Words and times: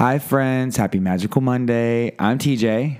Hi, 0.00 0.18
friends. 0.18 0.78
Happy 0.78 0.98
Magical 0.98 1.42
Monday. 1.42 2.14
I'm 2.18 2.38
TJ, 2.38 2.96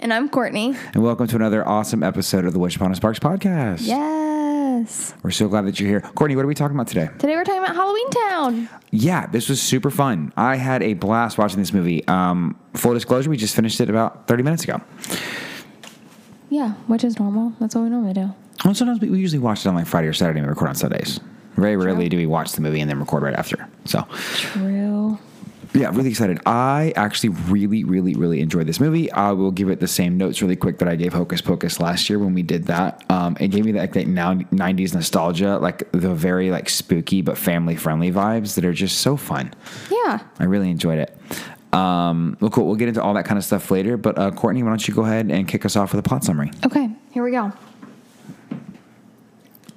And 0.00 0.12
I'm 0.12 0.28
Courtney. 0.28 0.74
and 0.92 1.04
welcome 1.04 1.28
to 1.28 1.36
another 1.36 1.66
awesome 1.66 2.02
episode 2.02 2.44
of 2.44 2.52
the 2.52 2.58
Wish 2.58 2.74
Upon 2.74 2.90
a 2.90 2.96
Sparks 2.96 3.20
podcast. 3.20 3.86
Yes. 3.86 5.14
We're 5.22 5.30
so 5.30 5.46
glad 5.46 5.66
that 5.66 5.78
you're 5.78 5.88
here. 5.88 6.00
Courtney, 6.00 6.34
what 6.34 6.44
are 6.44 6.48
we 6.48 6.56
talking 6.56 6.74
about 6.76 6.88
today? 6.88 7.08
Today 7.20 7.36
we're 7.36 7.44
talking 7.44 7.62
about 7.62 7.76
Halloween 7.76 8.10
Town. 8.10 8.68
Yeah, 8.90 9.28
this 9.28 9.48
was 9.48 9.62
super 9.62 9.92
fun. 9.92 10.32
I 10.36 10.56
had 10.56 10.82
a 10.82 10.94
blast 10.94 11.38
watching 11.38 11.60
this 11.60 11.72
movie. 11.72 12.04
Um, 12.08 12.58
full 12.74 12.94
disclosure, 12.94 13.30
we 13.30 13.36
just 13.36 13.54
finished 13.54 13.80
it 13.80 13.88
about 13.88 14.26
30 14.26 14.42
minutes 14.42 14.64
ago. 14.64 14.80
Yeah, 16.50 16.72
which 16.88 17.04
is 17.04 17.20
normal. 17.20 17.52
That's 17.60 17.76
what 17.76 17.82
we 17.84 17.90
normally 17.90 18.14
do. 18.14 18.34
Well, 18.64 18.74
sometimes 18.74 19.00
we, 19.00 19.08
we 19.08 19.20
usually 19.20 19.38
watch 19.38 19.60
it 19.64 19.68
on 19.68 19.76
like 19.76 19.86
Friday 19.86 20.08
or 20.08 20.12
Saturday 20.12 20.40
and 20.40 20.48
we 20.48 20.50
record 20.50 20.68
on 20.68 20.74
Sundays. 20.74 21.20
Very 21.54 21.76
rarely 21.76 22.08
do 22.08 22.16
we 22.16 22.26
watch 22.26 22.52
the 22.52 22.60
movie 22.60 22.80
and 22.80 22.90
then 22.90 22.98
record 22.98 23.22
right 23.22 23.34
after. 23.34 23.68
So, 23.84 24.04
True. 24.34 25.18
Yeah, 25.74 25.90
really 25.92 26.10
excited. 26.10 26.40
I 26.46 26.92
actually 26.96 27.30
really, 27.30 27.84
really, 27.84 28.14
really 28.14 28.40
enjoyed 28.40 28.66
this 28.66 28.80
movie. 28.80 29.10
I 29.12 29.32
will 29.32 29.50
give 29.50 29.68
it 29.68 29.80
the 29.80 29.88
same 29.88 30.16
notes 30.16 30.40
really 30.40 30.56
quick 30.56 30.78
that 30.78 30.88
I 30.88 30.96
gave 30.96 31.12
Hocus 31.12 31.40
Pocus 31.40 31.80
last 31.80 32.08
year 32.08 32.18
when 32.18 32.34
we 32.34 32.42
did 32.42 32.66
that. 32.66 33.04
Um, 33.10 33.36
it 33.38 33.48
gave 33.48 33.64
me 33.64 33.72
that, 33.72 33.92
that 33.92 34.06
now 34.06 34.34
90s 34.34 34.94
nostalgia, 34.94 35.58
like 35.58 35.90
the 35.92 36.14
very 36.14 36.50
like 36.50 36.68
spooky 36.68 37.22
but 37.22 37.36
family 37.36 37.76
friendly 37.76 38.10
vibes 38.10 38.54
that 38.54 38.64
are 38.64 38.72
just 38.72 39.00
so 39.00 39.16
fun. 39.16 39.52
Yeah. 39.90 40.20
I 40.38 40.44
really 40.44 40.70
enjoyed 40.70 40.98
it. 40.98 41.16
Um, 41.72 42.36
well, 42.40 42.50
cool. 42.50 42.66
We'll 42.66 42.76
get 42.76 42.88
into 42.88 43.02
all 43.02 43.14
that 43.14 43.26
kind 43.26 43.38
of 43.38 43.44
stuff 43.44 43.70
later. 43.70 43.96
But 43.96 44.18
uh, 44.18 44.30
Courtney, 44.30 44.62
why 44.62 44.70
don't 44.70 44.88
you 44.88 44.94
go 44.94 45.04
ahead 45.04 45.30
and 45.30 45.46
kick 45.46 45.64
us 45.64 45.76
off 45.76 45.92
with 45.92 46.04
a 46.04 46.08
plot 46.08 46.24
summary? 46.24 46.50
Okay, 46.64 46.88
here 47.10 47.22
we 47.22 47.30
go. 47.30 47.52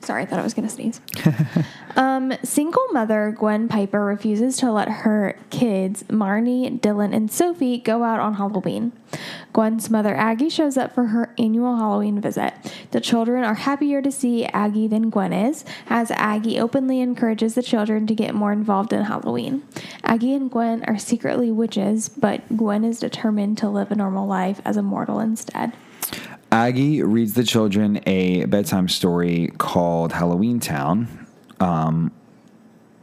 Sorry, 0.01 0.23
I 0.23 0.25
thought 0.25 0.39
I 0.39 0.43
was 0.43 0.53
going 0.53 0.67
to 0.67 0.73
sneeze. 0.73 0.99
um, 1.95 2.33
single 2.43 2.85
mother 2.91 3.35
Gwen 3.37 3.67
Piper 3.67 4.03
refuses 4.03 4.57
to 4.57 4.71
let 4.71 4.89
her 4.89 5.37
kids, 5.51 6.03
Marnie, 6.03 6.79
Dylan, 6.79 7.15
and 7.15 7.31
Sophie, 7.31 7.77
go 7.77 8.03
out 8.03 8.19
on 8.19 8.35
Halloween. 8.35 8.93
Gwen's 9.53 9.89
mother, 9.89 10.15
Aggie, 10.15 10.49
shows 10.49 10.75
up 10.75 10.95
for 10.95 11.07
her 11.07 11.33
annual 11.37 11.75
Halloween 11.75 12.19
visit. 12.19 12.53
The 12.91 13.01
children 13.01 13.43
are 13.43 13.53
happier 13.53 14.01
to 14.01 14.11
see 14.11 14.45
Aggie 14.45 14.87
than 14.87 15.09
Gwen 15.09 15.33
is, 15.33 15.63
as 15.87 16.09
Aggie 16.11 16.59
openly 16.59 16.99
encourages 16.99 17.55
the 17.55 17.61
children 17.61 18.07
to 18.07 18.15
get 18.15 18.33
more 18.33 18.51
involved 18.51 18.93
in 18.93 19.03
Halloween. 19.03 19.63
Aggie 20.03 20.33
and 20.33 20.49
Gwen 20.49 20.83
are 20.85 20.97
secretly 20.97 21.51
witches, 21.51 22.09
but 22.09 22.57
Gwen 22.57 22.83
is 22.83 22.99
determined 22.99 23.57
to 23.59 23.69
live 23.69 23.91
a 23.91 23.95
normal 23.95 24.25
life 24.25 24.61
as 24.65 24.77
a 24.77 24.81
mortal 24.81 25.19
instead. 25.19 25.73
Aggie 26.51 27.01
reads 27.01 27.33
the 27.33 27.45
children 27.45 28.01
a 28.05 28.43
bedtime 28.45 28.89
story 28.89 29.53
called 29.57 30.11
Halloween 30.11 30.59
Town. 30.59 31.27
Um, 31.61 32.11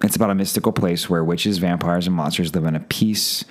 it's 0.03 0.17
about 0.17 0.31
a 0.31 0.35
mystical 0.35 0.71
place 0.71 1.09
where 1.09 1.25
witches, 1.25 1.57
vampires, 1.57 2.07
and 2.07 2.15
monsters 2.15 2.55
live 2.55 2.67
in 2.67 2.77
a 2.77 2.81
peace 2.81 3.45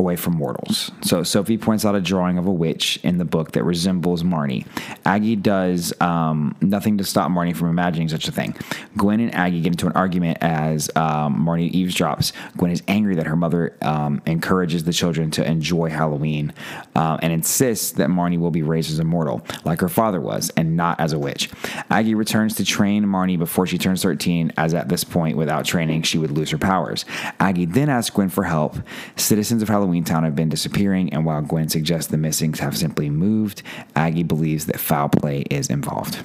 away 0.00 0.16
from 0.16 0.34
mortals. 0.34 0.90
So 1.02 1.22
Sophie 1.22 1.58
points 1.58 1.84
out 1.84 1.94
a 1.94 2.00
drawing 2.00 2.38
of 2.38 2.46
a 2.46 2.50
witch 2.50 2.98
in 3.04 3.18
the 3.18 3.24
book 3.24 3.52
that 3.52 3.62
resembles 3.62 4.24
Marnie. 4.24 4.66
Aggie 5.04 5.36
does 5.36 5.92
um, 6.00 6.56
nothing 6.60 6.98
to 6.98 7.04
stop 7.04 7.30
Marnie 7.30 7.54
from 7.54 7.68
imagining 7.68 8.08
such 8.08 8.26
a 8.26 8.32
thing. 8.32 8.56
Gwen 8.96 9.20
and 9.20 9.32
Aggie 9.34 9.60
get 9.60 9.72
into 9.72 9.86
an 9.86 9.92
argument 9.92 10.38
as 10.40 10.90
um, 10.96 11.46
Marnie 11.46 11.72
eavesdrops. 11.72 12.32
Gwen 12.56 12.72
is 12.72 12.82
angry 12.88 13.14
that 13.14 13.26
her 13.26 13.36
mother 13.36 13.76
um, 13.82 14.20
encourages 14.26 14.84
the 14.84 14.92
children 14.92 15.30
to 15.32 15.48
enjoy 15.48 15.90
Halloween 15.90 16.52
uh, 16.96 17.18
and 17.22 17.32
insists 17.32 17.92
that 17.92 18.08
Marnie 18.08 18.38
will 18.38 18.50
be 18.50 18.62
raised 18.62 18.90
as 18.90 18.98
a 18.98 19.04
mortal, 19.04 19.44
like 19.64 19.80
her 19.80 19.88
father 19.88 20.20
was, 20.20 20.50
and 20.56 20.76
not 20.76 20.98
as 20.98 21.12
a 21.12 21.18
witch. 21.18 21.50
Aggie 21.90 22.14
returns 22.14 22.54
to 22.56 22.64
train 22.64 23.04
Marnie 23.04 23.38
before 23.38 23.66
she 23.66 23.78
turns 23.78 24.02
13, 24.02 24.52
as 24.56 24.72
at 24.72 24.88
this 24.88 25.04
point, 25.04 25.36
without 25.36 25.66
training, 25.66 26.02
she 26.02 26.18
would 26.18 26.30
lose 26.30 26.50
her 26.50 26.58
powers. 26.58 27.04
Aggie 27.38 27.66
then 27.66 27.90
asks 27.90 28.14
Gwen 28.14 28.30
for 28.30 28.44
help. 28.44 28.76
Citizens 29.16 29.62
of 29.62 29.68
Halloween 29.68 29.89
Town 30.04 30.24
have 30.24 30.36
been 30.36 30.48
disappearing, 30.48 31.12
and 31.12 31.24
while 31.24 31.42
Gwen 31.42 31.68
suggests 31.68 32.10
the 32.10 32.16
missings 32.16 32.60
have 32.60 32.76
simply 32.76 33.10
moved, 33.10 33.62
Aggie 33.96 34.22
believes 34.22 34.66
that 34.66 34.78
foul 34.78 35.08
play 35.08 35.40
is 35.50 35.68
involved. 35.68 36.22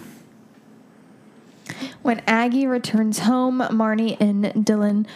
When 2.03 2.21
Aggie 2.27 2.67
returns 2.67 3.19
home, 3.19 3.59
Marnie 3.59 4.17
and 4.19 4.45
Dylan 4.45 5.07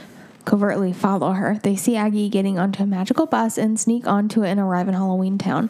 covertly 0.45 0.91
follow 0.91 1.33
her. 1.33 1.59
They 1.61 1.75
see 1.75 1.95
Aggie 1.95 2.29
getting 2.29 2.57
onto 2.57 2.81
a 2.81 2.87
magical 2.87 3.27
bus 3.27 3.57
and 3.57 3.79
sneak 3.79 4.07
onto 4.07 4.43
it 4.43 4.49
and 4.49 4.59
arrive 4.59 4.87
in 4.87 4.95
Halloween 4.95 5.37
Town. 5.37 5.69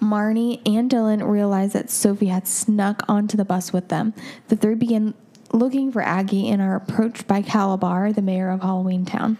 Marnie 0.00 0.62
and 0.66 0.90
Dylan 0.90 1.28
realize 1.28 1.74
that 1.74 1.90
Sophie 1.90 2.26
had 2.26 2.48
snuck 2.48 3.02
onto 3.06 3.36
the 3.36 3.44
bus 3.44 3.72
with 3.72 3.88
them. 3.88 4.14
The 4.48 4.56
three 4.56 4.74
begin 4.74 5.12
looking 5.54 5.92
for 5.92 6.02
Aggie 6.02 6.48
and 6.50 6.60
are 6.60 6.74
approached 6.74 7.26
by 7.26 7.40
Kalabar, 7.40 8.14
the 8.14 8.20
mayor 8.20 8.50
of 8.50 8.60
Halloween 8.60 9.04
Town, 9.04 9.38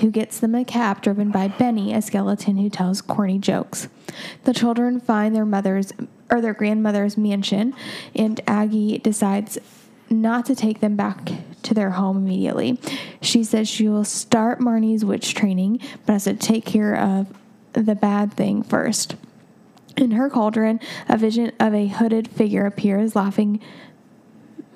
who 0.00 0.10
gets 0.10 0.38
them 0.38 0.54
a 0.54 0.64
cab 0.64 1.00
driven 1.00 1.30
by 1.30 1.48
Benny, 1.48 1.94
a 1.94 2.02
skeleton 2.02 2.58
who 2.58 2.68
tells 2.68 3.00
corny 3.00 3.38
jokes. 3.38 3.88
The 4.44 4.52
children 4.52 5.00
find 5.00 5.34
their 5.34 5.46
mother's 5.46 5.92
or 6.30 6.40
their 6.40 6.54
grandmother's 6.54 7.16
mansion, 7.16 7.74
and 8.14 8.40
Aggie 8.46 8.98
decides 8.98 9.58
not 10.10 10.46
to 10.46 10.54
take 10.54 10.80
them 10.80 10.96
back 10.96 11.32
to 11.62 11.74
their 11.74 11.90
home 11.90 12.18
immediately. 12.18 12.78
She 13.20 13.42
says 13.42 13.68
she 13.68 13.88
will 13.88 14.04
start 14.04 14.60
Marnie's 14.60 15.04
witch 15.04 15.34
training, 15.34 15.80
but 16.04 16.12
has 16.14 16.24
to 16.24 16.34
take 16.34 16.64
care 16.64 16.94
of 16.94 17.32
the 17.72 17.94
bad 17.94 18.34
thing 18.34 18.62
first. 18.62 19.16
In 19.96 20.12
her 20.12 20.28
cauldron, 20.28 20.80
a 21.08 21.16
vision 21.16 21.52
of 21.60 21.72
a 21.72 21.86
hooded 21.86 22.28
figure 22.28 22.66
appears, 22.66 23.16
laughing. 23.16 23.60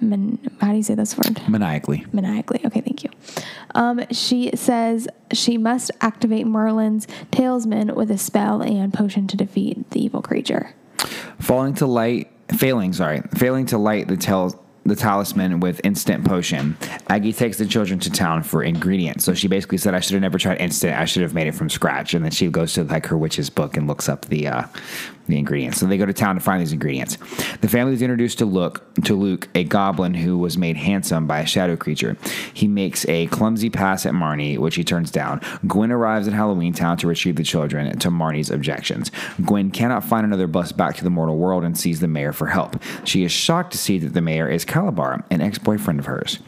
Man, 0.00 0.38
how 0.60 0.70
do 0.70 0.76
you 0.76 0.82
say 0.82 0.94
this 0.94 1.16
word? 1.16 1.40
Maniacally. 1.48 2.04
Maniacally. 2.12 2.60
Okay, 2.64 2.80
thank 2.80 3.04
you. 3.04 3.10
Um, 3.74 4.02
she 4.10 4.50
says 4.54 5.08
she 5.32 5.58
must 5.58 5.90
activate 6.00 6.46
Merlin's 6.46 7.06
talisman 7.30 7.94
with 7.94 8.10
a 8.10 8.18
spell 8.18 8.62
and 8.62 8.92
potion 8.92 9.26
to 9.28 9.36
defeat 9.36 9.90
the 9.90 10.02
evil 10.04 10.22
creature. 10.22 10.74
Falling 11.38 11.74
to 11.74 11.86
light, 11.86 12.30
failing, 12.56 12.92
sorry, 12.92 13.22
failing 13.36 13.66
to 13.66 13.78
light 13.78 14.08
the 14.08 14.16
tel- 14.16 14.64
the 14.84 14.96
talisman 14.96 15.60
with 15.60 15.80
instant 15.84 16.24
potion. 16.24 16.76
Aggie 17.08 17.32
takes 17.34 17.58
the 17.58 17.66
children 17.66 17.98
to 18.00 18.10
town 18.10 18.42
for 18.42 18.62
ingredients. 18.62 19.22
So 19.22 19.34
she 19.34 19.46
basically 19.46 19.76
said, 19.78 19.94
"I 19.94 20.00
should 20.00 20.14
have 20.14 20.22
never 20.22 20.38
tried 20.38 20.60
instant. 20.60 20.98
I 20.98 21.04
should 21.04 21.22
have 21.22 21.34
made 21.34 21.46
it 21.46 21.54
from 21.54 21.68
scratch." 21.68 22.14
And 22.14 22.24
then 22.24 22.32
she 22.32 22.46
goes 22.48 22.72
to 22.74 22.84
like 22.84 23.06
her 23.06 23.18
witch's 23.18 23.50
book 23.50 23.76
and 23.76 23.86
looks 23.86 24.08
up 24.08 24.24
the 24.26 24.48
uh, 24.48 24.62
the 25.28 25.38
ingredients. 25.38 25.78
So 25.78 25.86
they 25.86 25.98
go 25.98 26.06
to 26.06 26.12
town 26.12 26.34
to 26.34 26.40
find 26.40 26.60
these 26.60 26.72
ingredients. 26.72 27.16
The 27.60 27.68
family 27.68 27.94
is 27.94 28.02
introduced 28.02 28.38
to 28.38 28.46
Luke, 28.46 28.82
to 29.04 29.14
Luke, 29.14 29.48
a 29.54 29.64
goblin 29.64 30.14
who 30.14 30.38
was 30.38 30.58
made 30.58 30.76
handsome 30.76 31.26
by 31.26 31.40
a 31.40 31.46
shadow 31.46 31.76
creature. 31.76 32.16
He 32.52 32.66
makes 32.66 33.06
a 33.08 33.26
clumsy 33.26 33.70
pass 33.70 34.06
at 34.06 34.12
Marnie, 34.12 34.58
which 34.58 34.74
he 34.74 34.84
turns 34.84 35.10
down. 35.10 35.40
Gwen 35.66 35.92
arrives 35.92 36.26
at 36.26 36.34
Halloween 36.34 36.72
Town 36.72 36.96
to 36.98 37.06
retrieve 37.06 37.36
the 37.36 37.44
children 37.44 37.98
to 37.98 38.10
Marnie's 38.10 38.50
objections. 38.50 39.10
Gwen 39.44 39.70
cannot 39.70 40.04
find 40.04 40.24
another 40.24 40.46
bus 40.46 40.72
back 40.72 40.96
to 40.96 41.04
the 41.04 41.10
mortal 41.10 41.36
world 41.36 41.64
and 41.64 41.78
sees 41.78 42.00
the 42.00 42.08
mayor 42.08 42.32
for 42.32 42.46
help. 42.46 42.82
She 43.04 43.24
is 43.24 43.32
shocked 43.32 43.72
to 43.72 43.78
see 43.78 43.98
that 43.98 44.14
the 44.14 44.20
mayor 44.20 44.48
is 44.48 44.64
Kalabar, 44.64 45.24
an 45.30 45.40
ex 45.40 45.58
boyfriend 45.58 46.00
of 46.00 46.06
hers. 46.06 46.38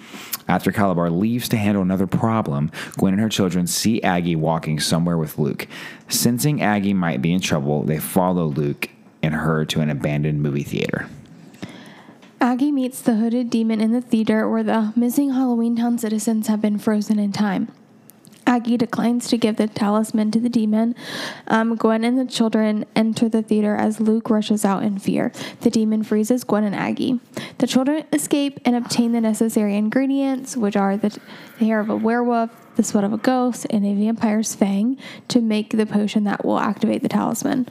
After 0.50 0.72
Kalabar 0.72 1.16
leaves 1.16 1.49
to 1.50 1.56
handle 1.56 1.81
another 1.81 2.09
problem, 2.09 2.72
Gwen 2.99 3.12
and 3.12 3.22
her 3.22 3.28
children 3.28 3.69
see 3.69 4.03
Aggie 4.03 4.34
walking 4.34 4.81
somewhere 4.81 5.16
with 5.16 5.38
Luke. 5.38 5.69
Sensing 6.09 6.61
Aggie 6.61 6.93
might 6.93 7.22
be 7.22 7.33
in 7.33 7.41
trouble, 7.41 7.84
they 7.84 8.00
follow 8.00 8.47
Luke 8.47 8.91
and 9.22 9.33
her 9.33 9.65
to 9.66 9.81
an 9.81 9.88
abandoned 9.88 10.43
movie 10.43 10.65
theater. 10.65 11.09
Aggie 12.41 12.72
meets 12.72 13.00
the 13.00 13.15
hooded 13.15 13.49
demon 13.49 13.81
in 13.81 13.93
the 13.93 14.00
theater 14.00 14.49
where 14.49 14.65
the 14.65 14.93
missing 14.97 15.31
Halloween 15.31 15.77
Town 15.77 15.99
citizens 15.99 16.49
have 16.49 16.61
been 16.61 16.78
frozen 16.78 17.21
in 17.21 17.31
time. 17.31 17.69
Aggie 18.50 18.77
declines 18.77 19.28
to 19.28 19.38
give 19.38 19.56
the 19.56 19.69
talisman 19.69 20.33
to 20.33 20.41
the 20.41 20.49
demon. 20.49 20.97
Um, 21.47 21.77
Gwen 21.77 22.03
and 22.03 22.19
the 22.19 22.27
children 22.27 22.84
enter 22.97 23.28
the 23.28 23.43
theater 23.43 23.77
as 23.77 24.00
Luke 24.00 24.28
rushes 24.28 24.65
out 24.65 24.83
in 24.83 24.99
fear. 24.99 25.33
The 25.61 25.71
demon 25.71 26.03
freezes 26.03 26.43
Gwen 26.43 26.65
and 26.65 26.75
Aggie. 26.75 27.21
The 27.59 27.69
children 27.69 28.05
escape 28.12 28.59
and 28.65 28.75
obtain 28.75 29.12
the 29.12 29.21
necessary 29.21 29.77
ingredients, 29.77 30.56
which 30.56 30.77
are 30.77 30.97
the, 30.97 31.16
the 31.61 31.65
hair 31.65 31.78
of 31.78 31.91
a 31.91 31.97
werewolf, 31.97 32.50
the 32.75 32.83
sweat 32.83 33.05
of 33.05 33.12
a 33.12 33.19
ghost, 33.19 33.69
and 33.71 33.87
a 33.87 33.94
vampire's 33.94 34.56
fang, 34.56 34.99
to 35.28 35.41
make 35.41 35.70
the 35.70 35.87
potion 35.87 36.25
that 36.25 36.44
will 36.44 36.58
activate 36.58 37.03
the 37.03 37.08
talisman. 37.08 37.69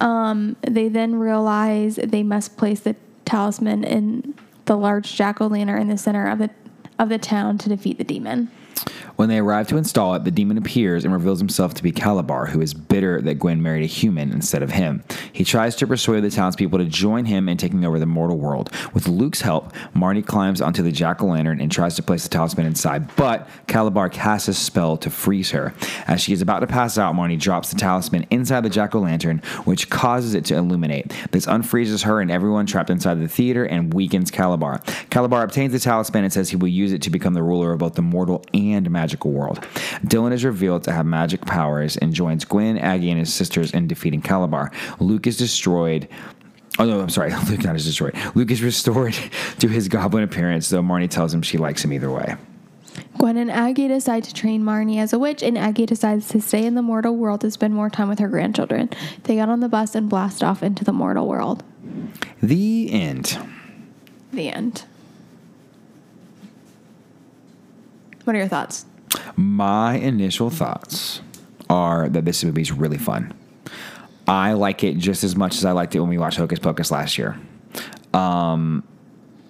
Um, 0.00 0.54
they 0.60 0.88
then 0.88 1.16
realize 1.16 1.96
they 1.96 2.22
must 2.22 2.56
place 2.56 2.78
the 2.78 2.94
talisman 3.24 3.82
in 3.82 4.34
the 4.66 4.76
large 4.76 5.16
jack 5.16 5.40
o' 5.40 5.48
lantern 5.48 5.82
in 5.82 5.88
the 5.88 5.98
center 5.98 6.28
of 6.28 6.38
the 6.38 6.50
of 6.98 7.08
the 7.08 7.18
town 7.18 7.58
to 7.58 7.68
defeat 7.68 7.98
the 7.98 8.04
demon. 8.04 8.48
When 9.16 9.28
they 9.28 9.38
arrive 9.38 9.68
to 9.68 9.76
install 9.76 10.14
it, 10.14 10.24
the 10.24 10.30
demon 10.30 10.58
appears 10.58 11.04
and 11.04 11.12
reveals 11.12 11.38
himself 11.38 11.74
to 11.74 11.82
be 11.82 11.92
Kalabar, 11.92 12.48
who 12.48 12.60
is 12.60 12.74
bitter 12.74 13.20
that 13.22 13.38
Gwen 13.38 13.62
married 13.62 13.84
a 13.84 13.86
human 13.86 14.32
instead 14.32 14.62
of 14.62 14.70
him. 14.70 15.02
He 15.32 15.44
tries 15.44 15.76
to 15.76 15.86
persuade 15.86 16.24
the 16.24 16.30
townspeople 16.30 16.78
to 16.78 16.84
join 16.86 17.26
him 17.26 17.48
in 17.48 17.56
taking 17.56 17.84
over 17.84 17.98
the 17.98 18.06
mortal 18.06 18.38
world. 18.38 18.70
With 18.94 19.08
Luke's 19.08 19.42
help, 19.42 19.72
Marnie 19.94 20.24
climbs 20.24 20.60
onto 20.60 20.82
the 20.82 20.92
jack 20.92 21.22
o' 21.22 21.26
lantern 21.26 21.60
and 21.60 21.70
tries 21.70 21.94
to 21.96 22.02
place 22.02 22.22
the 22.22 22.30
talisman 22.30 22.66
inside, 22.66 23.14
but 23.16 23.48
Kalabar 23.66 24.10
casts 24.10 24.48
a 24.48 24.54
spell 24.54 24.96
to 24.96 25.10
freeze 25.10 25.50
her. 25.50 25.74
As 26.06 26.20
she 26.20 26.32
is 26.32 26.42
about 26.42 26.60
to 26.60 26.66
pass 26.66 26.96
out, 26.96 27.14
Marnie 27.14 27.38
drops 27.38 27.70
the 27.70 27.78
talisman 27.78 28.26
inside 28.30 28.62
the 28.62 28.70
jack 28.70 28.94
o' 28.94 29.00
lantern, 29.00 29.38
which 29.64 29.90
causes 29.90 30.34
it 30.34 30.44
to 30.46 30.56
illuminate. 30.56 31.12
This 31.30 31.46
unfreezes 31.46 32.04
her 32.04 32.20
and 32.20 32.30
everyone 32.30 32.66
trapped 32.66 32.90
inside 32.90 33.20
the 33.20 33.28
theater 33.28 33.64
and 33.64 33.92
weakens 33.92 34.30
Kalabar. 34.30 34.82
Kalabar 35.10 35.44
obtains 35.44 35.72
the 35.72 35.78
talisman 35.78 36.24
and 36.24 36.32
says 36.32 36.50
he 36.50 36.56
will 36.56 36.68
use 36.68 36.92
it 36.92 37.02
to 37.02 37.10
become 37.10 37.34
the 37.34 37.42
ruler 37.42 37.72
of 37.72 37.78
both 37.78 37.94
the 37.94 38.02
mortal 38.02 38.44
and 38.54 38.90
magic 38.90 39.01
magical 39.02 39.32
world. 39.32 39.58
Dylan 40.06 40.32
is 40.32 40.44
revealed 40.44 40.84
to 40.84 40.92
have 40.92 41.04
magic 41.04 41.40
powers 41.40 41.96
and 41.96 42.14
joins 42.14 42.44
Gwen, 42.44 42.78
Aggie, 42.78 43.10
and 43.10 43.18
his 43.18 43.34
sisters 43.34 43.72
in 43.72 43.88
defeating 43.88 44.22
Kalabar. 44.22 44.72
Luke 45.00 45.26
is 45.26 45.36
destroyed. 45.36 46.08
Oh 46.78 46.84
no, 46.84 47.00
I'm 47.00 47.08
sorry. 47.08 47.34
Luke 47.48 47.64
not 47.64 47.74
is 47.74 47.84
destroyed. 47.84 48.14
Luke 48.36 48.52
is 48.52 48.62
restored 48.62 49.14
to 49.58 49.66
his 49.66 49.88
goblin 49.88 50.22
appearance, 50.22 50.68
though 50.68 50.82
Marnie 50.82 51.10
tells 51.10 51.34
him 51.34 51.42
she 51.42 51.58
likes 51.58 51.84
him 51.84 51.92
either 51.92 52.12
way. 52.12 52.36
Gwen 53.18 53.36
and 53.36 53.50
Aggie 53.50 53.88
decide 53.88 54.22
to 54.24 54.32
train 54.32 54.62
Marnie 54.62 54.98
as 54.98 55.12
a 55.12 55.18
witch, 55.18 55.42
and 55.42 55.58
Aggie 55.58 55.86
decides 55.86 56.28
to 56.28 56.40
stay 56.40 56.64
in 56.64 56.76
the 56.76 56.82
mortal 56.82 57.16
world 57.16 57.40
to 57.40 57.50
spend 57.50 57.74
more 57.74 57.90
time 57.90 58.08
with 58.08 58.20
her 58.20 58.28
grandchildren. 58.28 58.88
They 59.24 59.34
get 59.34 59.48
on 59.48 59.58
the 59.58 59.68
bus 59.68 59.96
and 59.96 60.08
blast 60.08 60.44
off 60.44 60.62
into 60.62 60.84
the 60.84 60.92
mortal 60.92 61.26
world. 61.26 61.64
The 62.40 62.92
end. 62.92 63.36
The 64.32 64.48
end. 64.48 64.84
What 68.24 68.36
are 68.36 68.38
your 68.38 68.48
thoughts? 68.48 68.86
My 69.36 69.94
initial 69.94 70.50
thoughts 70.50 71.20
are 71.68 72.08
that 72.08 72.24
this 72.24 72.44
movie 72.44 72.62
is 72.62 72.72
really 72.72 72.98
fun. 72.98 73.34
I 74.26 74.52
like 74.52 74.84
it 74.84 74.98
just 74.98 75.24
as 75.24 75.34
much 75.34 75.56
as 75.56 75.64
I 75.64 75.72
liked 75.72 75.94
it 75.94 76.00
when 76.00 76.08
we 76.08 76.18
watched 76.18 76.38
Hocus 76.38 76.58
Pocus 76.58 76.90
last 76.90 77.18
year. 77.18 77.38
Um, 78.14 78.84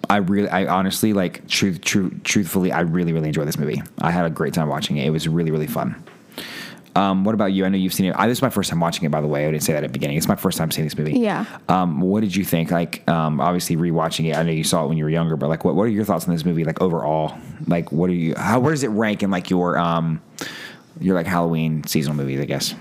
I 0.09 0.17
really, 0.17 0.49
I 0.49 0.65
honestly, 0.67 1.13
like, 1.13 1.47
truth, 1.47 1.81
true, 1.81 2.11
truthfully, 2.23 2.71
I 2.71 2.81
really, 2.81 3.13
really 3.13 3.27
enjoyed 3.27 3.47
this 3.47 3.57
movie. 3.57 3.81
I 3.99 4.11
had 4.11 4.25
a 4.25 4.29
great 4.29 4.53
time 4.53 4.67
watching 4.67 4.97
it. 4.97 5.05
It 5.05 5.11
was 5.11 5.27
really, 5.27 5.51
really 5.51 5.67
fun. 5.67 6.03
Um, 6.95 7.23
what 7.23 7.33
about 7.33 7.53
you? 7.53 7.65
I 7.65 7.69
know 7.69 7.77
you've 7.77 7.93
seen 7.93 8.05
it. 8.07 8.15
I, 8.17 8.27
this 8.27 8.37
is 8.37 8.41
my 8.41 8.49
first 8.49 8.69
time 8.69 8.79
watching 8.79 9.03
it, 9.03 9.09
by 9.09 9.21
the 9.21 9.27
way. 9.27 9.47
I 9.47 9.51
didn't 9.51 9.63
say 9.63 9.73
that 9.73 9.83
at 9.83 9.87
the 9.87 9.93
beginning. 9.93 10.17
It's 10.17 10.27
my 10.27 10.35
first 10.35 10.57
time 10.57 10.69
seeing 10.69 10.85
this 10.85 10.97
movie. 10.97 11.19
Yeah. 11.19 11.45
Um, 11.67 12.01
what 12.01 12.21
did 12.21 12.35
you 12.35 12.43
think? 12.45 12.69
Like, 12.69 13.07
um, 13.09 13.41
obviously 13.41 13.75
rewatching 13.77 14.29
it. 14.29 14.35
I 14.35 14.43
know 14.43 14.51
you 14.51 14.63
saw 14.63 14.85
it 14.85 14.89
when 14.89 14.97
you 14.97 15.03
were 15.03 15.09
younger, 15.09 15.35
but 15.35 15.49
like, 15.49 15.65
what, 15.65 15.75
what 15.75 15.83
are 15.83 15.87
your 15.87 16.05
thoughts 16.05 16.27
on 16.27 16.33
this 16.33 16.45
movie? 16.45 16.63
Like 16.63 16.81
overall, 16.81 17.35
like, 17.65 17.91
what 17.91 18.09
are 18.09 18.13
you? 18.13 18.35
How 18.35 18.59
where 18.59 18.71
does 18.71 18.83
it 18.83 18.89
rank 18.89 19.23
in 19.23 19.31
like 19.31 19.49
your 19.49 19.77
um, 19.77 20.21
your 20.99 21.15
like 21.15 21.25
Halloween 21.25 21.83
seasonal 21.85 22.15
movies? 22.15 22.39
I 22.39 22.45
guess. 22.45 22.75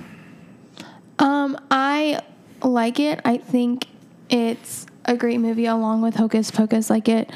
Um, 1.19 1.59
I 1.71 2.21
like 2.63 3.01
it. 3.01 3.21
I 3.25 3.39
think 3.39 3.87
it's 4.29 4.87
a 5.07 5.17
great 5.17 5.41
movie 5.41 5.67
along 5.67 6.03
with 6.03 6.17
Hocus 6.17 6.51
Pocus. 6.51 6.91
Like 6.91 7.09
it. 7.09 7.31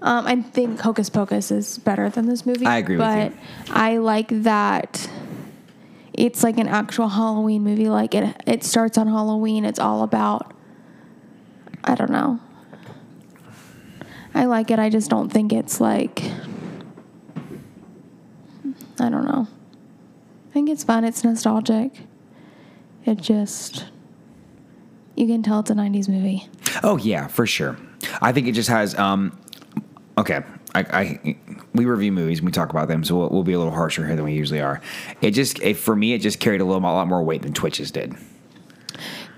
Um, 0.00 0.26
I 0.26 0.40
think 0.42 0.80
Hocus 0.80 1.10
Pocus 1.10 1.52
is 1.52 1.78
better 1.78 2.08
than 2.08 2.26
this 2.26 2.44
movie. 2.44 2.66
I 2.66 2.78
agree 2.78 2.96
with 2.96 3.06
but. 3.06 3.32
I 3.70 3.98
like 3.98 4.28
that 4.30 5.08
it's 6.22 6.44
like 6.44 6.56
an 6.56 6.68
actual 6.68 7.08
Halloween 7.08 7.64
movie. 7.64 7.88
Like 7.88 8.14
it, 8.14 8.40
it 8.46 8.62
starts 8.62 8.96
on 8.96 9.08
Halloween. 9.08 9.64
It's 9.64 9.80
all 9.80 10.04
about. 10.04 10.54
I 11.82 11.96
don't 11.96 12.12
know. 12.12 12.38
I 14.32 14.44
like 14.44 14.70
it. 14.70 14.78
I 14.78 14.88
just 14.88 15.10
don't 15.10 15.30
think 15.30 15.52
it's 15.52 15.80
like. 15.80 16.22
I 19.00 19.08
don't 19.08 19.24
know. 19.24 19.48
I 19.48 20.52
think 20.52 20.70
it's 20.70 20.84
fun. 20.84 21.02
It's 21.02 21.24
nostalgic. 21.24 21.90
It 23.04 23.16
just. 23.16 23.86
You 25.16 25.26
can 25.26 25.42
tell 25.42 25.58
it's 25.58 25.70
a 25.70 25.74
90s 25.74 26.08
movie. 26.08 26.48
Oh 26.84 26.98
yeah, 26.98 27.26
for 27.26 27.48
sure. 27.48 27.76
I 28.20 28.30
think 28.30 28.46
it 28.46 28.52
just 28.52 28.68
has. 28.68 28.96
Um, 28.96 29.36
okay, 30.16 30.42
I, 30.72 30.80
I 30.80 31.36
we 31.74 31.84
review 31.86 32.12
movies 32.12 32.38
and 32.40 32.46
we 32.46 32.52
talk 32.52 32.70
about 32.70 32.88
them, 32.88 33.02
so 33.04 33.16
we'll, 33.16 33.28
we'll 33.30 33.44
be 33.44 33.52
a 33.54 33.58
little 33.58 33.72
harsher 33.72 34.06
here 34.06 34.14
than 34.16 34.24
we 34.24 34.34
usually 34.34 34.60
are. 34.60 34.80
It 35.20 35.30
just 35.32 35.58
it, 35.60 35.76
for 35.76 35.96
me, 35.96 36.12
it 36.12 36.18
just 36.18 36.38
carried 36.40 36.60
a 36.60 36.64
little 36.64 36.80
a 36.80 36.84
lot 36.92 37.08
more 37.08 37.22
weight 37.22 37.42
than 37.42 37.52
Twitches 37.52 37.90
did. 37.90 38.14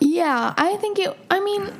Yeah, 0.00 0.52
I 0.56 0.76
think 0.76 0.98
it. 0.98 1.16
I 1.30 1.40
mean, 1.40 1.70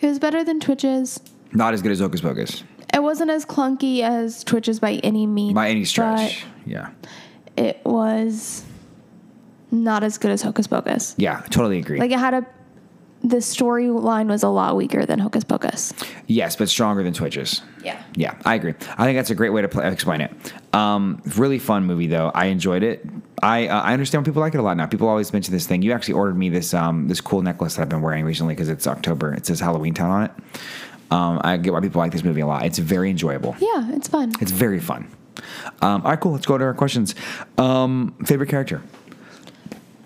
it 0.00 0.06
was 0.06 0.18
better 0.18 0.44
than 0.44 0.60
Twitches. 0.60 1.20
Not 1.52 1.74
as 1.74 1.82
good 1.82 1.90
as 1.90 1.98
Hocus 1.98 2.20
Pocus 2.20 2.62
It 2.94 3.02
wasn't 3.02 3.30
as 3.30 3.44
clunky 3.44 4.02
as 4.02 4.44
Twitches 4.44 4.78
by 4.78 4.94
any 5.02 5.26
means. 5.26 5.54
by 5.54 5.68
any 5.68 5.84
stretch. 5.84 6.44
Yeah, 6.64 6.90
it 7.56 7.80
was 7.84 8.64
not 9.72 10.04
as 10.04 10.18
good 10.18 10.30
as 10.30 10.42
Hocus 10.42 10.66
Pocus. 10.68 11.14
yeah, 11.18 11.40
totally 11.50 11.78
agree. 11.78 11.98
Like 11.98 12.12
it 12.12 12.18
had 12.18 12.34
a. 12.34 12.46
The 13.22 13.36
storyline 13.36 14.28
was 14.28 14.42
a 14.42 14.48
lot 14.48 14.76
weaker 14.76 15.04
than 15.04 15.18
Hocus 15.18 15.44
Pocus. 15.44 15.92
yes, 16.26 16.56
but 16.56 16.68
stronger 16.70 17.02
than 17.02 17.12
Twitches. 17.12 17.60
Yeah. 17.84 18.02
Yeah, 18.14 18.34
I 18.46 18.54
agree. 18.54 18.74
I 18.96 19.04
think 19.04 19.18
that's 19.18 19.28
a 19.30 19.34
great 19.34 19.50
way 19.50 19.60
to 19.60 19.68
play, 19.68 19.90
explain 19.92 20.22
it. 20.22 20.32
Um, 20.74 21.20
really 21.36 21.58
fun 21.58 21.84
movie 21.84 22.06
though. 22.06 22.30
I 22.34 22.46
enjoyed 22.46 22.82
it. 22.82 23.04
I 23.42 23.68
uh, 23.68 23.80
I 23.82 23.92
understand 23.92 24.22
why 24.22 24.30
people 24.30 24.40
like 24.40 24.54
it 24.54 24.58
a 24.58 24.62
lot 24.62 24.76
now. 24.76 24.86
People 24.86 25.08
always 25.08 25.32
mention 25.32 25.52
this 25.52 25.66
thing. 25.66 25.82
You 25.82 25.92
actually 25.92 26.14
ordered 26.14 26.36
me 26.36 26.48
this 26.48 26.72
um 26.72 27.08
this 27.08 27.20
cool 27.20 27.42
necklace 27.42 27.76
that 27.76 27.82
I've 27.82 27.88
been 27.90 28.02
wearing 28.02 28.24
recently 28.24 28.54
because 28.54 28.68
it's 28.70 28.86
October. 28.86 29.34
It 29.34 29.44
says 29.46 29.60
Halloween 29.60 29.92
Town 29.94 30.10
on 30.10 30.22
it. 30.24 30.30
Um, 31.10 31.40
I 31.42 31.56
get 31.56 31.72
why 31.72 31.80
people 31.80 31.98
like 31.98 32.12
this 32.12 32.22
movie 32.24 32.40
a 32.40 32.46
lot. 32.46 32.64
It's 32.64 32.78
very 32.78 33.10
enjoyable. 33.10 33.54
Yeah, 33.58 33.90
it's 33.94 34.08
fun. 34.08 34.32
It's 34.40 34.52
very 34.52 34.78
fun. 34.80 35.10
Um, 35.82 36.02
all 36.02 36.10
right, 36.10 36.20
cool. 36.20 36.32
Let's 36.32 36.46
go 36.46 36.56
to 36.56 36.64
our 36.64 36.74
questions. 36.74 37.14
Um, 37.58 38.14
favorite 38.24 38.48
character? 38.48 38.80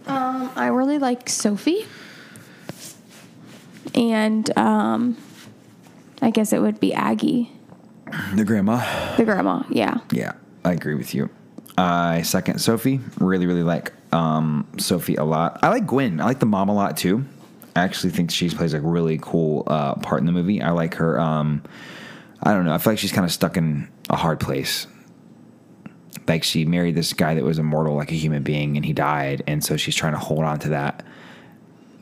Um, 0.07 0.51
I 0.57 0.69
really 0.69 0.99
like 0.99 1.29
Sophie. 1.29 1.87
And 3.95 4.57
um, 4.59 5.17
I 6.23 6.31
guess 6.31 6.53
it 6.53 6.61
would 6.61 6.81
be 6.81 6.93
Aggie, 6.95 7.51
The 8.35 8.45
grandma. 8.45 9.17
the 9.17 9.25
grandma. 9.25 9.63
Yeah. 9.71 9.99
Yeah, 10.11 10.33
I 10.65 10.73
agree 10.73 10.95
with 10.95 11.15
you. 11.15 11.31
I 11.77 12.23
second 12.23 12.61
Sophie. 12.61 13.01
Really, 13.19 13.47
really 13.47 13.63
like 13.65 13.93
um, 14.13 14.67
Sophie 14.79 15.17
a 15.17 15.25
lot. 15.25 15.59
I 15.63 15.69
like 15.71 15.87
Gwen. 15.87 16.21
I 16.21 16.25
like 16.25 16.39
the 16.39 16.47
mom 16.47 16.69
a 16.69 16.75
lot 16.75 16.97
too. 16.97 17.25
I 17.77 17.83
actually 17.83 18.11
think 18.11 18.31
she 18.31 18.49
plays 18.49 18.73
a 18.75 18.81
really 18.81 19.19
cool 19.21 19.65
uh, 19.67 19.97
part 19.97 20.21
in 20.21 20.27
the 20.27 20.33
movie. 20.33 20.63
I 20.63 20.71
like 20.71 20.95
her. 20.95 21.19
Um, 21.19 21.63
I 22.43 22.53
don't 22.53 22.65
know. 22.65 22.73
I 22.73 22.79
feel 22.79 22.93
like 22.93 23.01
she's 23.01 23.11
kind 23.13 23.25
of 23.25 23.33
stuck 23.33 23.57
in 23.57 23.89
a 24.09 24.17
hard 24.17 24.39
place. 24.39 24.87
Like 26.29 26.45
she 26.45 26.65
married 26.65 26.95
this 26.95 27.13
guy 27.13 27.35
that 27.35 27.43
was 27.45 27.59
immortal, 27.59 27.97
like 27.97 28.13
a 28.13 28.15
human 28.15 28.43
being, 28.45 28.77
and 28.77 28.87
he 28.87 28.93
died, 28.93 29.43
and 29.47 29.63
so 29.65 29.77
she's 29.77 29.95
trying 29.97 30.13
to 30.13 30.19
hold 30.19 30.45
on 30.45 30.59
to 30.61 30.69
that. 30.71 31.05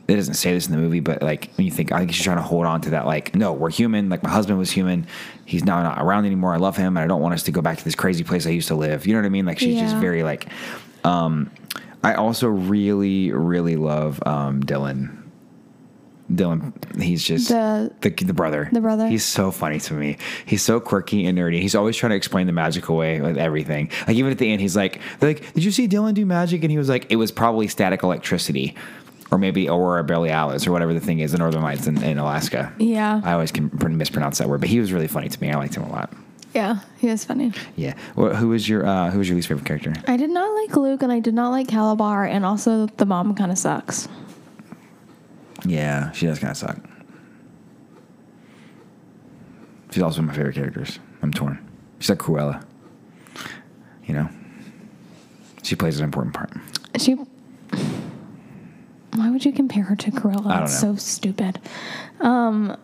It 0.07 0.17
doesn't 0.17 0.33
say 0.33 0.51
this 0.53 0.65
in 0.67 0.73
the 0.73 0.77
movie, 0.79 0.99
but 0.99 1.21
like 1.21 1.49
when 1.55 1.63
you 1.65 1.71
think, 1.71 1.93
I 1.93 1.99
think 1.99 2.11
she's 2.13 2.23
trying 2.25 2.35
to 2.37 2.43
hold 2.43 2.65
on 2.65 2.81
to 2.81 2.89
that. 2.89 3.05
Like, 3.05 3.35
no, 3.35 3.53
we're 3.53 3.69
human. 3.71 4.09
Like 4.09 4.21
my 4.21 4.29
husband 4.29 4.59
was 4.59 4.69
human. 4.69 5.07
He's 5.45 5.63
now 5.63 5.81
not 5.81 6.01
around 6.01 6.25
anymore. 6.25 6.53
I 6.53 6.57
love 6.57 6.75
him, 6.75 6.97
and 6.97 7.03
I 7.03 7.07
don't 7.07 7.21
want 7.21 7.33
us 7.35 7.43
to 7.43 7.51
go 7.51 7.61
back 7.61 7.77
to 7.77 7.83
this 7.85 7.95
crazy 7.95 8.23
place 8.25 8.45
I 8.45 8.49
used 8.49 8.67
to 8.67 8.75
live. 8.75 9.07
You 9.07 9.13
know 9.13 9.19
what 9.21 9.25
I 9.25 9.29
mean? 9.29 9.45
Like 9.45 9.59
she's 9.59 9.79
just 9.79 9.95
very 9.97 10.23
like. 10.23 10.47
Um, 11.05 11.51
I 12.03 12.15
also 12.15 12.49
really, 12.49 13.31
really 13.31 13.77
love 13.77 14.21
um, 14.25 14.61
Dylan. 14.61 15.19
Dylan, 16.31 16.73
he's 17.01 17.23
just 17.23 17.49
The- 17.49 17.91
the 18.01 18.09
the 18.09 18.33
brother. 18.33 18.69
The 18.71 18.81
brother. 18.81 19.07
He's 19.07 19.23
so 19.25 19.51
funny 19.51 19.79
to 19.81 19.93
me. 19.93 20.17
He's 20.45 20.61
so 20.61 20.79
quirky 20.79 21.25
and 21.25 21.37
nerdy. 21.37 21.59
He's 21.61 21.75
always 21.75 21.95
trying 21.97 22.11
to 22.11 22.15
explain 22.15 22.47
the 22.47 22.53
magic 22.53 22.87
away 22.89 23.21
with 23.21 23.37
everything. 23.37 23.89
Like 24.07 24.15
even 24.17 24.31
at 24.31 24.37
the 24.37 24.51
end, 24.51 24.61
he's 24.61 24.75
like, 24.75 25.01
they're 25.19 25.29
like, 25.31 25.53
"Did 25.53 25.63
you 25.63 25.71
see 25.71 25.87
Dylan 25.87 26.13
do 26.13 26.25
magic?" 26.25 26.63
And 26.63 26.71
he 26.71 26.77
was 26.77 26.89
like, 26.89 27.11
"It 27.11 27.17
was 27.17 27.31
probably 27.31 27.67
static 27.67 28.03
electricity, 28.03 28.73
or 29.33 29.37
maybe 29.39 29.67
aurora 29.67 30.03
borealis, 30.03 30.67
or 30.67 30.71
whatever 30.71 30.93
the 30.93 30.99
thing 30.99 31.19
is, 31.19 31.31
the 31.31 31.39
northern 31.39 31.63
lights 31.63 31.87
in, 31.87 32.01
in 32.03 32.19
Alaska." 32.19 32.71
Yeah. 32.77 33.19
I 33.23 33.33
always 33.33 33.51
can 33.51 33.71
mispronounce 33.97 34.37
that 34.37 34.47
word, 34.47 34.59
but 34.61 34.69
he 34.69 34.79
was 34.79 34.93
really 34.93 35.07
funny 35.07 35.29
to 35.29 35.41
me. 35.41 35.51
I 35.51 35.57
liked 35.57 35.75
him 35.75 35.83
a 35.83 35.89
lot. 35.91 36.13
Yeah. 36.53 36.79
He 36.99 37.07
was 37.07 37.25
funny. 37.25 37.51
Yeah. 37.75 37.95
Well, 38.15 38.35
who 38.35 38.49
was 38.49 38.69
your 38.69 38.85
uh, 38.85 39.09
who 39.09 39.17
was 39.17 39.27
your 39.27 39.35
least 39.35 39.47
favorite 39.47 39.65
character? 39.65 39.93
I 40.07 40.17
did 40.17 40.29
not 40.29 40.53
like 40.61 40.75
Luke 40.75 41.01
and 41.01 41.11
I 41.11 41.19
did 41.19 41.33
not 41.33 41.49
like 41.49 41.67
Kalabar, 41.67 42.29
and 42.29 42.45
also 42.45 42.85
the 42.97 43.05
mom 43.05 43.33
kind 43.33 43.51
of 43.51 43.57
sucks. 43.57 44.07
Yeah, 45.65 46.11
she 46.11 46.27
does 46.27 46.39
kind 46.39 46.51
of 46.51 46.57
suck. 46.57 46.77
She's 49.91 50.03
also 50.03 50.19
one 50.21 50.29
of 50.29 50.31
my 50.31 50.37
favorite 50.37 50.55
characters. 50.55 50.99
I'm 51.21 51.31
torn. 51.31 51.59
She's 51.99 52.09
like 52.09 52.19
Cruella. 52.19 52.65
You 54.05 54.13
know, 54.15 54.29
she 55.63 55.75
plays 55.75 55.97
an 55.99 56.03
important 56.03 56.35
part. 56.35 56.51
She. 56.97 57.15
Why 59.23 59.29
would 59.29 59.45
you 59.45 59.53
compare 59.53 59.83
her 59.83 59.95
to 59.95 60.11
Cruella? 60.11 60.47
I 60.47 60.53
don't 60.55 60.63
It's 60.63 60.83
know. 60.83 60.95
so 60.95 60.97
stupid. 60.97 61.57
Um, 62.19 62.75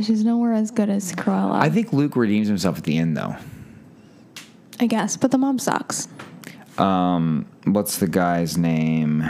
she's 0.00 0.24
nowhere 0.24 0.54
as 0.54 0.70
good 0.70 0.88
as 0.88 1.12
Cruella. 1.12 1.56
I 1.60 1.68
think 1.68 1.92
Luke 1.92 2.16
redeems 2.16 2.48
himself 2.48 2.78
at 2.78 2.84
the 2.84 2.96
end, 2.96 3.14
though. 3.14 3.36
I 4.80 4.86
guess, 4.86 5.18
but 5.18 5.30
the 5.30 5.36
mom 5.36 5.58
sucks. 5.58 6.08
Um, 6.78 7.44
what's 7.64 7.98
the 7.98 8.06
guy's 8.08 8.56
name? 8.56 9.22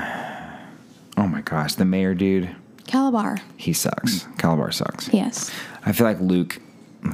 Oh 1.16 1.26
my 1.26 1.40
gosh, 1.40 1.74
the 1.74 1.84
mayor 1.84 2.14
dude. 2.14 2.48
Kalabar. 2.84 3.40
He 3.56 3.72
sucks. 3.72 4.22
Kalabar 4.36 4.72
sucks. 4.72 5.12
Yes. 5.12 5.50
I 5.84 5.90
feel 5.90 6.06
like 6.06 6.20
Luke. 6.20 6.60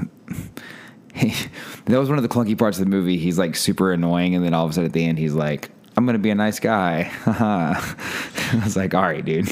He, 1.14 1.34
that 1.86 1.98
was 1.98 2.08
one 2.10 2.16
of 2.18 2.22
the 2.22 2.28
clunky 2.28 2.56
parts 2.56 2.78
of 2.78 2.84
the 2.84 2.90
movie. 2.90 3.16
He's 3.16 3.38
like 3.38 3.56
super 3.56 3.90
annoying, 3.92 4.36
and 4.36 4.44
then 4.44 4.54
all 4.54 4.64
of 4.66 4.70
a 4.70 4.74
sudden 4.74 4.86
at 4.86 4.92
the 4.92 5.04
end, 5.04 5.18
he's 5.18 5.34
like, 5.34 5.70
"I'm 5.98 6.06
gonna 6.06 6.18
be 6.18 6.30
a 6.30 6.36
nice 6.36 6.60
guy." 6.60 7.10
I 7.26 8.60
was 8.62 8.76
like, 8.76 8.94
"All 8.94 9.02
right, 9.02 9.24
dude." 9.24 9.50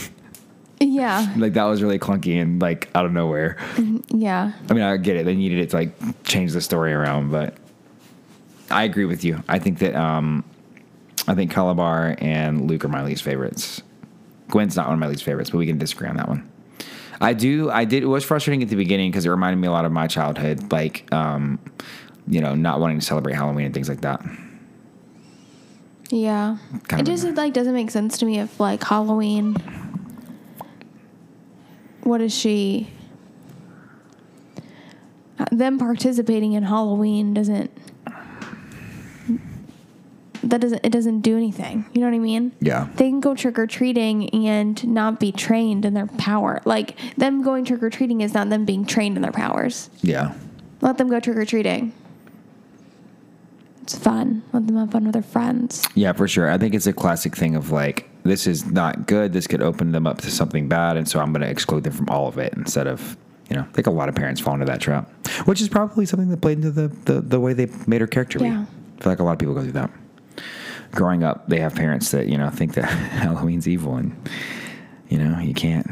Yeah. 0.81 1.35
Like 1.37 1.55
that 1.55 1.65
was 1.65 1.83
really 1.83 1.99
clunky 1.99 2.41
and 2.41 2.61
like 2.63 2.89
out 2.95 3.05
of 3.05 3.13
nowhere. 3.13 3.57
Yeah. 4.09 4.53
I 4.71 4.73
mean, 4.73 4.83
I 4.83 4.97
get 4.97 5.17
it. 5.17 5.25
They 5.25 5.35
needed 5.35 5.59
it 5.59 5.71
to 5.71 5.77
like 5.77 6.25
change 6.25 6.53
the 6.53 6.61
story 6.61 6.93
around, 6.93 7.31
but 7.31 7.57
I 8.71 8.85
agree 8.85 9.05
with 9.05 9.25
you. 9.25 9.43
I 9.49 9.59
think 9.59 9.79
that 9.81 9.95
um, 9.95 10.45
I 11.29 11.35
think 11.35 11.53
Kalabar 11.53 12.21
and 12.23 12.71
Luke 12.71 12.85
are 12.85 12.89
my 12.89 13.03
least 13.03 13.23
favorites. 13.23 13.83
Gwen's 14.49 14.77
not 14.77 14.87
one 14.87 14.95
of 14.95 15.01
my 15.01 15.09
least 15.09 15.25
favorites, 15.25 15.51
but 15.51 15.59
we 15.59 15.67
can 15.67 15.79
disagree 15.79 16.09
on 16.09 16.17
that 16.17 16.29
one. 16.29 16.49
I 17.21 17.33
do. 17.33 17.71
I 17.71 17.85
did. 17.85 18.03
It 18.03 18.07
was 18.07 18.25
frustrating 18.25 18.63
at 18.63 18.69
the 18.69 18.77
beginning 18.77 19.11
because 19.11 19.27
it 19.27 19.31
reminded 19.31 19.59
me 19.59 19.69
a 19.69 19.73
lot 19.73 19.85
of 19.85 19.93
my 19.93 20.07
childhood. 20.07 20.71
Like, 20.71 21.13
um, 21.13 21.59
you 22.29 22.41
know, 22.41 22.55
not 22.55 22.81
wanting 22.81 23.01
to 23.01 23.05
celebrate 23.05 23.35
Halloween 23.35 23.67
and 23.67 23.75
things 23.75 23.89
like 23.89 24.03
that. 24.03 24.25
Yeah. 26.11 26.59
Kind 26.89 27.03
it 27.03 27.11
just 27.11 27.25
like 27.37 27.53
doesn't 27.53 27.75
make 27.75 27.91
sense 27.91 28.19
to 28.19 28.27
me 28.27 28.39
if 28.39 28.61
like 28.61 28.83
Halloween 28.83 29.57
what 32.03 32.21
is 32.21 32.33
she 32.33 32.89
them 35.51 35.79
participating 35.79 36.53
in 36.53 36.63
Halloween 36.63 37.35
doesn't 37.35 37.71
that 40.43 40.61
doesn't 40.61 40.85
it 40.85 40.91
doesn't 40.91 41.21
do 41.21 41.37
anything. 41.37 41.85
You 41.93 42.01
know 42.01 42.07
what 42.07 42.15
I 42.15 42.21
mean? 42.21 42.53
Yeah. 42.61 42.89
They 42.95 43.09
can 43.09 43.21
go 43.21 43.35
trick 43.35 43.59
or 43.59 43.67
treating 43.67 44.31
and 44.31 44.87
not 44.87 45.19
be 45.19 45.33
trained 45.33 45.85
in 45.85 45.95
their 45.95 46.07
power. 46.07 46.63
Like 46.65 46.97
them 47.17 47.43
going 47.43 47.65
trick 47.65 47.83
or 47.83 47.91
treating 47.91 48.21
is 48.21 48.33
not 48.33 48.49
them 48.49 48.65
being 48.65 48.85
trained 48.85 49.17
in 49.17 49.23
their 49.23 49.33
powers. 49.33 49.91
Yeah. 50.03 50.35
Let 50.81 50.99
them 50.99 51.09
go 51.09 51.19
trick 51.19 51.37
or 51.37 51.45
treating. 51.45 51.93
It's 53.87 53.97
fun. 53.97 54.43
Let 54.53 54.67
them 54.67 54.75
have 54.79 54.91
fun 54.91 55.05
with 55.05 55.13
their 55.13 55.23
friends. 55.23 55.87
Yeah, 55.95 56.13
for 56.13 56.27
sure. 56.27 56.51
I 56.51 56.59
think 56.59 56.75
it's 56.75 56.89
a 56.89 56.93
classic 56.93 57.37
thing 57.37 57.55
of 57.55 57.71
like, 57.71 58.11
this 58.25 58.49
is 58.49 58.67
not 58.67 59.07
good. 59.07 59.33
This 59.33 59.47
could 59.47 59.63
open 59.63 59.93
them 59.93 60.09
up 60.09 60.23
to 60.23 60.31
something 60.33 60.67
bad. 60.67 60.97
And 60.97 61.09
so 61.09 61.21
I'm 61.21 61.33
going 61.33 61.43
to 61.43 61.49
exclude 61.49 61.85
them 61.85 61.93
from 61.93 62.09
all 62.09 62.27
of 62.27 62.37
it 62.37 62.53
instead 62.55 62.89
of, 62.89 63.17
you 63.49 63.55
know, 63.55 63.63
I 63.63 63.73
think 63.75 63.87
a 63.87 63.93
lot 63.93 64.09
of 64.09 64.17
parents 64.17 64.41
fall 64.41 64.55
into 64.55 64.67
that 64.67 64.81
trap, 64.81 65.09
which 65.47 65.61
is 65.61 65.69
probably 65.69 66.05
something 66.05 66.31
that 66.31 66.41
played 66.41 66.59
into 66.59 66.73
the, 66.73 66.89
the, 67.05 67.21
the 67.21 67.39
way 67.39 67.53
they 67.53 67.69
made 67.87 68.01
her 68.01 68.09
character 68.09 68.41
be. 68.41 68.47
Yeah. 68.47 68.65
I 68.99 69.03
feel 69.03 69.13
like 69.13 69.21
a 69.21 69.23
lot 69.23 69.35
of 69.35 69.39
people 69.39 69.55
go 69.55 69.63
through 69.63 69.71
that. 69.73 69.91
Growing 70.91 71.23
up, 71.23 71.49
they 71.49 71.61
have 71.61 71.77
parents 71.77 72.11
that, 72.11 72.27
you 72.27 72.39
know, 72.39 72.51
think 72.51 72.75
that 72.75 72.87
Halloween's 72.91 73.69
evil 73.69 73.95
and, 73.95 74.17
you 75.11 75.19
know, 75.19 75.39
you 75.39 75.55
can't, 75.55 75.87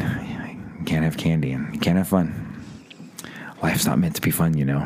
you 0.80 0.84
can't 0.84 1.04
have 1.04 1.16
candy 1.16 1.52
and 1.52 1.72
you 1.72 1.78
can't 1.78 1.96
have 1.96 2.08
fun. 2.08 2.60
Life's 3.62 3.86
not 3.86 4.00
meant 4.00 4.16
to 4.16 4.20
be 4.20 4.32
fun, 4.32 4.58
you 4.58 4.64
know. 4.64 4.84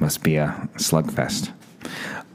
Must 0.00 0.22
be 0.22 0.36
a 0.36 0.66
slugfest. 0.76 1.52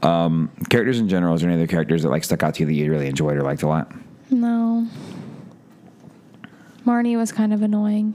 Um, 0.02 0.50
characters 0.70 0.98
in 0.98 1.08
general, 1.08 1.34
is 1.34 1.40
there 1.40 1.50
any 1.50 1.60
other 1.60 1.66
characters 1.70 2.02
that 2.02 2.10
like 2.10 2.24
stuck 2.24 2.42
out 2.42 2.54
to 2.54 2.60
you 2.60 2.66
that 2.66 2.72
you 2.74 2.90
really 2.90 3.06
enjoyed 3.06 3.36
or 3.36 3.42
liked 3.42 3.62
a 3.62 3.68
lot? 3.68 3.90
No. 4.30 4.86
Marnie 6.84 7.16
was 7.16 7.32
kind 7.32 7.52
of 7.52 7.62
annoying. 7.62 8.14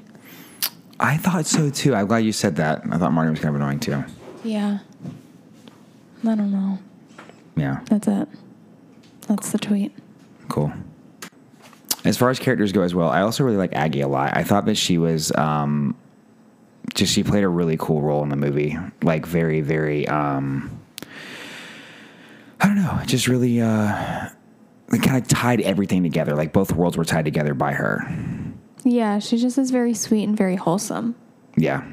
I 0.99 1.17
thought 1.17 1.45
so 1.45 1.69
too. 1.69 1.95
I'm 1.95 2.07
glad 2.07 2.19
you 2.19 2.31
said 2.31 2.55
that. 2.57 2.81
I 2.91 2.97
thought 2.97 3.11
Marnie 3.11 3.31
was 3.31 3.39
kind 3.39 3.55
of 3.55 3.61
annoying 3.61 3.79
too. 3.79 4.03
Yeah. 4.43 4.79
I 6.23 6.35
don't 6.35 6.51
know. 6.51 6.77
Yeah, 7.57 7.81
That's 7.85 8.07
it. 8.07 8.27
That's 9.27 9.51
the 9.51 9.57
tweet. 9.57 9.91
cool. 10.47 10.71
As 12.03 12.17
far 12.17 12.29
as 12.31 12.39
characters 12.39 12.71
go 12.71 12.81
as 12.81 12.95
well, 12.95 13.09
I 13.09 13.21
also 13.21 13.43
really 13.43 13.57
like 13.57 13.73
Aggie 13.73 14.01
a 14.01 14.07
lot. 14.07 14.35
I 14.35 14.43
thought 14.43 14.65
that 14.65 14.75
she 14.75 14.97
was 14.97 15.31
um, 15.35 15.95
just 16.95 17.13
she 17.13 17.23
played 17.23 17.43
a 17.43 17.47
really 17.47 17.77
cool 17.77 18.01
role 18.01 18.23
in 18.23 18.29
the 18.29 18.35
movie. 18.35 18.75
Like 19.03 19.25
very, 19.25 19.61
very 19.61 20.07
um, 20.07 20.79
I 22.61 22.67
don't 22.67 22.75
know, 22.75 22.99
It 23.01 23.07
just 23.07 23.27
really 23.27 23.59
uh 23.61 24.29
it 24.93 25.01
kind 25.01 25.17
of 25.17 25.27
tied 25.27 25.61
everything 25.61 26.03
together. 26.03 26.35
Like 26.35 26.53
both 26.53 26.73
worlds 26.73 26.97
were 26.97 27.05
tied 27.05 27.25
together 27.25 27.53
by 27.53 27.71
her. 27.73 28.07
Yeah, 28.83 29.19
she 29.19 29.37
just 29.37 29.57
is 29.57 29.71
very 29.71 29.93
sweet 29.93 30.23
and 30.23 30.35
very 30.35 30.55
wholesome. 30.55 31.15
Yeah. 31.55 31.83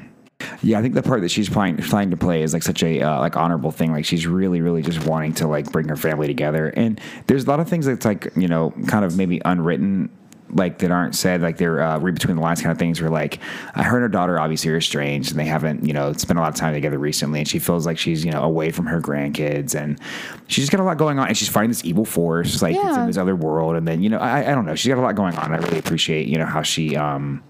Yeah, 0.61 0.79
I 0.79 0.81
think 0.81 0.93
the 0.93 1.03
part 1.03 1.21
that 1.21 1.29
she's 1.29 1.49
playing, 1.49 1.77
trying 1.77 2.11
to 2.11 2.17
play 2.17 2.43
is 2.43 2.53
like 2.53 2.63
such 2.63 2.81
a 2.83 3.01
uh, 3.01 3.19
like 3.19 3.35
honorable 3.35 3.71
thing. 3.71 3.91
Like 3.91 4.05
she's 4.05 4.25
really, 4.25 4.61
really 4.61 4.81
just 4.81 5.05
wanting 5.05 5.33
to 5.35 5.47
like 5.47 5.71
bring 5.71 5.87
her 5.89 5.95
family 5.95 6.27
together. 6.27 6.67
And 6.69 6.99
there's 7.27 7.45
a 7.45 7.49
lot 7.49 7.59
of 7.59 7.67
things 7.67 7.85
that's 7.85 8.05
like 8.05 8.29
you 8.35 8.47
know 8.47 8.73
kind 8.87 9.03
of 9.05 9.17
maybe 9.17 9.41
unwritten, 9.45 10.09
like 10.51 10.79
that 10.79 10.91
aren't 10.91 11.15
said. 11.15 11.41
Like 11.41 11.57
they're 11.57 11.81
uh, 11.81 11.99
read 11.99 12.15
between 12.15 12.35
the 12.37 12.41
lines 12.41 12.61
kind 12.61 12.71
of 12.71 12.77
things. 12.77 13.01
Where 13.01 13.09
like 13.09 13.39
uh, 13.75 13.83
her 13.83 13.97
and 13.97 14.03
her 14.03 14.09
daughter 14.09 14.39
obviously 14.39 14.71
are 14.71 14.77
estranged, 14.77 15.31
and 15.31 15.39
they 15.39 15.45
haven't 15.45 15.85
you 15.85 15.93
know 15.93 16.13
spent 16.13 16.39
a 16.39 16.41
lot 16.41 16.49
of 16.49 16.55
time 16.55 16.73
together 16.73 16.97
recently. 16.97 17.39
And 17.39 17.47
she 17.47 17.59
feels 17.59 17.85
like 17.85 17.97
she's 17.97 18.25
you 18.25 18.31
know 18.31 18.43
away 18.43 18.71
from 18.71 18.85
her 18.87 19.01
grandkids, 19.01 19.75
and 19.75 19.99
she's 20.47 20.63
just 20.63 20.71
got 20.71 20.81
a 20.81 20.83
lot 20.83 20.97
going 20.97 21.19
on. 21.19 21.27
And 21.27 21.37
she's 21.37 21.49
fighting 21.49 21.69
this 21.69 21.85
evil 21.85 22.05
force 22.05 22.61
like 22.61 22.75
it's 22.75 22.97
in 22.97 23.07
this 23.07 23.17
other 23.17 23.35
world. 23.35 23.75
And 23.75 23.87
then 23.87 24.01
you 24.01 24.09
know 24.09 24.19
I, 24.19 24.51
I 24.51 24.55
don't 24.55 24.65
know. 24.65 24.75
She's 24.75 24.89
got 24.89 24.99
a 24.99 25.01
lot 25.01 25.15
going 25.15 25.35
on. 25.35 25.53
I 25.53 25.57
really 25.57 25.79
appreciate 25.79 26.27
you 26.27 26.37
know 26.37 26.45
how 26.45 26.61
she 26.61 26.95
um 26.95 27.43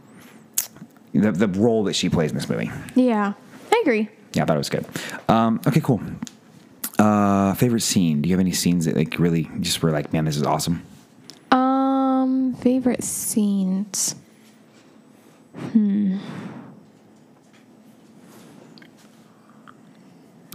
the 1.13 1.32
the 1.32 1.48
role 1.48 1.84
that 1.86 1.94
she 1.94 2.10
plays 2.10 2.32
in 2.32 2.38
this 2.38 2.50
movie. 2.50 2.72
Yeah, 2.96 3.34
I 3.72 3.79
agree. 3.82 4.10
Yeah, 4.34 4.44
I 4.44 4.46
thought 4.46 4.56
it 4.56 4.60
was 4.60 4.70
good. 4.70 4.86
Um, 5.27 5.60
okay, 5.65 5.82
cool. 5.82 6.01
Uh, 7.00 7.53
favorite 7.53 7.82
scene? 7.82 8.22
Do 8.22 8.29
you 8.29 8.36
have 8.36 8.41
any 8.41 8.51
scenes 8.51 8.86
that 8.86 8.96
like 8.96 9.18
really 9.20 9.50
just 9.62 9.82
were 9.82 9.91
like, 9.91 10.12
man, 10.12 10.25
this 10.25 10.36
is 10.36 10.44
awesome? 10.44 10.84
Favorite 12.60 13.04
scenes. 13.04 14.16
Hmm. 15.56 16.18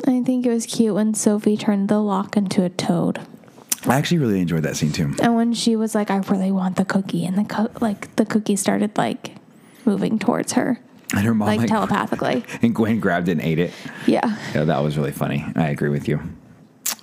I 0.07 0.23
think 0.23 0.45
it 0.45 0.51
was 0.51 0.67
cute 0.67 0.95
when 0.95 1.15
Sophie 1.15 1.57
turned 1.57 1.89
the 1.89 1.99
lock 1.99 2.37
into 2.37 2.63
a 2.63 2.69
toad. 2.69 3.21
I 3.87 3.97
actually 3.97 4.19
really 4.19 4.41
enjoyed 4.41 4.63
that 4.65 4.77
scene 4.77 4.93
too. 4.93 5.15
And 5.23 5.35
when 5.35 5.55
she 5.55 5.77
was 5.77 5.95
like, 5.95 6.11
I 6.11 6.17
really 6.19 6.51
want 6.51 6.77
the 6.77 6.85
cookie, 6.85 7.25
and 7.27 7.37
the 7.39 7.45
co- 7.45 7.71
like 7.81 8.15
the 8.17 8.25
cookie 8.25 8.57
started 8.57 8.97
like 8.97 9.37
moving 9.85 10.19
towards 10.19 10.55
her, 10.55 10.79
And 11.13 11.21
her 11.25 11.35
mom 11.35 11.47
like 11.49 11.61
like, 11.61 11.69
telepathically. 11.69 12.45
and 12.63 12.75
Gwen 12.75 13.01
grabbed 13.01 13.29
it 13.29 13.33
and 13.33 13.41
ate 13.43 13.59
it. 13.59 13.73
Yeah. 14.07 14.37
Yeah, 14.55 14.65
that 14.65 14.83
was 14.83 14.97
really 14.97 15.13
funny. 15.13 15.45
I 15.55 15.69
agree 15.69 15.91
with 15.91 16.09
you. 16.09 16.21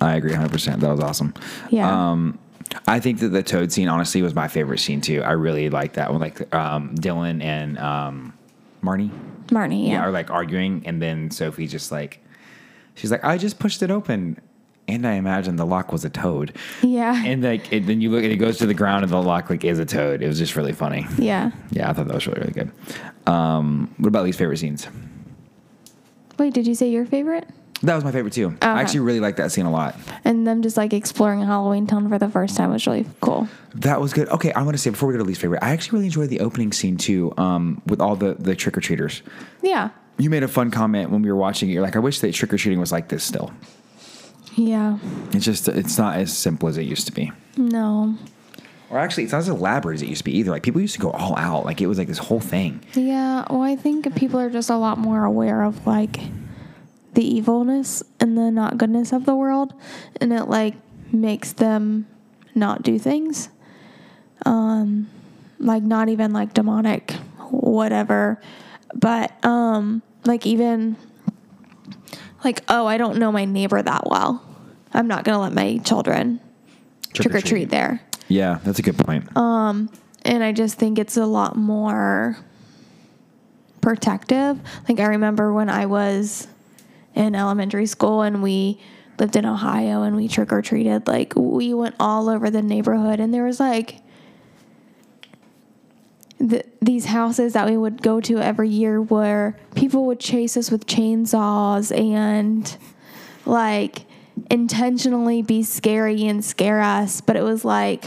I 0.00 0.14
agree 0.16 0.32
100%. 0.32 0.80
That 0.80 0.90
was 0.90 1.00
awesome. 1.00 1.34
Yeah. 1.70 2.10
Um, 2.10 2.38
I 2.86 3.00
think 3.00 3.20
that 3.20 3.28
the 3.28 3.42
Toad 3.42 3.72
scene 3.72 3.88
honestly 3.88 4.22
was 4.22 4.34
my 4.34 4.48
favorite 4.48 4.78
scene 4.78 5.00
too. 5.00 5.22
I 5.22 5.32
really 5.32 5.70
like 5.70 5.94
that 5.94 6.10
one. 6.10 6.20
Like 6.20 6.54
um, 6.54 6.94
Dylan 6.94 7.42
and 7.42 7.78
um, 7.78 8.32
Marnie 8.82 9.10
Marnie, 9.48 9.86
yeah. 9.86 9.92
yeah. 9.94 10.00
are 10.00 10.10
like 10.10 10.30
arguing, 10.30 10.82
and 10.86 11.00
then 11.00 11.30
Sophie 11.30 11.66
just 11.66 11.92
like, 11.92 12.20
she's 12.94 13.10
like, 13.10 13.24
I 13.24 13.38
just 13.38 13.58
pushed 13.58 13.82
it 13.82 13.90
open, 13.90 14.40
and 14.88 15.06
I 15.06 15.14
imagine 15.14 15.56
the 15.56 15.66
lock 15.66 15.92
was 15.92 16.04
a 16.04 16.10
toad. 16.10 16.56
Yeah. 16.82 17.22
And 17.24 17.42
like, 17.42 17.72
it, 17.72 17.86
then 17.86 18.00
you 18.00 18.10
look 18.10 18.24
and 18.24 18.32
it 18.32 18.36
goes 18.36 18.58
to 18.58 18.66
the 18.66 18.74
ground, 18.74 19.04
and 19.04 19.12
the 19.12 19.22
lock 19.22 19.50
like 19.50 19.64
is 19.64 19.78
a 19.78 19.84
toad. 19.84 20.22
It 20.22 20.26
was 20.26 20.38
just 20.38 20.56
really 20.56 20.72
funny. 20.72 21.06
yeah. 21.18 21.50
Yeah, 21.70 21.90
I 21.90 21.92
thought 21.92 22.08
that 22.08 22.14
was 22.14 22.26
really 22.26 22.40
really 22.40 22.52
good. 22.52 22.70
Um, 23.26 23.94
what 23.98 24.08
about 24.08 24.24
least 24.24 24.38
favorite 24.38 24.58
scenes? 24.58 24.88
Wait, 26.38 26.54
did 26.54 26.66
you 26.66 26.74
say 26.74 26.88
your 26.88 27.06
favorite? 27.06 27.48
That 27.82 27.96
was 27.96 28.04
my 28.04 28.12
favorite 28.12 28.32
too. 28.32 28.46
Okay. 28.46 28.66
I 28.66 28.80
actually 28.80 29.00
really 29.00 29.18
liked 29.20 29.38
that 29.38 29.50
scene 29.50 29.66
a 29.66 29.70
lot. 29.70 29.96
And 30.24 30.46
them 30.46 30.62
just 30.62 30.76
like 30.76 30.92
exploring 30.92 31.40
Halloween 31.40 31.86
Town 31.86 32.08
for 32.08 32.18
the 32.18 32.28
first 32.28 32.56
time 32.56 32.70
was 32.72 32.86
really 32.86 33.06
cool. 33.20 33.48
That 33.74 34.00
was 34.00 34.12
good. 34.12 34.28
Okay, 34.28 34.52
I 34.52 34.62
want 34.62 34.74
to 34.74 34.78
say 34.78 34.90
before 34.90 35.08
we 35.08 35.14
go 35.14 35.18
to 35.18 35.24
least 35.24 35.40
favorite, 35.40 35.62
I 35.62 35.70
actually 35.70 35.96
really 35.96 36.06
enjoyed 36.06 36.28
the 36.28 36.40
opening 36.40 36.72
scene 36.72 36.96
too, 36.96 37.32
um, 37.36 37.82
with 37.86 38.00
all 38.00 38.14
the 38.14 38.34
the 38.34 38.54
trick 38.54 38.76
or 38.76 38.80
treaters. 38.80 39.22
Yeah. 39.62 39.90
You 40.18 40.30
made 40.30 40.42
a 40.44 40.48
fun 40.48 40.70
comment 40.70 41.10
when 41.10 41.22
we 41.22 41.30
were 41.30 41.36
watching 41.36 41.70
it. 41.70 41.72
You're 41.72 41.82
like, 41.82 41.96
I 41.96 41.98
wish 41.98 42.20
that 42.20 42.32
trick 42.34 42.52
or 42.52 42.58
treating 42.58 42.78
was 42.78 42.92
like 42.92 43.08
this 43.08 43.24
still. 43.24 43.52
Yeah. 44.54 44.98
It's 45.32 45.44
just 45.44 45.66
it's 45.68 45.98
not 45.98 46.16
as 46.16 46.36
simple 46.36 46.68
as 46.68 46.76
it 46.76 46.82
used 46.82 47.06
to 47.06 47.12
be. 47.12 47.32
No. 47.56 48.16
Or 48.90 48.98
actually, 48.98 49.24
it's 49.24 49.32
not 49.32 49.38
as 49.38 49.48
elaborate 49.48 49.94
as 49.94 50.02
it 50.02 50.08
used 50.08 50.18
to 50.18 50.24
be 50.24 50.36
either. 50.36 50.50
Like 50.50 50.62
people 50.62 50.80
used 50.80 50.94
to 50.94 51.00
go 51.00 51.10
all 51.10 51.36
out. 51.36 51.64
Like 51.64 51.80
it 51.80 51.86
was 51.86 51.96
like 51.98 52.08
this 52.08 52.18
whole 52.18 52.40
thing. 52.40 52.84
Yeah. 52.92 53.46
Well, 53.48 53.62
I 53.62 53.74
think 53.74 54.14
people 54.14 54.38
are 54.38 54.50
just 54.50 54.68
a 54.68 54.76
lot 54.76 54.98
more 54.98 55.24
aware 55.24 55.62
of 55.62 55.86
like 55.86 56.20
the 57.14 57.24
evilness 57.24 58.02
and 58.20 58.36
the 58.36 58.50
not 58.50 58.78
goodness 58.78 59.12
of 59.12 59.26
the 59.26 59.34
world, 59.34 59.74
and 60.20 60.32
it 60.32 60.44
like 60.44 60.74
makes 61.12 61.52
them 61.52 62.06
not 62.54 62.82
do 62.82 62.98
things. 62.98 63.48
Um, 64.44 65.08
like 65.58 65.82
not 65.82 66.08
even 66.08 66.32
like 66.32 66.54
demonic, 66.54 67.12
whatever, 67.50 68.40
but 68.94 69.44
um, 69.44 70.02
like 70.24 70.46
even 70.46 70.96
like 72.44 72.62
oh, 72.68 72.86
I 72.86 72.98
don't 72.98 73.18
know 73.18 73.30
my 73.30 73.44
neighbor 73.44 73.80
that 73.80 74.08
well. 74.08 74.44
I'm 74.92 75.06
not 75.06 75.24
gonna 75.24 75.40
let 75.40 75.52
my 75.52 75.78
children 75.78 76.40
trick 77.12 77.34
or 77.34 77.40
treat 77.40 77.70
there. 77.70 78.00
Yeah, 78.28 78.58
that's 78.64 78.78
a 78.78 78.82
good 78.82 78.98
point. 78.98 79.28
And 80.24 80.44
I 80.44 80.52
just 80.52 80.78
think 80.78 80.98
it's 80.98 81.16
a 81.16 81.26
lot 81.26 81.56
more 81.56 82.36
protective. 83.80 84.58
Like 84.88 85.00
I 85.00 85.06
remember 85.06 85.52
when 85.52 85.68
I 85.68 85.86
was 85.86 86.46
in 87.14 87.34
elementary 87.34 87.86
school 87.86 88.22
and 88.22 88.42
we 88.42 88.80
lived 89.18 89.36
in 89.36 89.44
Ohio 89.44 90.02
and 90.02 90.16
we 90.16 90.28
trick 90.28 90.52
or 90.52 90.62
treated, 90.62 91.06
like 91.06 91.34
we 91.36 91.74
went 91.74 91.94
all 92.00 92.28
over 92.28 92.50
the 92.50 92.62
neighborhood 92.62 93.20
and 93.20 93.32
there 93.32 93.44
was 93.44 93.60
like 93.60 94.02
th- 96.38 96.66
these 96.80 97.06
houses 97.06 97.52
that 97.52 97.68
we 97.68 97.76
would 97.76 98.02
go 98.02 98.20
to 98.20 98.38
every 98.38 98.68
year 98.68 99.00
where 99.00 99.56
people 99.74 100.06
would 100.06 100.20
chase 100.20 100.56
us 100.56 100.70
with 100.70 100.86
chainsaws 100.86 101.96
and 101.96 102.76
like 103.46 104.06
intentionally 104.50 105.42
be 105.42 105.62
scary 105.62 106.26
and 106.26 106.44
scare 106.44 106.80
us, 106.80 107.20
but 107.20 107.36
it 107.36 107.42
was 107.42 107.64
like 107.64 108.04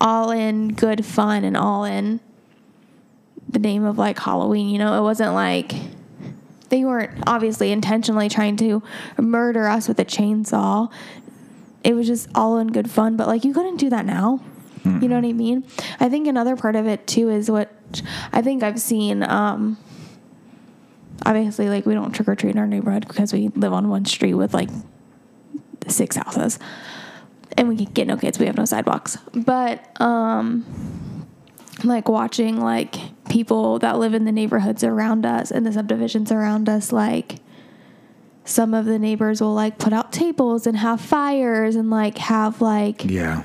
all 0.00 0.30
in 0.30 0.68
good 0.68 1.04
fun 1.04 1.44
and 1.44 1.56
all 1.56 1.84
in 1.84 2.20
the 3.48 3.58
name 3.58 3.84
of 3.84 3.98
like 3.98 4.18
Halloween. 4.18 4.68
You 4.68 4.78
know, 4.78 4.98
it 4.98 5.02
wasn't 5.02 5.34
like 5.34 5.72
they 6.72 6.84
weren't 6.86 7.22
obviously 7.26 7.70
intentionally 7.70 8.30
trying 8.30 8.56
to 8.56 8.82
murder 9.18 9.68
us 9.68 9.88
with 9.88 9.98
a 9.98 10.06
chainsaw. 10.06 10.90
It 11.84 11.94
was 11.94 12.06
just 12.06 12.30
all 12.34 12.56
in 12.56 12.68
good 12.68 12.90
fun, 12.90 13.14
but 13.18 13.28
like 13.28 13.44
you 13.44 13.52
couldn't 13.52 13.76
do 13.76 13.90
that 13.90 14.06
now. 14.06 14.40
You 14.84 15.06
know 15.06 15.16
what 15.16 15.24
I 15.24 15.32
mean? 15.32 15.64
I 16.00 16.08
think 16.08 16.26
another 16.26 16.56
part 16.56 16.74
of 16.74 16.86
it 16.86 17.06
too 17.06 17.28
is 17.28 17.50
what 17.50 17.70
I 18.32 18.40
think 18.40 18.62
I've 18.62 18.80
seen 18.80 19.22
um 19.22 19.76
obviously, 21.26 21.68
like 21.68 21.84
we 21.84 21.92
don't 21.92 22.12
trick 22.12 22.26
or 22.26 22.34
treat 22.34 22.50
in 22.52 22.58
our 22.58 22.66
neighborhood 22.66 23.06
because 23.06 23.32
we 23.34 23.48
live 23.48 23.74
on 23.74 23.90
one 23.90 24.06
street 24.06 24.34
with 24.34 24.54
like 24.54 24.70
six 25.88 26.16
houses, 26.16 26.58
and 27.56 27.68
we 27.68 27.76
can 27.76 27.92
get 27.92 28.06
no 28.06 28.16
kids. 28.16 28.38
We 28.38 28.46
have 28.46 28.56
no 28.56 28.64
sidewalks, 28.64 29.18
but 29.34 30.00
um, 30.00 30.64
like 31.84 32.08
watching 32.08 32.60
like 32.60 32.96
people 33.28 33.78
that 33.80 33.98
live 33.98 34.14
in 34.14 34.24
the 34.24 34.32
neighborhoods 34.32 34.84
around 34.84 35.24
us 35.26 35.50
and 35.50 35.64
the 35.66 35.72
subdivisions 35.72 36.30
around 36.32 36.68
us, 36.68 36.92
like 36.92 37.36
some 38.44 38.74
of 38.74 38.84
the 38.86 38.98
neighbors 38.98 39.40
will 39.40 39.54
like 39.54 39.78
put 39.78 39.92
out 39.92 40.12
tables 40.12 40.66
and 40.66 40.76
have 40.76 41.00
fires 41.00 41.76
and 41.76 41.90
like 41.90 42.18
have 42.18 42.60
like 42.60 43.04
Yeah. 43.04 43.44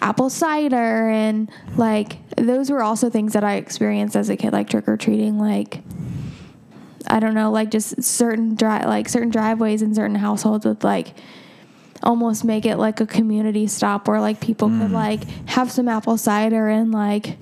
apple 0.00 0.30
cider 0.30 1.08
and 1.10 1.50
like 1.76 2.18
those 2.36 2.70
were 2.70 2.82
also 2.82 3.10
things 3.10 3.32
that 3.34 3.44
I 3.44 3.54
experienced 3.56 4.16
as 4.16 4.28
a 4.30 4.36
kid, 4.36 4.52
like 4.52 4.68
trick 4.70 4.88
or 4.88 4.96
treating, 4.96 5.38
like 5.38 5.82
I 7.06 7.18
don't 7.20 7.34
know, 7.34 7.50
like 7.50 7.70
just 7.70 8.02
certain 8.02 8.54
dri- 8.54 8.86
like 8.86 9.08
certain 9.08 9.30
driveways 9.30 9.82
in 9.82 9.94
certain 9.94 10.14
households 10.16 10.64
with 10.64 10.82
like 10.84 11.14
almost 12.02 12.44
make 12.44 12.64
it 12.66 12.76
like 12.76 13.00
a 13.00 13.06
community 13.06 13.66
stop 13.66 14.08
where 14.08 14.20
like 14.20 14.40
people 14.40 14.68
could 14.68 14.90
mm. 14.90 14.92
like 14.92 15.24
have 15.48 15.70
some 15.70 15.88
apple 15.88 16.16
cider 16.16 16.68
and 16.68 16.92
like 16.92 17.36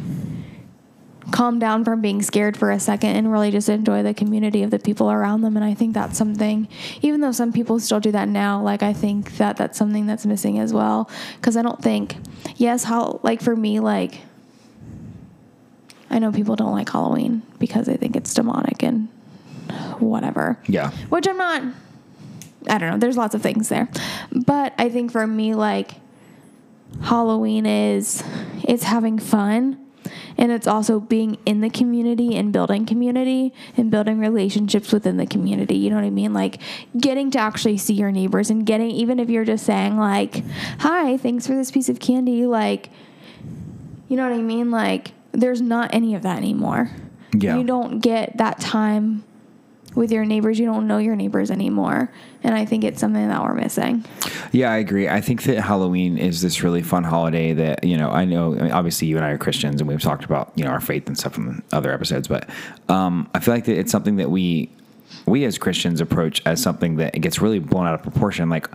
calm 1.31 1.59
down 1.59 1.85
from 1.85 2.01
being 2.01 2.21
scared 2.23 2.57
for 2.57 2.71
a 2.71 2.81
second 2.81 3.15
and 3.15 3.31
really 3.31 3.51
just 3.51 3.69
enjoy 3.69 4.03
the 4.03 4.13
community 4.13 4.63
of 4.63 4.71
the 4.71 4.79
people 4.79 5.11
around 5.11 5.43
them 5.43 5.57
and 5.57 5.65
i 5.65 5.73
think 5.73 5.95
that's 5.95 6.19
something 6.19 6.67
even 7.03 7.21
though 7.21 7.31
some 7.33 7.53
people 7.53 7.79
still 7.79 8.01
do 8.01 8.11
that 8.11 8.29
now 8.29 8.61
like 8.61 8.83
i 8.83 8.93
think 8.93 9.37
that 9.37 9.57
that's 9.57 9.79
something 9.79 10.07
that's 10.07 10.27
missing 10.27 10.59
as 10.59 10.73
well 10.73 11.09
because 11.37 11.57
i 11.57 11.63
don't 11.63 11.81
think 11.81 12.17
yes 12.57 12.85
how 12.85 13.21
like 13.23 13.41
for 13.41 13.55
me 13.55 13.79
like 13.79 14.19
i 16.11 16.19
know 16.19 16.33
people 16.33 16.57
don't 16.57 16.73
like 16.73 16.89
halloween 16.89 17.43
because 17.61 17.87
they 17.87 17.97
think 17.97 18.17
it's 18.17 18.35
demonic 18.35 18.83
and 18.83 19.09
whatever 20.01 20.59
Yeah. 20.67 20.91
which 21.11 21.29
I'm 21.29 21.37
not. 21.37 21.63
I 22.69 22.79
don't 22.79 22.91
know. 22.91 22.99
There's 22.99 23.17
lots 23.17 23.35
of 23.35 23.43
things 23.43 23.69
there, 23.69 23.89
but 24.31 24.75
I 24.79 24.89
think 24.89 25.13
for 25.13 25.27
me, 25.27 25.55
like 25.55 25.93
Halloween 27.03 27.67
is 27.67 28.23
it's 28.65 28.83
having 28.85 29.19
fun, 29.19 29.79
and 30.37 30.53
it's 30.53 30.67
also 30.67 31.01
being 31.01 31.39
in 31.47 31.61
the 31.61 31.71
community 31.71 32.37
and 32.37 32.53
building 32.53 32.87
community 32.87 33.55
and 33.77 33.91
building 33.91 34.19
relationships 34.19 34.93
within 34.93 35.17
the 35.17 35.27
community. 35.27 35.77
You 35.77 35.91
know 35.91 35.97
what 35.97 36.05
I 36.05 36.11
mean? 36.11 36.35
Like 36.35 36.61
getting 36.99 37.31
to 37.33 37.39
actually 37.39 37.79
see 37.79 37.95
your 37.95 38.13
neighbors 38.13 38.51
and 38.51 38.67
getting 38.67 38.91
even 38.91 39.19
if 39.19 39.31
you're 39.31 39.45
just 39.45 39.65
saying 39.65 39.97
like, 39.97 40.43
"Hi, 40.81 41.17
thanks 41.17 41.47
for 41.47 41.55
this 41.55 41.71
piece 41.71 41.89
of 41.89 42.01
candy," 42.01 42.47
like, 42.47 42.91
you 44.09 44.17
know 44.17 44.29
what 44.29 44.39
I 44.39 44.43
mean? 44.43 44.71
Like, 44.71 45.13
there's 45.33 45.63
not 45.63 45.95
any 45.95 46.15
of 46.15 46.23
that 46.23 46.39
anymore. 46.39 46.91
Yeah. 47.33 47.57
You 47.57 47.65
don't 47.65 48.01
get 48.01 48.37
that 48.39 48.61
time 48.61 49.25
with 49.95 50.13
your 50.13 50.25
neighbors. 50.25 50.59
You 50.59 50.67
don't 50.67 50.87
know 50.87 50.99
your 50.99 51.17
neighbors 51.17 51.51
anymore. 51.51 52.13
And 52.43 52.55
I 52.55 52.65
think 52.65 52.85
it's 52.85 53.01
something 53.01 53.29
that 53.29 53.43
we're 53.43 53.55
missing. 53.55 54.05
Yeah, 54.53 54.71
I 54.71 54.79
agree. 54.79 55.09
I 55.09 55.21
think 55.21 55.43
that 55.45 55.61
Halloween 55.61 56.17
is 56.17 56.41
this 56.43 56.63
really 56.63 56.83
fun 56.83 57.05
holiday 57.05 57.53
that, 57.53 57.85
you 57.85 57.97
know, 57.97 58.11
I 58.11 58.25
know, 58.25 58.55
I 58.55 58.63
mean, 58.63 58.73
obviously 58.73 59.09
you 59.09 59.17
and 59.17 59.25
I 59.25 59.31
are 59.31 59.39
Christians 59.39 59.81
and 59.81 59.89
we've 59.89 60.01
talked 60.01 60.25
about, 60.25 60.53
you 60.55 60.65
know, 60.65 60.71
our 60.71 60.81
faith 60.81 61.07
and 61.07 61.19
stuff 61.19 61.37
in 61.37 61.63
other 61.73 61.93
episodes, 61.93 62.29
but 62.29 62.49
um, 62.89 63.29
I 63.35 63.41
feel 63.41 63.55
like 63.55 63.65
that 63.67 63.79
it's 63.79 63.93
something 63.93 64.17
that 64.17 64.31
we, 64.31 64.71
we 65.27 65.45
as 65.45 65.59
Christians 65.59 66.01
approach 66.01 66.43
as 66.47 66.63
something 66.63 66.97
that 66.97 67.13
gets 67.21 67.41
really 67.41 67.59
blown 67.59 67.87
out 67.87 67.95
of 67.95 68.03
proportion. 68.03 68.49
Like, 68.49 68.69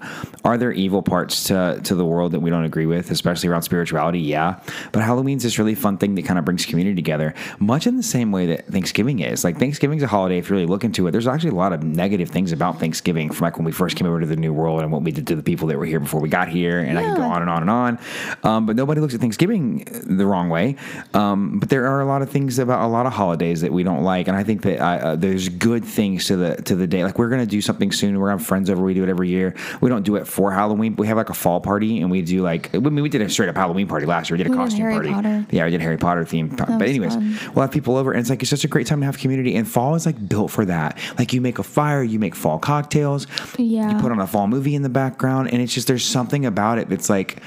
are 0.44 0.58
there 0.58 0.72
evil 0.72 1.02
parts 1.02 1.46
to, 1.46 1.80
to 1.84 1.96
the 1.96 2.06
world 2.06 2.32
that 2.34 2.40
we 2.40 2.50
don't 2.50 2.64
agree 2.64 2.86
with, 2.86 3.12
especially 3.12 3.50
around 3.50 3.64
spirituality? 3.64 4.20
Yeah. 4.20 4.60
But 4.92 5.04
Halloween's 5.04 5.44
this 5.44 5.60
really 5.60 5.76
fun 5.76 5.98
thing 5.98 6.16
that 6.16 6.26
kind 6.26 6.40
of 6.40 6.46
brings 6.46 6.66
community 6.66 6.96
together, 6.96 7.34
much 7.60 7.88
in 7.88 7.98
the 7.98 8.04
same 8.04 8.32
way 8.32 8.46
that 8.48 8.68
Thanksgiving 8.68 9.20
is. 9.20 9.44
Like, 9.44 9.58
Thanksgiving's 9.58 10.04
a 10.04 10.08
holiday, 10.08 10.38
if 10.38 10.50
you 10.50 10.56
really 10.56 10.68
look 10.68 10.84
into 10.84 11.08
it, 11.08 11.12
there's 11.12 11.28
actually 11.28 11.52
a 11.52 11.56
lot 11.56 11.74
of 11.74 11.84
negative 11.84 12.30
things 12.30 12.52
about 12.52 12.80
Thanksgiving 12.80 13.32
from 13.32 13.46
like 13.46 13.58
when 13.58 13.66
we 13.66 13.72
first 13.72 13.96
came 13.96 14.08
over 14.08 14.20
to 14.20 14.26
the 14.26 14.36
New 14.36 14.54
World 14.54 14.82
and 14.82 14.92
what 14.92 15.02
we 15.02 15.12
did 15.12 15.28
to 15.28 15.36
the 15.36 15.44
people 15.44 15.68
that 15.68 15.78
were 15.78 15.86
here 15.86 16.00
before 16.00 16.22
we 16.22 16.30
got 16.30 16.50
here. 16.50 16.80
And 16.80 16.98
I 16.98 17.04
can 17.04 17.16
go 17.16 17.24
on 17.24 17.42
and 17.42 17.50
on 17.50 17.62
and 17.62 17.70
on. 17.70 18.00
Um, 18.44 18.66
but 18.66 18.76
nobody 18.76 19.02
looks 19.02 19.14
at 19.14 19.22
Thanksgiving 19.22 19.86
the 20.04 20.26
wrong 20.26 20.50
way. 20.50 20.76
Um, 21.14 21.60
but 21.60 21.70
there 21.70 21.88
are 21.88 22.02
a 22.02 22.06
lot 22.06 22.22
of 22.22 22.30
things 22.30 22.60
about 22.60 22.84
a 22.84 22.88
lot 22.88 23.06
of 23.06 23.14
holidays 23.14 23.62
that 23.62 23.72
we 23.72 23.84
don't 23.84 24.04
like, 24.04 24.28
and 24.28 24.36
I 24.36 24.44
think 24.44 24.62
that 24.64 24.82
I, 24.82 24.98
uh, 24.98 25.16
there's 25.16 25.50
good 25.50 25.84
things 25.84 26.25
to 26.28 26.36
the 26.36 26.56
to 26.64 26.76
the 26.76 26.88
day. 26.88 27.04
Like 27.04 27.18
we're 27.18 27.30
gonna 27.30 27.46
do 27.46 27.62
something 27.62 27.92
soon. 27.92 28.20
We're 28.20 28.28
gonna 28.28 28.40
have 28.40 28.48
friends 28.48 28.70
over. 28.70 28.84
We 28.84 28.94
do 28.94 29.04
it 29.04 29.10
every 29.10 29.30
year. 29.30 29.56
We 29.82 29.90
don't 29.90 30.04
do 30.04 30.16
it 30.16 30.28
for 30.28 30.52
Halloween. 30.52 30.94
But 30.94 31.02
we 31.02 31.08
have 31.08 31.18
like 31.18 31.30
a 31.30 31.34
fall 31.34 31.62
party, 31.62 32.02
and 32.02 32.12
we 32.12 32.22
do 32.22 32.42
like 32.42 32.74
I 32.76 32.80
mean 32.80 33.02
we 33.04 33.10
did 33.10 33.22
a 33.22 33.30
straight 33.30 33.50
up 33.50 33.56
Halloween 33.56 33.88
party 33.88 34.06
last 34.06 34.30
year. 34.30 34.38
We 34.38 34.44
did 34.44 34.48
a 34.48 34.50
We 34.52 34.58
did 34.58 34.64
costume 34.64 34.82
Harry 34.82 34.94
party. 34.94 35.10
Potter. 35.14 35.46
Yeah, 35.52 35.66
we 35.66 35.72
did 35.72 35.82
Harry 35.82 35.98
Potter 35.98 36.26
theme. 36.26 36.50
But 36.50 36.82
anyways, 36.82 37.16
fun. 37.16 37.38
we'll 37.54 37.62
have 37.62 37.72
people 37.72 37.98
over, 37.98 38.12
and 38.12 38.20
it's 38.20 38.30
like 38.30 38.42
it's 38.42 38.50
just 38.50 38.64
a 38.64 38.68
great 38.68 38.88
time 38.88 39.00
to 39.00 39.06
have 39.06 39.18
community. 39.18 39.56
And 39.56 39.68
fall 39.68 39.96
is 39.96 40.06
like 40.06 40.28
built 40.28 40.52
for 40.52 40.66
that. 40.66 40.98
Like 41.18 41.34
you 41.34 41.42
make 41.42 41.60
a 41.60 41.64
fire, 41.64 42.04
you 42.04 42.20
make 42.20 42.36
fall 42.36 42.60
cocktails. 42.60 43.28
Yeah. 43.58 43.92
You 43.96 44.02
put 44.02 44.12
on 44.12 44.20
a 44.20 44.28
fall 44.28 44.48
movie 44.48 44.76
in 44.76 44.82
the 44.82 44.90
background, 44.90 45.52
and 45.52 45.62
it's 45.62 45.74
just 45.74 45.88
there's 45.88 46.06
something 46.06 46.46
about 46.46 46.78
it 46.78 46.90
that's 46.90 47.10
like 47.10 47.42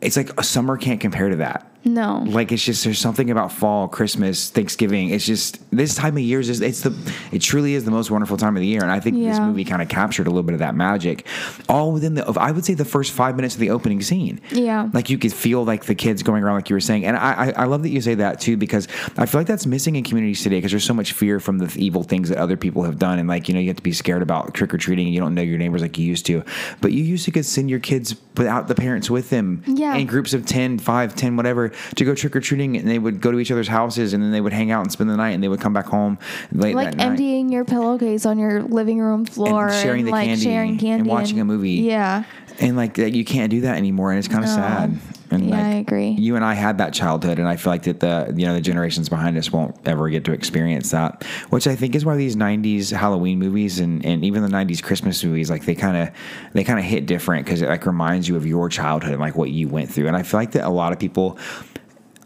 it's 0.00 0.16
like 0.16 0.38
a 0.38 0.42
summer 0.42 0.76
can't 0.76 1.00
compare 1.00 1.28
to 1.28 1.36
that. 1.36 1.68
No. 1.84 2.22
Like 2.26 2.52
it's 2.52 2.64
just 2.64 2.84
there's 2.84 2.98
something 2.98 3.30
about 3.30 3.50
fall, 3.52 3.88
Christmas, 3.88 4.50
Thanksgiving. 4.50 5.10
It's 5.10 5.26
just 5.26 5.58
this 5.70 5.94
time 5.94 6.16
of 6.16 6.22
year 6.22 6.40
is 6.40 6.46
just, 6.46 6.62
it's 6.62 6.82
the 6.82 6.94
it 7.32 7.40
truly 7.40 7.74
is 7.74 7.84
the 7.84 7.90
most 7.90 8.10
wonderful 8.10 8.36
time 8.36 8.56
of 8.56 8.60
the 8.60 8.66
year, 8.66 8.82
and 8.82 8.90
I 8.92 9.00
think 9.00 9.16
this 9.18 9.38
movie 9.40 9.64
kind 9.64 9.82
of 9.82 9.88
captured 9.88 10.26
a 10.26 10.30
little 10.30 10.42
bit 10.44 10.52
of 10.54 10.60
that 10.60 10.74
magic, 10.74 11.26
all 11.68 11.92
within 11.92 12.14
the 12.14 12.24
I 12.38 12.50
would 12.52 12.64
say 12.64 12.74
the 12.74 12.84
first 12.84 13.12
five 13.12 13.36
minutes 13.36 13.54
of 13.54 13.60
the 13.60 13.70
opening 13.70 14.00
scene. 14.02 14.40
Yeah. 14.50 14.88
like 14.92 15.10
you 15.10 15.18
could 15.18 15.32
feel 15.32 15.64
like 15.64 15.84
the 15.86 15.94
kids 15.94 16.22
going 16.22 16.42
around 16.44 16.56
like 16.56 16.70
you 16.70 16.76
were 16.76 16.80
saying, 16.80 17.04
and 17.04 17.16
I 17.16 17.32
I, 17.32 17.62
I 17.62 17.64
love 17.64 17.82
that 17.82 17.90
you 17.90 18.00
say 18.00 18.14
that 18.16 18.40
too 18.40 18.56
because 18.56 18.86
I 19.16 19.26
feel 19.26 19.40
like 19.40 19.48
that's 19.48 19.66
missing 19.66 19.96
in 19.96 20.04
communities 20.04 20.42
today 20.42 20.58
because 20.58 20.70
there's 20.70 20.84
so 20.84 20.94
much 20.94 21.12
fear 21.12 21.40
from 21.40 21.58
the 21.58 21.72
evil 21.78 22.02
things 22.04 22.28
that 22.28 22.38
other 22.38 22.56
people 22.56 22.84
have 22.84 22.98
done, 22.98 23.18
and 23.18 23.28
like 23.28 23.48
you 23.48 23.54
know 23.54 23.60
you 23.60 23.68
have 23.68 23.76
to 23.76 23.82
be 23.82 23.92
scared 23.92 24.22
about 24.22 24.54
trick 24.54 24.72
or 24.72 24.78
treating, 24.78 25.06
and 25.06 25.14
you 25.14 25.20
don't 25.20 25.34
know 25.34 25.42
your 25.42 25.58
neighbors 25.58 25.82
like 25.82 25.98
you 25.98 26.06
used 26.06 26.26
to, 26.26 26.44
but 26.80 26.92
you 26.92 27.02
used 27.02 27.24
to 27.24 27.32
could 27.32 27.46
send 27.46 27.68
your 27.70 27.80
kids 27.80 28.14
without 28.36 28.68
the 28.68 28.74
parents 28.74 29.10
with 29.10 29.30
them, 29.30 29.62
Yeah. 29.66 29.94
in 29.96 30.06
groups 30.06 30.32
of 30.34 30.46
10, 30.46 30.78
5, 30.78 31.14
10, 31.14 31.36
whatever, 31.36 31.71
to 31.96 32.04
go 32.04 32.14
trick 32.14 32.34
or 32.36 32.40
treating, 32.40 32.76
and 32.76 32.88
they 32.88 32.98
would 32.98 33.20
go 33.20 33.30
to 33.32 33.38
each 33.38 33.50
other's 33.50 33.68
houses, 33.68 34.12
and 34.12 34.22
then 34.22 34.30
they 34.32 34.40
would 34.40 34.52
hang 34.52 34.70
out 34.70 34.82
and 34.82 34.92
spend 34.92 35.10
the 35.10 35.16
night, 35.16 35.30
and 35.30 35.42
they 35.42 35.48
would 35.48 35.60
come 35.60 35.72
back 35.72 35.86
home 35.86 36.18
late 36.52 36.74
like 36.74 36.90
that 36.90 36.96
night. 36.96 37.06
emptying 37.06 37.50
your 37.50 37.64
pillowcase 37.64 38.26
on 38.26 38.38
your 38.38 38.62
living 38.62 38.98
room 39.00 39.24
floor 39.24 39.68
and, 39.68 39.82
sharing 39.82 40.04
the 40.04 40.10
like 40.10 40.26
candy 40.26 40.42
sharing 40.44 40.78
candy 40.78 41.00
and 41.00 41.06
watching 41.06 41.40
a 41.40 41.44
movie. 41.44 41.70
Yeah. 41.72 42.24
And 42.60 42.76
like 42.76 42.94
that, 42.94 43.12
you 43.12 43.24
can't 43.24 43.50
do 43.50 43.62
that 43.62 43.76
anymore, 43.76 44.10
and 44.10 44.18
it's 44.18 44.28
kind 44.28 44.44
of 44.44 44.50
No. 44.50 44.56
sad. 44.56 44.98
And 45.32 45.48
Yeah, 45.48 45.56
like, 45.56 45.64
I 45.64 45.70
agree. 45.76 46.10
You 46.10 46.36
and 46.36 46.44
I 46.44 46.54
had 46.54 46.78
that 46.78 46.92
childhood, 46.92 47.38
and 47.38 47.48
I 47.48 47.56
feel 47.56 47.72
like 47.72 47.84
that 47.84 48.00
the 48.00 48.32
you 48.36 48.46
know 48.46 48.54
the 48.54 48.60
generations 48.60 49.08
behind 49.08 49.36
us 49.38 49.50
won't 49.50 49.76
ever 49.86 50.08
get 50.10 50.24
to 50.26 50.32
experience 50.32 50.90
that. 50.90 51.24
Which 51.48 51.66
I 51.66 51.74
think 51.74 51.94
is 51.94 52.04
why 52.04 52.16
these 52.16 52.36
'90s 52.36 52.92
Halloween 52.92 53.38
movies 53.38 53.80
and, 53.80 54.04
and 54.04 54.24
even 54.24 54.42
the 54.42 54.48
'90s 54.48 54.82
Christmas 54.82 55.24
movies, 55.24 55.48
like 55.48 55.64
they 55.64 55.74
kind 55.74 55.96
of 55.96 56.14
they 56.52 56.64
kind 56.64 56.78
of 56.78 56.84
hit 56.84 57.06
different 57.06 57.46
because 57.46 57.62
it 57.62 57.68
like 57.68 57.86
reminds 57.86 58.28
you 58.28 58.36
of 58.36 58.46
your 58.46 58.68
childhood 58.68 59.12
and 59.12 59.20
like 59.20 59.34
what 59.34 59.50
you 59.50 59.68
went 59.68 59.90
through. 59.90 60.06
And 60.06 60.16
I 60.16 60.22
feel 60.22 60.38
like 60.38 60.52
that 60.52 60.66
a 60.66 60.70
lot 60.70 60.92
of 60.92 60.98
people. 60.98 61.38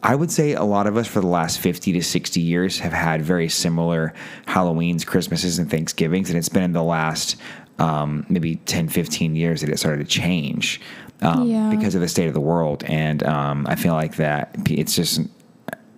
I 0.03 0.15
would 0.15 0.31
say 0.31 0.53
a 0.53 0.63
lot 0.63 0.87
of 0.87 0.97
us 0.97 1.09
for 1.09 1.21
the 1.21 1.27
last 1.27 1.59
50 1.59 1.93
to 1.93 2.03
60 2.03 2.41
years 2.41 2.79
have 2.79 2.93
had 2.93 3.23
very 3.23 3.49
similar 3.49 4.15
Halloweens, 4.47 5.05
Christmases, 5.05 5.59
and 5.59 5.69
Thanksgivings. 5.69 6.29
And 6.29 6.39
it's 6.39 6.51
been 6.51 6.63
in 6.63 6.73
the 6.73 6.83
last 6.83 7.37
um, 7.79 8.25
maybe 8.29 8.57
10, 8.57 8.89
15 8.89 9.35
years 9.35 9.63
that 9.63 9.71
it 9.71 9.79
started 9.79 9.99
to 9.99 10.11
change 10.11 10.81
um, 11.23 11.49
Yeah. 11.49 11.71
because 11.71 11.95
of 11.95 12.01
the 12.01 12.09
state 12.09 12.29
of 12.29 12.35
the 12.35 12.41
world. 12.41 12.85
And 12.85 13.23
um, 13.23 13.67
I 13.69 13.77
feel 13.77 13.95
like 13.95 14.17
that 14.17 14.55
it's 14.69 14.95
just, 14.95 15.21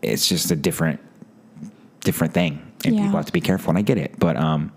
it's 0.03 0.29
just 0.29 0.51
a 0.51 0.57
different, 0.57 1.01
different 2.01 2.33
thing. 2.35 2.61
And 2.85 2.95
Yeah. 2.95 3.03
people 3.03 3.17
have 3.17 3.27
to 3.27 3.33
be 3.33 3.41
careful. 3.41 3.71
And 3.71 3.79
I 3.79 3.83
get 3.83 3.99
it. 3.99 4.15
But 4.19 4.37
um, 4.37 4.73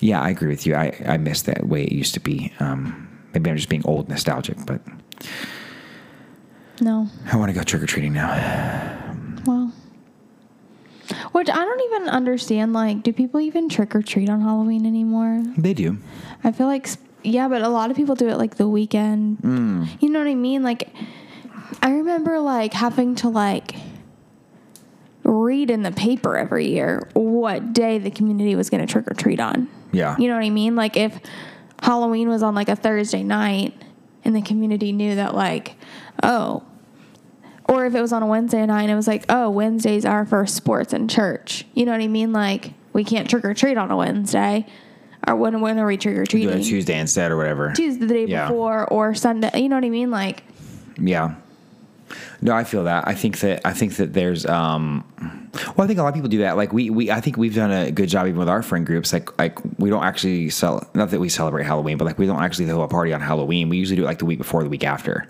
yeah, 0.00 0.20
I 0.20 0.30
agree 0.30 0.48
with 0.48 0.66
you. 0.66 0.74
I, 0.74 0.92
I 1.06 1.16
miss 1.16 1.42
that 1.42 1.66
way 1.66 1.84
it 1.84 1.92
used 1.92 2.14
to 2.14 2.20
be. 2.20 2.52
Um, 2.60 3.08
maybe 3.34 3.50
I'm 3.50 3.56
just 3.56 3.68
being 3.68 3.82
old 3.84 4.08
nostalgic, 4.08 4.56
but 4.66 4.80
No. 6.80 7.08
I 7.30 7.36
want 7.36 7.50
to 7.50 7.54
go 7.54 7.62
trick 7.62 7.82
or 7.82 7.86
treating 7.86 8.12
now. 8.12 8.28
Well. 9.46 9.72
Which 11.32 11.48
I 11.50 11.54
don't 11.56 11.80
even 11.92 12.08
understand. 12.08 12.72
Like, 12.72 13.02
do 13.02 13.12
people 13.12 13.40
even 13.40 13.68
trick 13.68 13.94
or 13.94 14.02
treat 14.02 14.28
on 14.28 14.40
Halloween 14.40 14.86
anymore? 14.86 15.42
They 15.58 15.74
do. 15.74 15.98
I 16.44 16.52
feel 16.52 16.66
like, 16.66 16.88
yeah, 17.24 17.48
but 17.48 17.62
a 17.62 17.68
lot 17.68 17.90
of 17.90 17.96
people 17.96 18.14
do 18.14 18.28
it 18.28 18.36
like 18.36 18.56
the 18.56 18.68
weekend. 18.68 19.38
Mm. 19.38 20.02
You 20.02 20.10
know 20.10 20.18
what 20.18 20.28
I 20.28 20.34
mean? 20.34 20.62
Like, 20.62 20.88
I 21.82 21.90
remember 21.90 22.38
like 22.40 22.72
having 22.72 23.14
to 23.16 23.28
like 23.28 23.74
read 25.24 25.70
in 25.70 25.82
the 25.82 25.92
paper 25.92 26.36
every 26.36 26.68
year 26.68 27.08
what 27.14 27.72
day 27.72 27.98
the 27.98 28.10
community 28.10 28.54
was 28.54 28.70
going 28.70 28.84
to 28.84 28.90
trick 28.90 29.10
or 29.10 29.14
treat 29.14 29.40
on. 29.40 29.68
Yeah. 29.92 30.16
You 30.18 30.28
know 30.28 30.34
what 30.34 30.44
I 30.44 30.50
mean? 30.50 30.74
Like, 30.76 30.96
if 30.96 31.18
Halloween 31.82 32.28
was 32.28 32.42
on 32.42 32.54
like 32.54 32.68
a 32.68 32.76
Thursday 32.76 33.22
night 33.22 33.74
and 34.24 34.34
the 34.34 34.42
community 34.42 34.92
knew 34.92 35.14
that, 35.16 35.34
like, 35.34 35.76
oh, 36.22 36.62
or 37.68 37.86
if 37.86 37.94
it 37.94 38.00
was 38.00 38.12
on 38.12 38.22
a 38.22 38.26
Wednesday 38.26 38.64
night 38.66 38.82
and 38.82 38.90
it 38.90 38.96
was 38.96 39.06
like, 39.06 39.24
oh, 39.28 39.48
Wednesdays 39.48 40.04
are 40.04 40.26
for 40.26 40.46
sports 40.46 40.92
and 40.92 41.08
church. 41.08 41.64
You 41.74 41.86
know 41.86 41.92
what 41.92 42.00
I 42.00 42.08
mean? 42.08 42.32
Like, 42.32 42.72
we 42.92 43.04
can't 43.04 43.30
trick 43.30 43.44
or 43.44 43.54
treat 43.54 43.78
on 43.78 43.90
a 43.90 43.96
Wednesday. 43.96 44.66
Or 45.28 45.36
when, 45.36 45.60
when 45.60 45.78
are 45.78 45.86
we 45.86 45.96
trick 45.96 46.16
or 46.16 46.26
treating? 46.26 46.62
Tuesday 46.62 46.98
instead 46.98 47.30
or 47.30 47.36
whatever. 47.36 47.72
Tuesday 47.72 48.06
the 48.06 48.14
day 48.14 48.24
Yeah. 48.26 48.48
before 48.48 48.86
or 48.92 49.14
Sunday. 49.14 49.50
You 49.60 49.68
know 49.68 49.76
what 49.76 49.84
I 49.84 49.90
mean? 49.90 50.10
Like, 50.10 50.42
Yeah. 50.98 51.34
No, 52.42 52.52
I 52.52 52.64
feel 52.64 52.84
that. 52.84 53.06
I 53.06 53.14
think 53.14 53.38
that 53.40 53.60
I 53.64 53.72
think 53.72 53.94
that 53.96 54.12
there's 54.12 54.44
um 54.44 55.04
well 55.76 55.84
I 55.84 55.86
think 55.86 55.98
a 55.98 56.02
lot 56.02 56.08
of 56.08 56.14
people 56.14 56.28
do 56.28 56.38
that. 56.38 56.56
Like 56.56 56.72
we 56.72 56.90
we 56.90 57.10
I 57.10 57.20
think 57.20 57.36
we've 57.36 57.54
done 57.54 57.70
a 57.70 57.90
good 57.92 58.08
job 58.08 58.26
even 58.26 58.38
with 58.38 58.48
our 58.48 58.62
friend 58.62 58.84
groups. 58.84 59.12
Like 59.12 59.38
like 59.38 59.58
we 59.78 59.88
don't 59.90 60.02
actually 60.04 60.50
sell 60.50 60.86
not 60.94 61.10
that 61.10 61.20
we 61.20 61.28
celebrate 61.28 61.64
Halloween, 61.64 61.96
but 61.98 62.04
like 62.04 62.18
we 62.18 62.26
don't 62.26 62.42
actually 62.42 62.66
throw 62.66 62.82
a 62.82 62.88
party 62.88 63.12
on 63.14 63.20
Halloween. 63.20 63.68
We 63.68 63.76
usually 63.78 63.96
do 63.96 64.02
it 64.02 64.06
like 64.06 64.18
the 64.18 64.24
week 64.26 64.38
before, 64.38 64.62
the 64.64 64.68
week 64.68 64.84
after. 64.84 65.28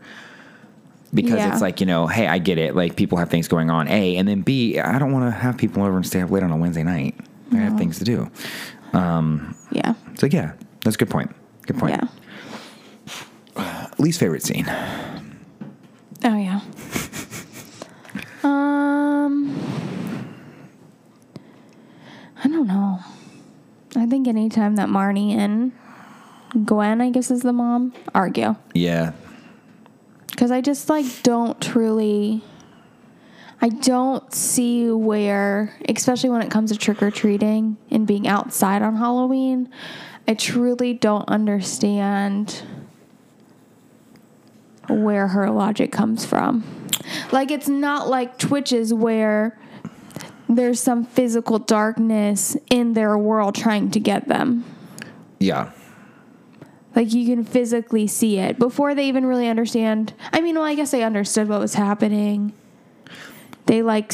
Because 1.15 1.35
Yeah. 1.35 1.53
it's 1.53 1.61
like, 1.61 1.81
you 1.81 1.87
know, 1.87 2.07
hey, 2.07 2.27
I 2.27 2.39
get 2.39 2.57
it. 2.57 2.75
Like 2.75 2.97
people 2.97 3.19
have 3.19 3.29
things 3.29 3.47
going 3.47 3.71
on. 3.71 3.87
A 3.89 4.17
and 4.17 4.27
then 4.27 4.41
B, 4.41 4.81
I 4.81 4.99
don't 4.99 5.13
want 5.13 5.27
to 5.27 5.31
have 5.31 5.59
people 5.59 5.83
over 5.85 5.95
and 5.97 6.07
stay 6.07 6.23
up 6.23 6.31
late 6.31 6.43
on 6.43 6.51
a 6.51 6.57
Wednesday 6.57 6.83
night. 6.83 7.15
I 7.53 7.57
have 7.57 7.77
things 7.77 7.99
to 7.99 8.05
do. 8.05 8.31
Yeah. 8.93 9.95
So 10.19 10.27
yeah, 10.27 10.53
that's 10.83 10.97
a 10.97 10.99
good 10.99 11.11
point. 11.11 11.35
Good 11.67 11.79
point. 11.79 11.99
Yeah. 13.57 13.89
Least 13.99 14.21
favorite 14.21 14.43
scene. 14.43 14.67
Oh 16.25 16.37
yeah. 16.37 16.61
um 18.45 19.59
I 22.45 22.49
don't 22.49 22.67
know. 22.67 22.99
I 23.95 24.07
think 24.07 24.27
anytime 24.27 24.77
that 24.77 24.89
Marnie 24.89 25.33
and 25.33 25.73
Gwen, 26.65 27.01
I 27.01 27.11
guess 27.11 27.31
is 27.31 27.43
the 27.43 27.53
mom, 27.53 27.93
argue. 28.15 28.57
Yeah. 28.75 29.13
Cuz 30.37 30.51
I 30.51 30.61
just 30.61 30.89
like 30.89 31.07
don't 31.23 31.61
truly 31.61 32.43
I 33.61 33.69
don't 33.69 34.33
see 34.35 34.91
where 34.91 35.73
especially 35.89 36.31
when 36.31 36.43
it 36.43 36.51
comes 36.51 36.73
to 36.73 36.79
trick 36.79 37.03
or 37.03 37.11
treating 37.13 37.77
and 38.03 38.07
being 38.09 38.27
outside 38.27 38.83
on 38.83 38.97
Halloween, 38.97 39.69
I 40.27 40.35
truly 40.35 40.93
don't 40.93 41.29
understand 41.29 42.65
where 44.89 45.29
her 45.29 45.49
logic 45.51 45.93
comes 45.93 46.25
from. 46.25 46.65
Like 47.31 47.53
it's 47.53 47.69
not 47.69 48.09
like 48.09 48.39
Twitches 48.39 48.93
where 48.93 49.57
there's 50.49 50.81
some 50.81 51.05
physical 51.05 51.61
darkness 51.61 52.57
in 52.71 52.95
their 52.95 53.17
world 53.17 53.55
trying 53.55 53.93
to 53.93 54.01
get 54.01 54.27
them. 54.27 54.65
Yeah. 55.39 55.71
Like 56.97 57.13
you 57.13 57.25
can 57.25 57.45
physically 57.45 58.09
see 58.09 58.39
it 58.39 58.59
before 58.59 58.97
they 58.97 59.07
even 59.07 59.27
really 59.27 59.47
understand. 59.47 60.13
I 60.33 60.41
mean, 60.41 60.57
well, 60.57 60.65
I 60.65 60.75
guess 60.75 60.91
they 60.91 61.05
understood 61.05 61.49
what 61.49 61.61
was 61.61 61.75
happening. 61.75 62.53
They 63.67 63.81
like, 63.81 64.13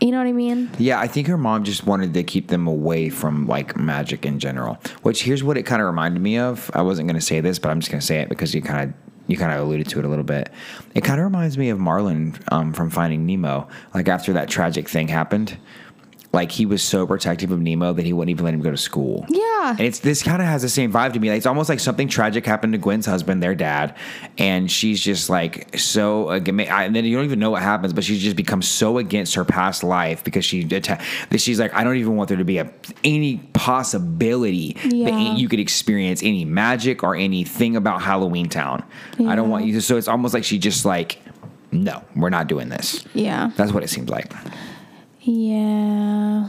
you 0.00 0.10
know 0.10 0.18
what 0.18 0.26
I 0.26 0.32
mean? 0.32 0.70
Yeah, 0.78 0.98
I 0.98 1.06
think 1.06 1.26
her 1.26 1.36
mom 1.36 1.64
just 1.64 1.86
wanted 1.86 2.14
to 2.14 2.22
keep 2.22 2.48
them 2.48 2.66
away 2.66 3.10
from 3.10 3.46
like 3.46 3.76
magic 3.76 4.24
in 4.24 4.38
general. 4.38 4.78
Which 5.02 5.22
here's 5.22 5.44
what 5.44 5.56
it 5.56 5.64
kind 5.64 5.82
of 5.82 5.86
reminded 5.86 6.20
me 6.22 6.38
of. 6.38 6.70
I 6.74 6.82
wasn't 6.82 7.08
going 7.08 7.18
to 7.20 7.24
say 7.24 7.40
this, 7.40 7.58
but 7.58 7.70
I'm 7.70 7.80
just 7.80 7.90
going 7.90 8.00
to 8.00 8.06
say 8.06 8.20
it 8.20 8.28
because 8.28 8.54
you 8.54 8.62
kind 8.62 8.90
of 8.90 9.12
you 9.30 9.36
kind 9.36 9.52
of 9.52 9.60
alluded 9.60 9.88
to 9.88 9.98
it 10.00 10.04
a 10.04 10.08
little 10.08 10.24
bit. 10.24 10.50
It 10.94 11.04
kind 11.04 11.20
of 11.20 11.24
reminds 11.24 11.56
me 11.56 11.68
of 11.68 11.78
Marlin 11.78 12.36
um, 12.50 12.72
from 12.72 12.90
Finding 12.90 13.26
Nemo. 13.26 13.68
Like 13.94 14.08
after 14.08 14.32
that 14.32 14.48
tragic 14.48 14.88
thing 14.88 15.06
happened, 15.06 15.56
like 16.32 16.52
he 16.52 16.64
was 16.64 16.80
so 16.80 17.06
protective 17.08 17.50
of 17.50 17.60
Nemo 17.60 17.92
that 17.92 18.06
he 18.06 18.12
wouldn't 18.12 18.30
even 18.30 18.44
let 18.44 18.54
him 18.54 18.60
go 18.62 18.70
to 18.70 18.76
school. 18.76 19.26
Yeah. 19.28 19.70
And 19.70 19.80
it's 19.80 19.98
this 19.98 20.22
kind 20.22 20.40
of 20.40 20.46
has 20.46 20.62
the 20.62 20.68
same 20.68 20.92
vibe 20.92 21.12
to 21.14 21.18
me. 21.20 21.28
Like, 21.28 21.38
it's 21.38 21.46
almost 21.46 21.68
like 21.68 21.80
something 21.80 22.06
tragic 22.06 22.46
happened 22.46 22.72
to 22.72 22.78
Gwen's 22.78 23.04
husband, 23.04 23.42
their 23.42 23.56
dad, 23.56 23.96
and 24.38 24.70
she's 24.70 25.00
just 25.00 25.28
like 25.28 25.76
so. 25.76 26.28
And 26.30 26.46
then 26.46 27.04
you 27.04 27.16
don't 27.16 27.24
even 27.24 27.40
know 27.40 27.50
what 27.50 27.62
happens, 27.62 27.92
but 27.92 28.04
she's 28.04 28.22
just 28.22 28.36
become 28.36 28.62
so 28.62 28.98
against 28.98 29.34
her 29.34 29.44
past 29.44 29.82
life 29.82 30.22
because 30.22 30.44
she 30.44 30.62
that 30.62 31.00
she's 31.38 31.58
like, 31.58 31.74
I 31.74 31.82
don't 31.82 31.96
even 31.96 32.14
want 32.14 32.28
there 32.28 32.38
to 32.38 32.44
be 32.44 32.58
a 32.58 32.70
any 33.02 33.38
possibility 33.54 34.74
that 34.84 34.92
Yeah. 34.94 35.08
any- 35.08 35.40
you 35.40 35.48
could 35.48 35.60
experience 35.60 36.22
any 36.22 36.44
magic 36.44 37.02
or 37.02 37.16
anything 37.16 37.74
about 37.74 38.02
Halloween 38.02 38.48
Town. 38.48 38.84
I 39.26 39.34
don't 39.34 39.48
want 39.50 39.64
you. 39.66 39.72
to 39.74 39.80
So 39.82 39.96
it's 39.96 40.08
almost 40.08 40.32
like 40.34 40.44
she 40.44 40.58
just 40.58 40.84
like, 40.84 41.18
no, 41.72 42.02
we're 42.14 42.30
not 42.30 42.46
doing 42.46 42.68
this. 42.68 43.04
Yeah. 43.14 43.50
That's 43.56 43.72
what 43.72 43.82
it 43.82 43.88
seems 43.90 44.10
like. 44.10 44.32
Yeah. 45.20 46.48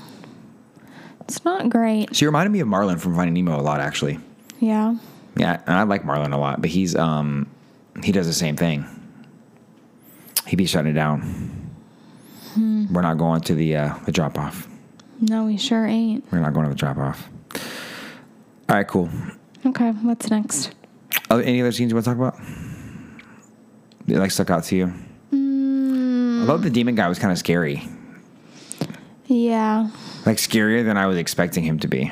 It's 1.22 1.44
not 1.46 1.70
great. 1.70 2.16
She 2.16 2.26
reminded 2.26 2.52
me 2.52 2.60
of 2.60 2.68
Marlin 2.68 2.98
from 2.98 3.16
Finding 3.16 3.34
Nemo 3.34 3.60
a 3.60 3.62
lot, 3.62 3.80
actually. 3.80 4.20
Yeah. 4.60 4.96
Yeah, 5.38 5.62
and 5.66 5.76
I 5.76 5.84
like 5.84 6.04
Marlin 6.04 6.34
a 6.34 6.38
lot, 6.40 6.62
but 6.62 6.70
he's 6.70 6.96
um 6.96 7.48
he 8.04 8.12
does 8.12 8.28
the 8.28 8.34
same 8.34 8.56
thing. 8.58 8.86
He 10.48 10.56
be 10.56 10.66
shutting 10.66 10.92
it 10.92 10.96
down. 10.96 11.58
We're 12.58 13.02
not 13.02 13.18
going 13.18 13.40
to 13.42 13.56
the 13.56 13.78
uh, 13.78 13.94
the 14.06 14.12
drop 14.12 14.38
off. 14.38 14.68
No, 15.22 15.46
we 15.46 15.56
sure 15.56 15.86
ain't. 15.86 16.30
We're 16.32 16.40
not 16.40 16.54
going 16.54 16.66
to 16.66 16.70
the 16.70 16.76
drop 16.76 16.98
off. 16.98 17.30
All 18.68 18.76
right, 18.76 18.88
cool. 18.88 19.10
Okay, 19.66 19.92
what's 19.92 20.30
next? 20.30 20.74
Oh, 21.30 21.40
any 21.40 21.62
other 21.62 21.72
scenes 21.72 21.92
you 21.92 21.96
want 21.96 22.06
to 22.06 22.12
talk 22.12 22.18
about? 22.18 22.38
That 24.08 24.20
like 24.20 24.32
stuck 24.32 24.50
out 24.50 24.66
to 24.66 24.76
you? 24.76 24.94
I 25.32 26.46
thought 26.46 26.62
the 26.62 26.70
demon 26.70 26.96
guy 26.96 27.08
was 27.08 27.20
kind 27.20 27.32
of 27.32 27.38
scary, 27.38 27.88
Yeah. 29.34 29.90
like 30.26 30.38
scarier 30.38 30.84
than 30.84 30.98
I 30.98 31.08
was 31.08 31.18
expecting 31.18 31.64
him 31.64 31.80
to 31.80 31.88
be. 31.88 32.12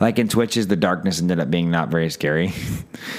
Like 0.00 0.18
in 0.18 0.28
Twitches, 0.28 0.66
the 0.68 0.76
darkness 0.76 1.20
ended 1.20 1.40
up 1.40 1.50
being 1.50 1.70
not 1.70 1.90
very 1.90 2.08
scary. 2.10 2.52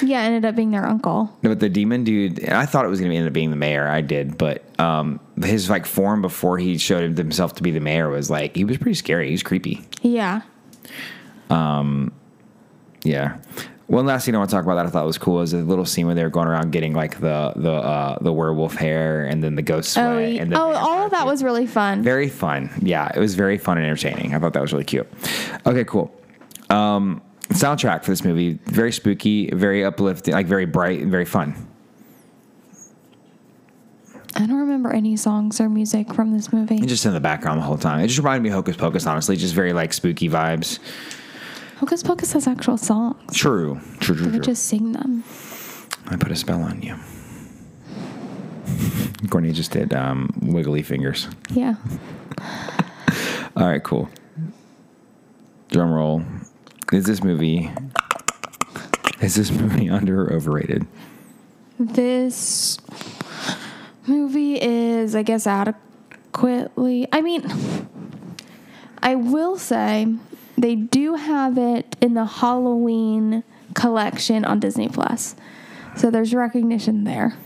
Yeah, 0.01 0.21
ended 0.21 0.45
up 0.45 0.55
being 0.55 0.71
their 0.71 0.85
uncle. 0.85 1.31
No, 1.43 1.49
but 1.51 1.59
the 1.59 1.69
demon 1.69 2.03
dude, 2.03 2.49
I 2.49 2.65
thought 2.65 2.85
it 2.85 2.87
was 2.87 2.99
going 2.99 3.11
to 3.11 3.17
end 3.17 3.27
up 3.27 3.33
being 3.33 3.51
the 3.51 3.55
mayor. 3.55 3.87
I 3.87 4.01
did, 4.01 4.35
but 4.35 4.63
um, 4.79 5.19
his 5.43 5.69
like 5.69 5.85
form 5.85 6.21
before 6.23 6.57
he 6.57 6.79
showed 6.79 7.15
himself 7.17 7.53
to 7.55 7.63
be 7.63 7.69
the 7.69 7.79
mayor 7.79 8.09
was 8.09 8.29
like 8.29 8.55
he 8.55 8.63
was 8.65 8.77
pretty 8.77 8.95
scary. 8.95 9.27
He 9.27 9.31
was 9.33 9.43
creepy. 9.43 9.81
Yeah. 10.01 10.41
Um. 11.51 12.11
Yeah. 13.03 13.37
One 13.87 14.07
last 14.07 14.25
thing 14.25 14.33
I 14.33 14.39
want 14.39 14.49
to 14.49 14.55
talk 14.55 14.63
about 14.65 14.75
that 14.75 14.87
I 14.87 14.89
thought 14.89 15.05
was 15.05 15.19
cool 15.19 15.41
is 15.41 15.53
a 15.53 15.57
little 15.57 15.85
scene 15.85 16.07
where 16.07 16.15
they 16.15 16.23
were 16.23 16.31
going 16.31 16.47
around 16.47 16.71
getting 16.71 16.93
like 16.93 17.19
the 17.19 17.53
the 17.55 17.71
uh, 17.71 18.17
the 18.19 18.33
werewolf 18.33 18.73
hair 18.75 19.25
and 19.25 19.43
then 19.43 19.53
the 19.55 19.61
ghost 19.61 19.93
sweat 19.93 20.07
Oh, 20.07 20.17
and 20.17 20.51
the 20.51 20.55
oh, 20.59 20.71
all 20.73 21.05
of 21.05 21.11
that 21.11 21.27
was 21.27 21.43
really 21.43 21.67
fun. 21.67 22.01
very 22.01 22.27
fun. 22.27 22.71
Yeah, 22.81 23.11
it 23.13 23.19
was 23.19 23.35
very 23.35 23.59
fun 23.59 23.77
and 23.77 23.85
entertaining. 23.85 24.33
I 24.33 24.39
thought 24.39 24.53
that 24.53 24.61
was 24.61 24.73
really 24.73 24.85
cute. 24.85 25.07
Okay, 25.67 25.83
cool. 25.83 26.11
Um, 26.71 27.21
soundtrack 27.49 28.03
for 28.03 28.11
this 28.11 28.23
movie 28.23 28.57
very 28.65 28.91
spooky, 28.91 29.51
very 29.51 29.85
uplifting, 29.85 30.33
like 30.33 30.47
very 30.47 30.65
bright 30.65 31.01
and 31.01 31.11
very 31.11 31.25
fun. 31.25 31.53
I 34.37 34.39
don't 34.47 34.57
remember 34.57 34.91
any 34.91 35.15
songs 35.15 35.61
or 35.61 35.69
music 35.69 36.13
from 36.13 36.33
this 36.33 36.51
movie. 36.51 36.75
And 36.77 36.89
just 36.89 37.05
in 37.05 37.13
the 37.13 37.21
background 37.21 37.59
the 37.59 37.63
whole 37.63 37.77
time. 37.77 38.01
It 38.01 38.07
just 38.07 38.17
reminded 38.19 38.41
me 38.43 38.49
of 38.49 38.55
Hocus 38.55 38.75
Pocus, 38.75 39.05
honestly. 39.05 39.37
Just 39.37 39.53
very 39.53 39.71
like 39.71 39.93
spooky 39.93 40.27
vibes. 40.27 40.79
Hocus 41.77 42.03
Pocus 42.03 42.33
has 42.33 42.47
actual 42.47 42.77
songs. 42.77 43.35
True. 43.35 43.79
True, 43.99 44.15
true, 44.15 44.25
We 44.27 44.31
true. 44.33 44.39
just 44.39 44.65
sing 44.65 44.93
them. 44.93 45.23
I 46.07 46.15
put 46.15 46.31
a 46.31 46.35
spell 46.35 46.61
on 46.61 46.81
you. 46.81 46.95
Courtney 49.29 49.51
just 49.51 49.71
did 49.71 49.93
um, 49.93 50.29
wiggly 50.41 50.81
fingers. 50.83 51.27
Yeah. 51.51 51.75
All 53.55 53.67
right, 53.67 53.83
cool. 53.83 54.09
Drum 55.71 55.91
roll. 55.91 56.23
Is 56.93 57.05
this 57.05 57.23
movie 57.23 57.71
is 59.21 59.35
this 59.35 59.49
movie 59.51 59.89
under 59.97 60.25
or 60.25 60.33
overrated? 60.33 60.85
This 61.79 62.77
movie 64.07 64.61
is, 64.61 65.15
I 65.15 65.23
guess, 65.23 65.47
adequately. 65.47 67.07
I 67.11 67.21
mean, 67.21 67.43
I 69.01 69.15
will 69.15 69.57
say 69.57 70.07
they 70.57 70.75
do 70.75 71.15
have 71.15 71.57
it 71.57 71.95
in 72.01 72.13
the 72.13 72.25
Halloween 72.25 73.43
collection 73.73 74.45
on 74.45 74.59
Disney 74.59 74.87
Plus. 74.87 75.35
So 75.95 76.09
there's 76.11 76.33
recognition 76.33 77.03
there, 77.03 77.37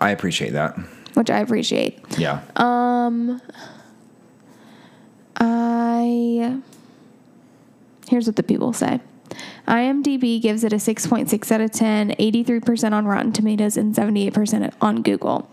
I 0.00 0.10
appreciate 0.10 0.52
that. 0.52 0.76
which 1.14 1.30
I 1.30 1.38
appreciate. 1.40 1.98
Yeah. 2.18 2.40
Um 2.56 3.40
I 5.36 6.60
here's 8.08 8.26
what 8.26 8.36
the 8.36 8.42
people 8.42 8.72
say. 8.72 9.00
IMDb 9.66 10.40
gives 10.42 10.64
it 10.64 10.72
a 10.72 10.76
6.6 10.76 11.52
out 11.52 11.60
of 11.60 11.70
10, 11.70 12.10
83% 12.10 12.92
on 12.92 13.06
Rotten 13.06 13.32
Tomatoes, 13.32 13.76
and 13.76 13.94
78% 13.94 14.72
on 14.80 15.02
Google. 15.02 15.48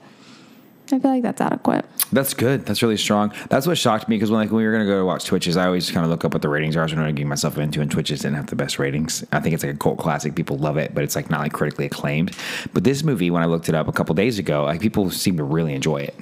I 0.93 0.99
feel 0.99 1.11
like 1.11 1.23
that's 1.23 1.41
adequate. 1.41 1.85
That's 2.11 2.33
good. 2.33 2.65
That's 2.65 2.81
really 2.81 2.97
strong. 2.97 3.33
That's 3.49 3.67
what 3.67 3.77
shocked 3.77 4.07
me 4.07 4.15
because 4.15 4.31
when 4.31 4.39
like 4.39 4.49
when 4.49 4.57
we 4.57 4.65
were 4.65 4.71
gonna 4.71 4.85
go 4.85 4.99
to 4.99 5.05
watch 5.05 5.25
Twitches, 5.25 5.57
I 5.57 5.65
always 5.65 5.91
kind 5.91 6.03
of 6.03 6.09
look 6.09 6.25
up 6.25 6.33
what 6.33 6.41
the 6.41 6.49
ratings 6.49 6.75
are. 6.75 6.87
So 6.87 6.95
I'm 6.95 7.15
getting 7.15 7.27
myself 7.27 7.57
into, 7.57 7.81
and 7.81 7.91
Twitches 7.91 8.21
didn't 8.21 8.37
have 8.37 8.47
the 8.47 8.55
best 8.55 8.79
ratings. 8.79 9.23
I 9.31 9.39
think 9.39 9.53
it's 9.53 9.63
like 9.63 9.75
a 9.75 9.77
cult 9.77 9.99
classic. 9.99 10.35
People 10.35 10.57
love 10.57 10.77
it, 10.77 10.95
but 10.95 11.03
it's 11.03 11.15
like 11.15 11.29
not 11.29 11.41
like 11.41 11.53
critically 11.53 11.85
acclaimed. 11.85 12.35
But 12.73 12.83
this 12.83 13.03
movie, 13.03 13.29
when 13.29 13.43
I 13.43 13.45
looked 13.45 13.69
it 13.69 13.75
up 13.75 13.87
a 13.87 13.91
couple 13.91 14.15
days 14.15 14.39
ago, 14.39 14.63
like 14.63 14.81
people 14.81 15.09
seem 15.11 15.37
to 15.37 15.43
really 15.43 15.73
enjoy 15.73 15.97
it. 15.97 16.15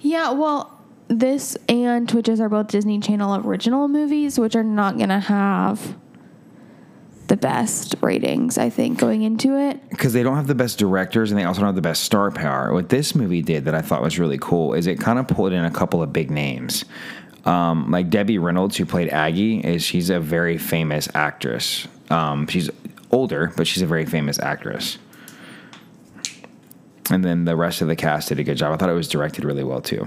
Yeah, 0.00 0.30
well, 0.32 0.78
this 1.08 1.56
and 1.68 2.08
Twitches 2.08 2.40
are 2.40 2.48
both 2.48 2.68
Disney 2.68 3.00
Channel 3.00 3.36
original 3.46 3.88
movies, 3.88 4.38
which 4.38 4.54
are 4.54 4.62
not 4.62 4.96
going 4.96 5.08
to 5.08 5.20
have 5.20 5.96
the 7.28 7.36
best 7.36 7.94
ratings, 8.00 8.58
I 8.58 8.70
think, 8.70 8.98
going 8.98 9.22
into 9.22 9.56
it. 9.56 9.88
because 9.90 10.12
they 10.12 10.22
don't 10.22 10.36
have 10.36 10.46
the 10.46 10.54
best 10.54 10.78
directors 10.78 11.30
and 11.30 11.38
they 11.38 11.44
also 11.44 11.60
don't 11.60 11.68
have 11.68 11.74
the 11.74 11.82
best 11.82 12.02
star 12.02 12.30
power. 12.30 12.72
What 12.72 12.88
this 12.88 13.14
movie 13.14 13.42
did 13.42 13.66
that 13.66 13.74
I 13.74 13.82
thought 13.82 14.02
was 14.02 14.18
really 14.18 14.38
cool 14.38 14.72
is 14.74 14.86
it 14.86 14.98
kind 14.98 15.18
of 15.18 15.28
pulled 15.28 15.52
in 15.52 15.64
a 15.64 15.70
couple 15.70 16.02
of 16.02 16.12
big 16.12 16.30
names. 16.30 16.84
Um, 17.44 17.90
like 17.90 18.10
Debbie 18.10 18.38
Reynolds, 18.38 18.76
who 18.76 18.84
played 18.84 19.08
Aggie, 19.10 19.60
is 19.60 19.82
she's 19.82 20.10
a 20.10 20.18
very 20.20 20.58
famous 20.58 21.08
actress. 21.14 21.86
Um, 22.10 22.46
she's 22.46 22.70
older, 23.10 23.52
but 23.56 23.66
she's 23.66 23.82
a 23.82 23.86
very 23.86 24.04
famous 24.06 24.38
actress. 24.40 24.98
and 27.10 27.24
then 27.24 27.44
the 27.44 27.56
rest 27.56 27.80
of 27.80 27.88
the 27.88 27.96
cast 27.96 28.28
did 28.28 28.38
a 28.38 28.44
good 28.44 28.56
job. 28.56 28.72
I 28.72 28.76
thought 28.76 28.90
it 28.90 28.94
was 28.94 29.08
directed 29.08 29.44
really 29.44 29.64
well 29.64 29.80
too. 29.80 30.06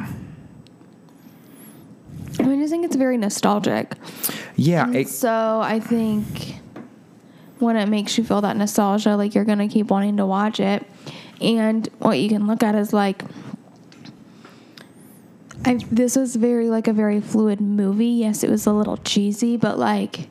I 2.40 2.44
mean, 2.44 2.60
I 2.60 2.64
just 2.64 2.72
think 2.72 2.86
it's 2.86 2.96
very 2.96 3.18
nostalgic. 3.18 3.94
Yeah, 4.56 4.92
it, 4.92 5.08
So 5.10 5.62
I 5.64 5.80
think 5.80 6.51
when 7.62 7.76
it 7.76 7.88
makes 7.88 8.18
you 8.18 8.24
feel 8.24 8.42
that 8.42 8.58
nostalgia, 8.58 9.16
like 9.16 9.36
you're 9.36 9.46
gonna 9.46 9.68
keep 9.68 9.88
wanting 9.88 10.18
to 10.18 10.26
watch 10.26 10.60
it. 10.60 10.86
And 11.40 11.88
what 12.00 12.20
you 12.20 12.30
can 12.30 12.48
look 12.48 12.64
at 12.64 12.76
is 12.76 12.94
like, 12.94 13.24
I 15.66 15.80
this 15.92 16.16
was 16.16 16.36
very 16.36 16.70
like 16.70 16.88
a 16.88 16.94
very 16.94 17.22
fluid 17.22 17.62
movie. 17.62 18.06
Yes, 18.06 18.44
it 18.44 18.50
was 18.50 18.66
a 18.66 18.74
little 18.74 18.98
cheesy, 18.98 19.58
but 19.58 19.78
like. 19.80 20.30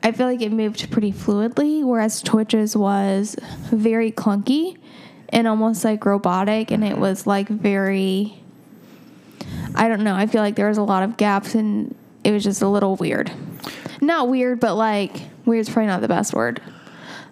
I 0.00 0.12
feel 0.12 0.28
like 0.28 0.40
it 0.40 0.52
moved 0.52 0.92
pretty 0.92 1.10
fluidly, 1.10 1.82
whereas 1.82 2.22
Twitches 2.22 2.76
was 2.76 3.34
very 3.72 4.12
clunky 4.12 4.78
and 5.30 5.46
almost 5.46 5.84
like 5.84 6.04
robotic, 6.04 6.70
and 6.70 6.84
it 6.84 6.92
mm-hmm. 6.92 7.00
was 7.00 7.26
like 7.26 7.48
very. 7.48 8.40
I 9.74 9.88
don't 9.88 10.04
know. 10.04 10.14
I 10.14 10.26
feel 10.26 10.40
like 10.40 10.56
there 10.56 10.68
was 10.68 10.78
a 10.78 10.82
lot 10.82 11.02
of 11.02 11.16
gaps, 11.16 11.54
and 11.54 11.94
it 12.24 12.32
was 12.32 12.44
just 12.44 12.62
a 12.62 12.68
little 12.68 12.96
weird. 12.96 13.30
Not 14.00 14.28
weird, 14.28 14.60
but 14.60 14.74
like 14.74 15.16
weird's 15.48 15.68
probably 15.68 15.86
not 15.88 16.00
the 16.00 16.08
best 16.08 16.32
word. 16.34 16.60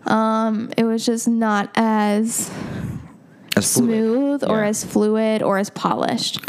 Um, 0.06 0.70
it 0.76 0.84
was 0.84 1.04
just 1.06 1.28
not 1.28 1.70
as 1.76 2.50
as 3.56 3.66
smooth 3.66 4.44
or 4.44 4.58
Yeah. 4.60 4.66
as 4.68 4.84
fluid 4.84 5.42
or 5.42 5.58
as 5.58 5.70
polished. 5.70 6.40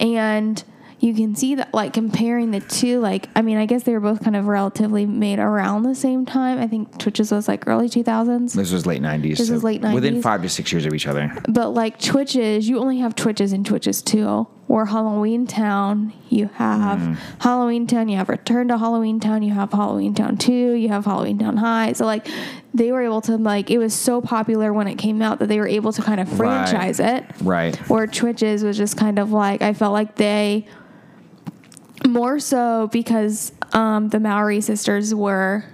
And 0.00 0.62
you 1.00 1.14
can 1.14 1.36
see 1.36 1.54
that, 1.56 1.72
like, 1.74 1.92
comparing 1.92 2.50
the 2.52 2.60
two, 2.60 2.98
like, 3.00 3.28
I 3.36 3.42
mean, 3.42 3.56
I 3.58 3.66
guess 3.66 3.82
they 3.84 3.92
were 3.92 4.00
both 4.00 4.24
kind 4.24 4.34
of 4.34 4.46
relatively 4.46 5.04
made 5.06 5.38
around 5.38 5.82
the 5.82 5.94
same 5.94 6.24
time. 6.26 6.58
I 6.58 6.66
think 6.66 6.98
Twitches 6.98 7.30
was 7.30 7.46
like 7.48 7.68
early 7.68 7.88
2000s. 7.88 8.54
This 8.54 8.72
was 8.72 8.86
late 8.86 9.02
nineties. 9.02 9.38
This 9.38 9.50
was 9.50 9.62
late 9.62 9.80
90s 9.82 9.94
Within 9.94 10.22
five 10.22 10.42
to 10.42 10.48
six 10.48 10.72
years 10.72 10.86
of 10.86 10.94
each 10.94 11.06
other. 11.06 11.30
But 11.48 11.68
like 11.74 12.00
Twitches, 12.00 12.68
you 12.68 12.78
only 12.78 12.98
have 12.98 13.14
Twitches 13.14 13.52
and 13.52 13.64
Twitches 13.66 14.00
2. 14.02 14.46
Or 14.68 14.84
Halloween 14.84 15.46
Town, 15.46 16.12
you 16.28 16.48
have 16.54 16.98
Mm-hmm. 17.00 17.14
Halloween 17.40 17.86
Town, 17.86 18.08
you 18.10 18.18
have 18.18 18.28
Return 18.28 18.68
to 18.68 18.76
Halloween 18.76 19.18
Town, 19.18 19.42
you 19.42 19.54
have 19.54 19.72
Halloween 19.72 20.14
Town 20.14 20.36
2, 20.36 20.52
you 20.52 20.88
have 20.90 21.06
Halloween 21.06 21.38
Town 21.38 21.56
High. 21.56 21.94
So 21.94 22.04
like 22.04 22.26
they 22.74 22.92
were 22.92 23.00
able 23.02 23.22
to 23.22 23.36
like 23.38 23.70
it 23.70 23.78
was 23.78 23.94
so 23.94 24.20
popular 24.20 24.72
when 24.74 24.86
it 24.86 24.96
came 24.96 25.22
out 25.22 25.38
that 25.38 25.46
they 25.48 25.58
were 25.58 25.66
able 25.66 25.92
to 25.94 26.02
kind 26.02 26.20
of 26.20 26.28
Right. 26.38 26.68
franchise 26.68 27.00
it. 27.00 27.24
Right. 27.42 27.76
Where 27.88 28.06
Twitches 28.06 28.62
was 28.62 28.76
just 28.76 28.98
kind 28.98 29.18
of 29.18 29.32
like 29.32 29.62
I 29.62 29.72
felt 29.72 29.94
like 29.94 30.16
they 30.16 30.66
more 32.06 32.38
so 32.38 32.88
because 32.92 33.52
um, 33.72 34.08
the 34.10 34.20
Mowry 34.20 34.60
sisters 34.60 35.14
were 35.14 35.64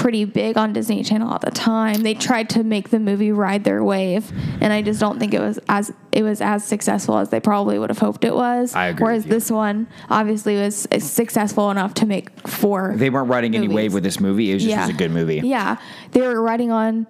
pretty 0.00 0.24
big 0.24 0.56
on 0.56 0.72
Disney 0.72 1.04
Channel 1.04 1.32
at 1.34 1.42
the 1.42 1.50
time. 1.50 2.02
They 2.02 2.14
tried 2.14 2.48
to 2.50 2.64
make 2.64 2.88
the 2.88 2.98
movie 2.98 3.32
ride 3.32 3.64
their 3.64 3.84
wave, 3.84 4.32
and 4.60 4.72
I 4.72 4.80
just 4.82 4.98
don't 4.98 5.18
think 5.18 5.34
it 5.34 5.40
was 5.40 5.58
as 5.68 5.92
it 6.12 6.22
was 6.22 6.40
as 6.40 6.64
successful 6.64 7.18
as 7.18 7.28
they 7.28 7.38
probably 7.40 7.78
would 7.78 7.90
have 7.90 7.98
hoped 7.98 8.24
it 8.24 8.34
was. 8.34 8.74
I 8.74 8.86
agree 8.86 9.04
Whereas 9.04 9.24
this 9.26 9.50
one 9.50 9.86
obviously 10.08 10.56
was 10.56 10.88
successful 10.98 11.70
enough 11.70 11.94
to 11.94 12.06
make 12.06 12.30
four. 12.48 12.94
They 12.96 13.10
weren't 13.10 13.28
riding 13.28 13.54
any 13.54 13.68
wave 13.68 13.92
with 13.94 14.02
this 14.02 14.18
movie. 14.20 14.50
It 14.50 14.54
was 14.54 14.62
just 14.62 14.70
Yeah. 14.70 14.86
was 14.86 14.94
a 14.94 14.98
good 14.98 15.10
movie. 15.10 15.40
Yeah, 15.44 15.76
they 16.12 16.22
were 16.22 16.40
riding 16.40 16.70
on 16.72 17.06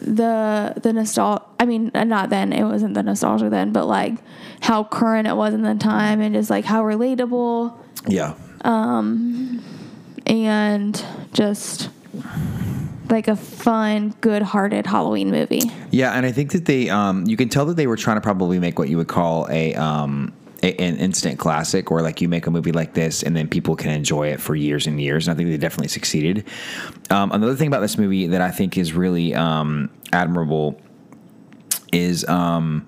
the 0.00 0.74
the 0.82 0.92
nostalgia. 0.92 1.42
I 1.58 1.64
mean, 1.64 1.90
uh, 1.94 2.04
not 2.04 2.30
then. 2.30 2.52
It 2.52 2.64
wasn't 2.64 2.94
the 2.94 3.02
nostalgia 3.02 3.48
then, 3.50 3.72
but 3.72 3.86
like 3.86 4.14
how 4.60 4.84
current 4.84 5.26
it 5.26 5.36
was 5.36 5.54
in 5.54 5.62
the 5.62 5.74
time, 5.74 6.20
and 6.20 6.34
just 6.34 6.50
like 6.50 6.64
how 6.66 6.82
relatable 6.82 7.74
Yeah. 8.06 8.34
Um, 8.62 9.62
and 10.26 11.02
just 11.32 11.88
like 13.08 13.26
a 13.28 13.36
fun, 13.36 14.14
good-hearted 14.20 14.86
Halloween 14.86 15.30
movie. 15.30 15.62
Yeah, 15.90 16.12
and 16.12 16.24
I 16.24 16.32
think 16.32 16.52
that 16.52 16.64
they, 16.66 16.88
um, 16.88 17.26
you 17.26 17.36
can 17.36 17.48
tell 17.48 17.66
that 17.66 17.76
they 17.76 17.86
were 17.88 17.96
trying 17.96 18.16
to 18.16 18.20
probably 18.20 18.58
make 18.60 18.78
what 18.78 18.88
you 18.88 18.96
would 18.98 19.08
call 19.08 19.48
a, 19.50 19.74
um, 19.74 20.32
a 20.62 20.72
an 20.80 20.96
instant 20.98 21.38
classic, 21.38 21.90
or 21.90 22.02
like 22.02 22.20
you 22.20 22.28
make 22.28 22.46
a 22.46 22.50
movie 22.50 22.70
like 22.70 22.94
this 22.94 23.22
and 23.22 23.34
then 23.34 23.48
people 23.48 23.74
can 23.74 23.90
enjoy 23.90 24.28
it 24.28 24.40
for 24.40 24.54
years 24.54 24.86
and 24.86 25.00
years. 25.00 25.26
And 25.26 25.34
I 25.34 25.36
think 25.36 25.48
they 25.50 25.56
definitely 25.56 25.88
succeeded. 25.88 26.44
Um, 27.10 27.32
another 27.32 27.56
thing 27.56 27.66
about 27.66 27.80
this 27.80 27.98
movie 27.98 28.26
that 28.28 28.40
I 28.42 28.50
think 28.50 28.76
is 28.78 28.92
really 28.92 29.34
um, 29.34 29.90
admirable 30.12 30.80
is 31.92 32.24
um, 32.28 32.86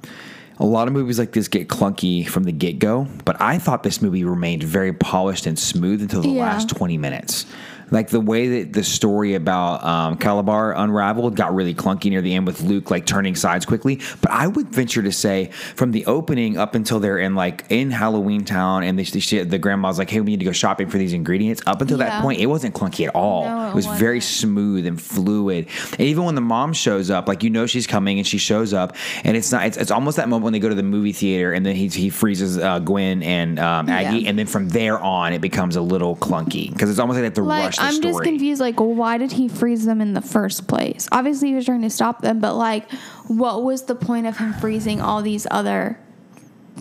a 0.59 0.65
lot 0.67 0.87
of 0.87 0.95
movies 0.95 1.19
like 1.19 1.33
this 1.33 1.49
get 1.49 1.67
clunky 1.69 2.29
from 2.29 2.45
the 2.45 2.53
get 2.53 2.79
go, 2.79 3.09
but 3.25 3.41
I 3.41 3.59
thought 3.59 3.83
this 3.83 4.01
movie 4.01 4.23
remained 4.23 4.63
very 4.63 4.93
polished 4.93 5.47
and 5.47 5.59
smooth 5.59 6.03
until 6.03 6.23
the 6.23 6.29
Yeah. 6.29 6.43
last 6.43 6.69
20 6.69 6.99
minutes. 6.99 7.47
Like 7.93 8.09
the 8.09 8.21
way 8.21 8.63
that 8.63 8.73
the 8.73 8.83
story 8.83 9.35
about 9.35 9.85
um, 9.85 10.17
Kalabar 10.17 10.75
unraveled 10.77 11.37
got 11.37 11.55
really 11.55 11.75
clunky 11.75 12.11
near 12.11 12.23
the 12.23 12.35
end 12.35 12.47
with 12.47 12.63
Luke 12.63 12.91
like 12.91 13.07
turning 13.07 13.37
sides 13.37 13.65
quickly. 13.67 14.01
But 14.21 14.31
I 14.33 14.47
would 14.49 14.69
venture 14.69 15.03
to 15.03 15.13
say 15.13 15.51
from 15.77 15.93
the 15.93 16.07
opening 16.07 16.57
up 16.57 16.75
until 16.75 16.99
they're 17.01 17.19
in 17.19 17.35
like 17.35 17.65
in 17.69 17.91
Halloween 17.91 18.45
Town 18.45 18.83
and 18.83 18.99
they, 18.99 19.05
she, 19.05 19.43
the 19.43 19.59
grandma's 19.59 19.99
like, 19.99 20.11
hey, 20.11 20.21
we 20.21 20.27
need 20.27 20.39
to 20.41 20.45
go 20.47 20.53
shopping 20.53 20.89
for 20.89 20.99
these 20.99 21.13
ingredients. 21.13 21.63
Up 21.67 21.81
until 21.81 21.99
that 21.99 22.23
point, 22.23 22.41
it 22.41 22.47
wasn't 22.47 22.75
clunky 22.75 23.07
at 23.07 23.15
all. 23.15 23.45
No, 23.45 23.67
it 23.67 23.69
it 23.71 23.75
was 23.75 23.87
very 23.87 24.17
wasn't. 24.17 24.33
smooth 24.41 24.87
and 24.87 25.01
fluid. 25.01 25.69
And 25.93 26.01
even 26.01 26.25
when 26.25 26.35
the 26.35 26.41
mom 26.41 26.73
shows 26.73 27.11
up, 27.11 27.29
like 27.29 27.43
you 27.43 27.51
know 27.51 27.67
she's 27.67 27.87
coming 27.87 28.19
and 28.19 28.27
she 28.27 28.39
shows 28.39 28.73
up, 28.73 28.97
and 29.25 29.37
it's 29.37 29.53
not. 29.53 29.67
It's, 29.67 29.77
it's 29.77 29.91
almost 29.91 30.17
that 30.17 30.29
moment 30.29 30.45
when 30.45 30.53
they 30.55 30.59
go 30.59 30.69
to 30.69 30.75
the 30.75 30.83
movie 30.83 31.13
theater 31.13 31.53
and 31.53 31.65
then 31.67 31.77
he 31.77 31.89
he 31.89 32.09
freezes 32.11 32.59
uh, 32.59 32.79
Gwen 32.79 33.23
and 33.23 33.59
um, 33.59 33.89
Aggie, 33.89 34.21
Yeah. 34.21 34.29
and 34.31 34.39
then 34.39 34.47
from 34.47 34.69
there 34.71 34.99
on 34.99 35.33
it 35.33 35.41
becomes 35.41 35.77
a 35.77 35.83
little 35.83 36.17
clunky 36.17 36.71
because 36.73 36.89
it's 36.91 36.99
almost 36.99 37.17
like 37.17 37.23
they 37.23 37.27
have 37.27 37.35
to 37.35 37.43
Like 37.43 37.65
rush 37.65 37.79
I'm 37.83 37.95
story. 37.95 38.13
just 38.13 38.23
confused. 38.25 38.61
Like, 38.61 38.77
why 38.81 39.19
did 39.19 39.33
he 39.33 39.49
freeze 39.49 39.85
them 39.85 40.01
in 40.01 40.15
the 40.15 40.21
first 40.21 40.67
place? 40.69 41.09
Obviously, 41.13 41.49
he 41.49 41.55
was 41.55 41.65
trying 41.67 41.83
to 41.83 41.91
stop 41.91 42.21
them, 42.23 42.41
but 42.41 42.55
like, 42.55 42.91
what 43.29 43.63
was 43.63 43.85
the 43.85 43.95
point 43.95 44.27
of 44.27 44.37
him 44.39 44.53
freezing 44.55 45.01
all 45.01 45.23
these 45.23 45.47
other 45.51 45.99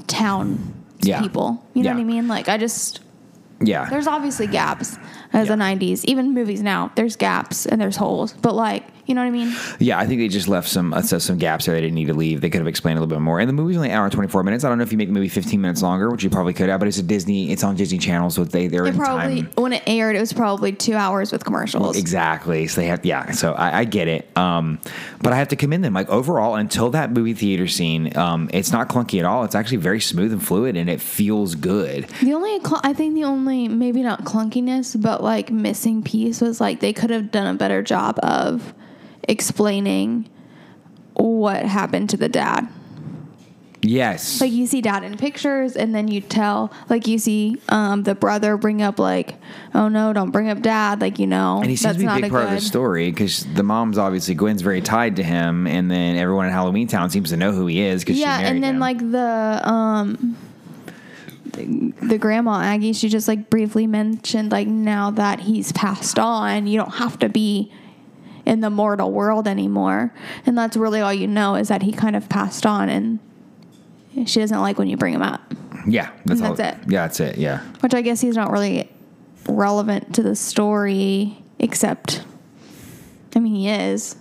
town 0.08 0.74
Yeah. 1.02 1.22
people? 1.22 1.64
You 1.74 1.84
know 1.84 1.90
Yeah. 1.90 1.96
what 1.96 2.02
I 2.02 2.06
mean? 2.06 2.28
Like, 2.28 2.50
I 2.50 2.58
just 2.58 3.00
Yeah, 3.64 3.88
there's 3.92 4.08
obviously 4.08 4.48
gaps 4.48 4.98
as 5.34 5.48
the 5.48 5.56
90s 5.56 6.04
even 6.06 6.34
movies 6.34 6.64
now 6.64 6.92
there's 6.96 7.16
gaps 7.16 7.68
and 7.68 7.80
there's 7.80 7.96
holes 7.96 8.34
but 8.42 8.56
like 8.56 8.84
you 9.12 9.16
know 9.16 9.22
what 9.22 9.28
i 9.28 9.32
mean 9.32 9.54
Yeah, 9.80 10.00
I 10.00 10.06
think 10.08 10.20
they 10.22 10.28
just 10.30 10.48
left 10.48 10.68
some 10.70 10.94
uh, 10.94 11.02
some 11.02 11.38
gaps 11.38 11.66
there 11.66 11.76
they 11.76 11.82
didn't 11.82 11.96
need 11.96 12.06
to 12.08 12.14
leave. 12.14 12.40
They 12.42 12.50
could 12.50 12.60
have 12.62 12.68
explained 12.68 12.98
a 12.98 13.02
little 13.02 13.14
bit 13.16 13.22
more. 13.22 13.40
And 13.40 13.50
the 13.50 13.54
movie's 13.54 13.76
only 13.78 13.90
an 13.90 13.96
hour 13.96 14.06
and 14.06 14.14
twenty 14.14 14.30
four 14.30 14.42
minutes. 14.44 14.64
I 14.64 14.70
don't 14.70 14.78
know 14.78 14.84
if 14.84 14.92
you 14.92 14.98
make 14.98 15.08
the 15.10 15.14
movie 15.14 15.28
fifteen 15.28 15.60
minutes 15.62 15.82
longer, 15.82 16.10
which 16.10 16.24
you 16.24 16.30
probably 16.30 16.54
could 16.54 16.70
have, 16.70 16.80
but 16.80 16.88
it's 16.88 16.98
a 16.98 17.04
Disney. 17.04 17.52
It's 17.52 17.64
on 17.64 17.76
Disney 17.76 17.98
Channel, 17.98 18.30
so 18.30 18.44
they 18.46 18.68
they're 18.68 18.86
it 18.86 18.90
in 18.94 18.98
probably 18.98 19.42
time. 19.44 19.52
when 19.56 19.74
it 19.74 19.84
aired 19.88 20.16
it 20.16 20.20
was 20.20 20.32
probably 20.34 20.72
two 20.72 20.94
hours 20.96 21.32
with 21.32 21.44
commercials 21.44 21.98
Exactly. 21.98 22.68
So 22.68 22.82
they 22.82 22.88
have, 22.88 23.06
yeah. 23.06 23.32
So 23.32 23.54
I, 23.54 23.80
I 23.80 23.84
get 23.86 24.08
it. 24.08 24.30
Um, 24.38 24.80
but 25.22 25.34
I 25.34 25.38
have 25.38 25.50
to 25.50 25.56
commend 25.56 25.84
them. 25.84 25.94
Like 25.94 26.10
overall, 26.10 26.56
until 26.56 26.90
that 26.92 27.12
movie 27.12 27.34
theater 27.34 27.68
scene, 27.68 28.16
um, 28.18 28.50
it's 28.54 28.72
not 28.72 28.88
clunky 28.90 29.20
at 29.20 29.26
all. 29.26 29.44
It's 29.44 29.56
actually 29.56 29.78
very 29.78 30.00
smooth 30.00 30.32
and 30.32 30.46
fluid, 30.46 30.78
and 30.78 30.90
it 30.90 31.02
feels 31.02 31.56
good. 31.56 32.08
the 32.22 32.34
only 32.34 32.60
cl- 32.60 32.82
i 32.84 32.94
think 32.94 33.16
the 33.16 33.24
only 33.24 33.68
maybe 33.68 34.02
not 34.04 34.24
clunkiness 34.24 35.00
but 35.02 35.24
like 35.24 35.50
missing 35.52 36.02
piece 36.04 36.40
was 36.42 36.60
like 36.62 36.80
they 36.80 36.94
could 36.94 37.10
have 37.10 37.32
done 37.32 37.48
a 37.48 37.58
better 37.58 37.82
job 37.82 38.18
of 38.24 38.74
explaining 39.28 40.30
what 41.14 41.64
happened 41.66 42.10
to 42.10 42.18
the 42.18 42.30
dad 42.30 42.68
Yes. 43.84 44.40
like 44.40 44.52
you 44.52 44.68
see 44.68 44.80
dad 44.82 45.04
in 45.04 45.18
pictures 45.18 45.76
and 45.76 45.96
then 45.96 46.08
you 46.08 46.22
tell 46.22 46.72
like 46.88 47.08
you 47.08 47.18
see 47.18 47.58
um, 47.70 48.04
the 48.04 48.14
brother 48.14 48.56
bring 48.56 48.82
up 48.84 49.00
like 49.00 49.36
oh 49.74 49.88
no 49.88 50.14
don't 50.14 50.30
bring 50.30 50.50
up 50.50 50.62
dad 50.62 51.02
like 51.02 51.18
you 51.18 51.26
know 51.26 51.58
and 51.62 51.70
he 51.70 51.76
seems 51.76 51.96
to 51.96 52.00
be 52.00 52.06
a 52.06 52.22
big 52.22 52.30
part 52.30 52.46
of 52.46 52.52
the 52.52 52.62
story 52.62 53.10
because 53.10 53.44
the 53.56 53.64
mom's 53.64 53.98
obviously 53.98 54.36
Gwen's 54.36 54.62
very 54.62 54.82
tied 54.82 55.16
to 55.16 55.24
him, 55.24 55.66
and 55.66 55.90
then 55.90 56.16
everyone 56.16 56.46
in 56.46 56.52
Halloween 56.52 56.88
Town 56.88 57.10
seems 57.10 57.30
to 57.32 57.38
know 57.38 57.52
who 57.52 57.66
he 57.66 57.82
is 57.82 58.04
because 58.04 58.20
yeah 58.20 58.40
and 58.40 58.64
then 58.64 58.76
him. 58.76 58.80
like 58.80 59.00
the 59.00 59.62
um 59.68 60.38
the, 61.46 61.94
the 62.04 62.18
grandma 62.20 62.62
aggie 62.62 62.94
she 62.94 63.10
just 63.10 63.28
like 63.28 63.50
briefly 63.50 63.88
mentioned 63.88 64.52
like 64.52 64.68
now 64.68 65.10
that 65.10 65.40
he's 65.40 65.72
passed 65.72 66.20
on 66.20 66.68
you 66.68 66.78
don't 66.78 66.96
have 66.96 67.18
to 67.18 67.30
be 67.30 67.72
in 68.52 68.60
the 68.60 68.70
mortal 68.70 69.10
world 69.12 69.48
anymore 69.48 70.14
and 70.46 70.58
that's 70.58 70.76
really 70.76 71.00
all 71.00 71.14
you 71.14 71.26
know 71.26 71.56
is 71.56 71.70
that 71.70 71.82
he 71.82 71.94
kind 71.94 72.18
of 72.18 72.28
passed 72.28 72.66
on 72.66 72.90
and 72.90 73.18
she 74.28 74.42
doesn't 74.42 74.60
like 74.60 74.78
when 74.78 74.90
you 74.90 74.98
bring 74.98 75.14
him 75.14 75.22
up 75.22 75.42
yeah, 75.88 76.12
that's, 76.26 76.42
that's 76.42 76.60
it. 76.60 76.78
Yeah, 76.92 77.08
that's 77.08 77.20
it. 77.22 77.38
Yeah. 77.38 77.60
which 77.80 77.94
i 77.94 78.02
guess 78.02 78.20
he's 78.20 78.36
not 78.36 78.52
really 78.52 78.92
relevant 79.48 80.14
to 80.16 80.22
the 80.22 80.36
story 80.36 81.42
except 81.60 82.26
i 83.38 83.40
mean 83.40 83.56
he 83.56 83.70
is 83.70 84.18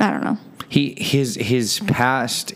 i 0.00 0.10
don't 0.10 0.24
know 0.24 0.38
he 0.70 0.94
his 0.98 1.34
his 1.34 1.80
past 1.80 2.54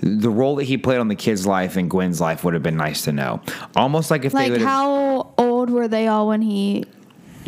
the 0.00 0.30
role 0.30 0.54
that 0.56 0.64
he 0.64 0.78
played 0.78 0.98
on 0.98 1.08
the 1.08 1.16
kid's 1.16 1.44
life 1.44 1.76
and 1.76 1.90
Gwen's 1.90 2.20
life 2.20 2.44
would 2.44 2.54
have 2.54 2.62
been 2.62 2.76
nice 2.76 3.02
to 3.02 3.12
know. 3.12 3.40
Almost 3.74 4.12
like 4.12 4.24
if 4.24 4.32
they 4.32 4.50
Like 4.50 4.60
how 4.60 5.32
old 5.36 5.70
were 5.70 5.88
they 5.88 6.06
all 6.06 6.28
when 6.28 6.40
he 6.40 6.84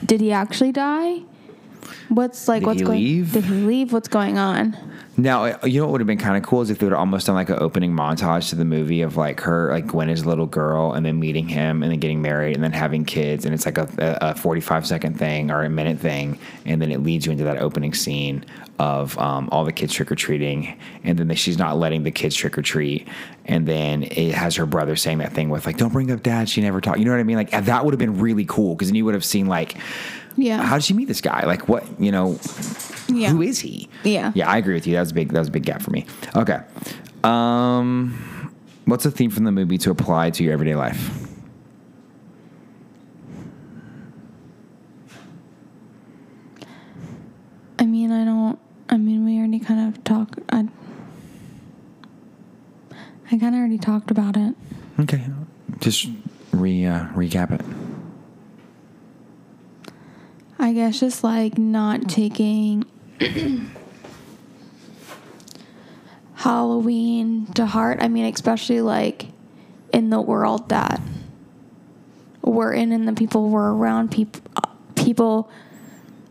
did 0.04 0.20
he 0.20 0.32
actually 0.32 0.72
die? 0.72 1.20
What's 2.10 2.48
like 2.48 2.60
Did 2.60 2.66
what's 2.66 2.80
he 2.80 2.86
going 2.86 2.98
leave? 2.98 3.32
Did 3.32 3.44
he 3.44 3.54
leave? 3.54 3.92
What's 3.92 4.08
going 4.08 4.36
on? 4.36 4.76
Now, 5.16 5.44
uh, 5.44 5.58
you 5.64 5.80
know 5.80 5.86
what 5.86 5.92
would 5.92 6.00
have 6.00 6.08
been 6.08 6.18
kind 6.18 6.36
of 6.36 6.42
cool 6.42 6.60
is 6.60 6.70
if 6.70 6.78
they 6.78 6.86
would 6.86 6.92
have 6.92 6.98
almost 6.98 7.26
done 7.26 7.36
like 7.36 7.50
an 7.50 7.58
opening 7.60 7.92
montage 7.92 8.48
to 8.50 8.56
the 8.56 8.64
movie 8.64 9.02
of 9.02 9.16
like 9.16 9.40
her, 9.40 9.70
like 9.70 9.86
Gwen 9.86 10.08
as 10.08 10.22
a 10.22 10.28
little 10.28 10.46
girl, 10.46 10.92
and 10.92 11.06
then 11.06 11.20
meeting 11.20 11.46
him, 11.46 11.82
and 11.82 11.92
then 11.92 12.00
getting 12.00 12.20
married, 12.20 12.56
and 12.56 12.64
then 12.64 12.72
having 12.72 13.04
kids, 13.04 13.44
and 13.44 13.54
it's 13.54 13.64
like 13.64 13.78
a, 13.78 13.88
a, 13.98 14.30
a 14.30 14.34
forty-five 14.34 14.86
second 14.86 15.18
thing 15.18 15.50
or 15.50 15.62
a 15.62 15.70
minute 15.70 15.98
thing, 15.98 16.38
and 16.64 16.82
then 16.82 16.90
it 16.90 17.00
leads 17.00 17.26
you 17.26 17.32
into 17.32 17.44
that 17.44 17.58
opening 17.58 17.94
scene 17.94 18.44
of 18.80 19.16
um, 19.18 19.48
all 19.52 19.64
the 19.64 19.72
kids 19.72 19.92
trick 19.92 20.10
or 20.10 20.16
treating, 20.16 20.76
and 21.04 21.18
then 21.18 21.32
she's 21.36 21.58
not 21.58 21.76
letting 21.76 22.02
the 22.02 22.10
kids 22.10 22.34
trick 22.34 22.56
or 22.56 22.62
treat, 22.62 23.06
and 23.44 23.68
then 23.68 24.02
it 24.04 24.34
has 24.34 24.56
her 24.56 24.66
brother 24.66 24.96
saying 24.96 25.18
that 25.18 25.32
thing 25.32 25.48
with 25.48 25.66
like, 25.66 25.76
"Don't 25.76 25.92
bring 25.92 26.10
up 26.10 26.22
dad." 26.22 26.48
She 26.48 26.60
never 26.60 26.80
talked. 26.80 26.98
You 26.98 27.04
know 27.04 27.12
what 27.12 27.20
I 27.20 27.24
mean? 27.24 27.36
Like 27.36 27.50
that 27.50 27.84
would 27.84 27.92
have 27.92 27.98
been 28.00 28.18
really 28.18 28.46
cool 28.46 28.74
because 28.74 28.88
then 28.88 28.94
you 28.94 29.04
would 29.04 29.14
have 29.14 29.24
seen 29.24 29.46
like, 29.46 29.76
Yeah. 30.36 30.62
how 30.62 30.76
did 30.76 30.84
she 30.84 30.94
meet 30.94 31.08
this 31.08 31.20
guy? 31.20 31.44
Like 31.44 31.68
what? 31.68 31.84
You 32.00 32.12
know, 32.12 32.38
yeah. 33.08 33.30
who 33.30 33.42
is 33.42 33.58
he? 33.58 33.88
Yeah. 34.04 34.32
Yeah, 34.34 34.48
I 34.48 34.58
agree 34.58 34.74
with 34.74 34.86
you. 34.86 34.94
That 34.94 35.00
was 35.00 35.10
a 35.10 35.14
big. 35.14 35.32
That 35.32 35.38
was 35.38 35.48
a 35.48 35.52
big 35.52 35.64
gap 35.64 35.82
for 35.82 35.90
me. 35.90 36.06
Okay. 36.36 36.60
Um, 37.24 38.54
what's 38.86 39.04
a 39.04 39.10
theme 39.10 39.30
from 39.30 39.44
the 39.44 39.52
movie 39.52 39.78
to 39.78 39.90
apply 39.90 40.30
to 40.30 40.44
your 40.44 40.52
everyday 40.52 40.74
life? 40.74 41.26
I 47.78 47.86
mean, 47.86 48.12
I 48.12 48.24
don't. 48.24 48.58
I 48.88 48.96
mean, 48.96 49.24
we 49.24 49.38
already 49.38 49.60
kind 49.60 49.88
of 49.94 50.02
talked. 50.04 50.38
I. 50.50 50.68
I 53.32 53.38
kind 53.38 53.54
of 53.54 53.60
already 53.60 53.78
talked 53.78 54.10
about 54.10 54.36
it. 54.36 54.54
Okay, 54.98 55.24
just 55.78 56.08
re 56.52 56.84
uh, 56.84 57.06
recap 57.14 57.52
it. 57.52 57.79
I 60.70 60.72
guess 60.72 61.00
just 61.00 61.24
like 61.24 61.58
not 61.58 62.08
taking 62.08 62.84
Halloween 66.34 67.46
to 67.54 67.66
heart. 67.66 67.98
I 68.00 68.06
mean, 68.06 68.32
especially 68.32 68.80
like 68.80 69.26
in 69.92 70.10
the 70.10 70.20
world 70.20 70.68
that 70.68 71.00
we're 72.42 72.72
in 72.72 72.92
and 72.92 73.08
the 73.08 73.14
people 73.14 73.48
we're 73.48 73.72
around, 73.72 74.12
people, 74.12 74.42
people 74.94 75.50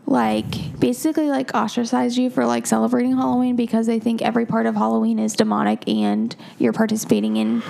like 0.06 0.80
basically 0.80 1.28
like 1.28 1.54
ostracize 1.54 2.16
you 2.16 2.30
for 2.30 2.46
like 2.46 2.66
celebrating 2.66 3.14
Halloween 3.18 3.56
because 3.56 3.86
they 3.86 3.98
think 3.98 4.22
every 4.22 4.46
part 4.46 4.64
of 4.64 4.74
Halloween 4.74 5.18
is 5.18 5.34
demonic 5.34 5.86
and 5.86 6.34
you're 6.58 6.72
participating 6.72 7.36
in 7.36 7.62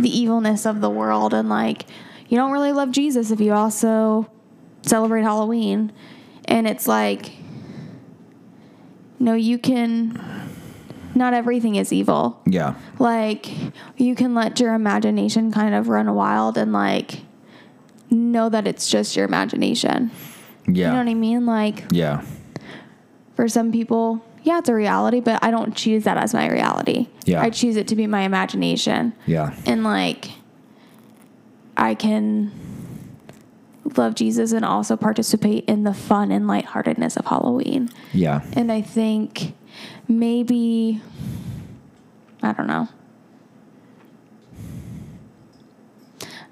the 0.00 0.10
evilness 0.10 0.66
of 0.66 0.80
the 0.80 0.90
world 0.90 1.32
and 1.32 1.48
like 1.48 1.86
you 2.28 2.36
don't 2.36 2.50
really 2.50 2.72
love 2.72 2.90
Jesus 2.90 3.30
if 3.30 3.40
you 3.40 3.52
also 3.52 4.28
celebrate 4.86 5.22
Halloween. 5.22 5.92
And 6.46 6.66
it's 6.66 6.86
like 6.86 7.32
no, 9.18 9.34
you 9.34 9.58
can 9.58 10.20
not 11.14 11.32
everything 11.32 11.76
is 11.76 11.92
evil. 11.92 12.40
Yeah, 12.46 12.74
Like 12.98 13.48
you 13.96 14.14
can 14.14 14.34
let 14.34 14.60
your 14.60 14.74
imagination 14.74 15.50
kind 15.50 15.74
of 15.74 15.88
run 15.88 16.14
wild 16.14 16.58
and 16.58 16.72
like 16.74 17.20
know 18.10 18.48
that 18.50 18.66
it's 18.66 18.88
just 18.90 19.16
your 19.16 19.24
imagination. 19.24 20.10
yeah, 20.68 20.88
You 20.88 20.92
know 20.92 20.98
what 20.98 21.08
I 21.08 21.14
mean? 21.14 21.46
Like 21.46 21.84
yeah, 21.90 22.22
for 23.34 23.48
some 23.48 23.72
people, 23.72 24.22
yeah, 24.42 24.58
it's 24.58 24.68
a 24.68 24.74
reality, 24.74 25.20
but 25.20 25.42
I 25.42 25.50
don't 25.50 25.74
choose 25.74 26.04
that 26.04 26.18
as 26.18 26.34
my 26.34 26.48
reality. 26.50 27.08
Yeah. 27.24 27.40
I 27.40 27.48
choose 27.50 27.76
it 27.76 27.88
to 27.88 27.96
be 27.96 28.06
my 28.06 28.20
imagination. 28.22 29.14
yeah, 29.24 29.56
And 29.64 29.82
like 29.84 30.30
I 31.78 31.94
can 31.94 32.52
love 33.96 34.14
Jesus 34.14 34.52
and 34.52 34.64
also 34.64 34.96
participate 34.96 35.64
in 35.66 35.84
the 35.84 35.94
fun 35.94 36.30
and 36.32 36.46
lightheartedness 36.46 37.16
of 37.16 37.26
Halloween. 37.26 37.88
yeah, 38.12 38.40
And 38.54 38.70
I 38.72 38.80
think 38.82 39.54
maybe 40.08 41.00
I 42.42 42.52
don't 42.52 42.66
know. 42.66 42.88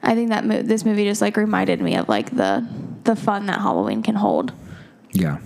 I 0.03 0.15
think 0.15 0.29
that 0.31 0.45
mo- 0.45 0.63
this 0.63 0.85
movie 0.85 1.05
just 1.05 1.21
like 1.23 1.37
reminded 1.37 1.81
me 1.81 1.97
of 1.97 2.09
like 2.09 2.35
the 2.37 2.67
the 3.05 3.17
fun 3.17 3.47
that 3.47 3.59
Halloween 3.61 4.03
can 4.03 4.15
hold. 4.17 4.53
yeah, 5.13 5.39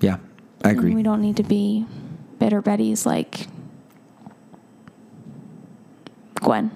yeah. 0.00 0.16
I 0.64 0.70
And 0.70 0.78
agree. 0.78 0.94
we 0.94 1.02
don't 1.02 1.20
need 1.20 1.36
to 1.38 1.42
be 1.42 1.86
bitter 2.38 2.62
Betty's 2.62 3.04
like 3.06 3.46
Gwen. 6.36 6.70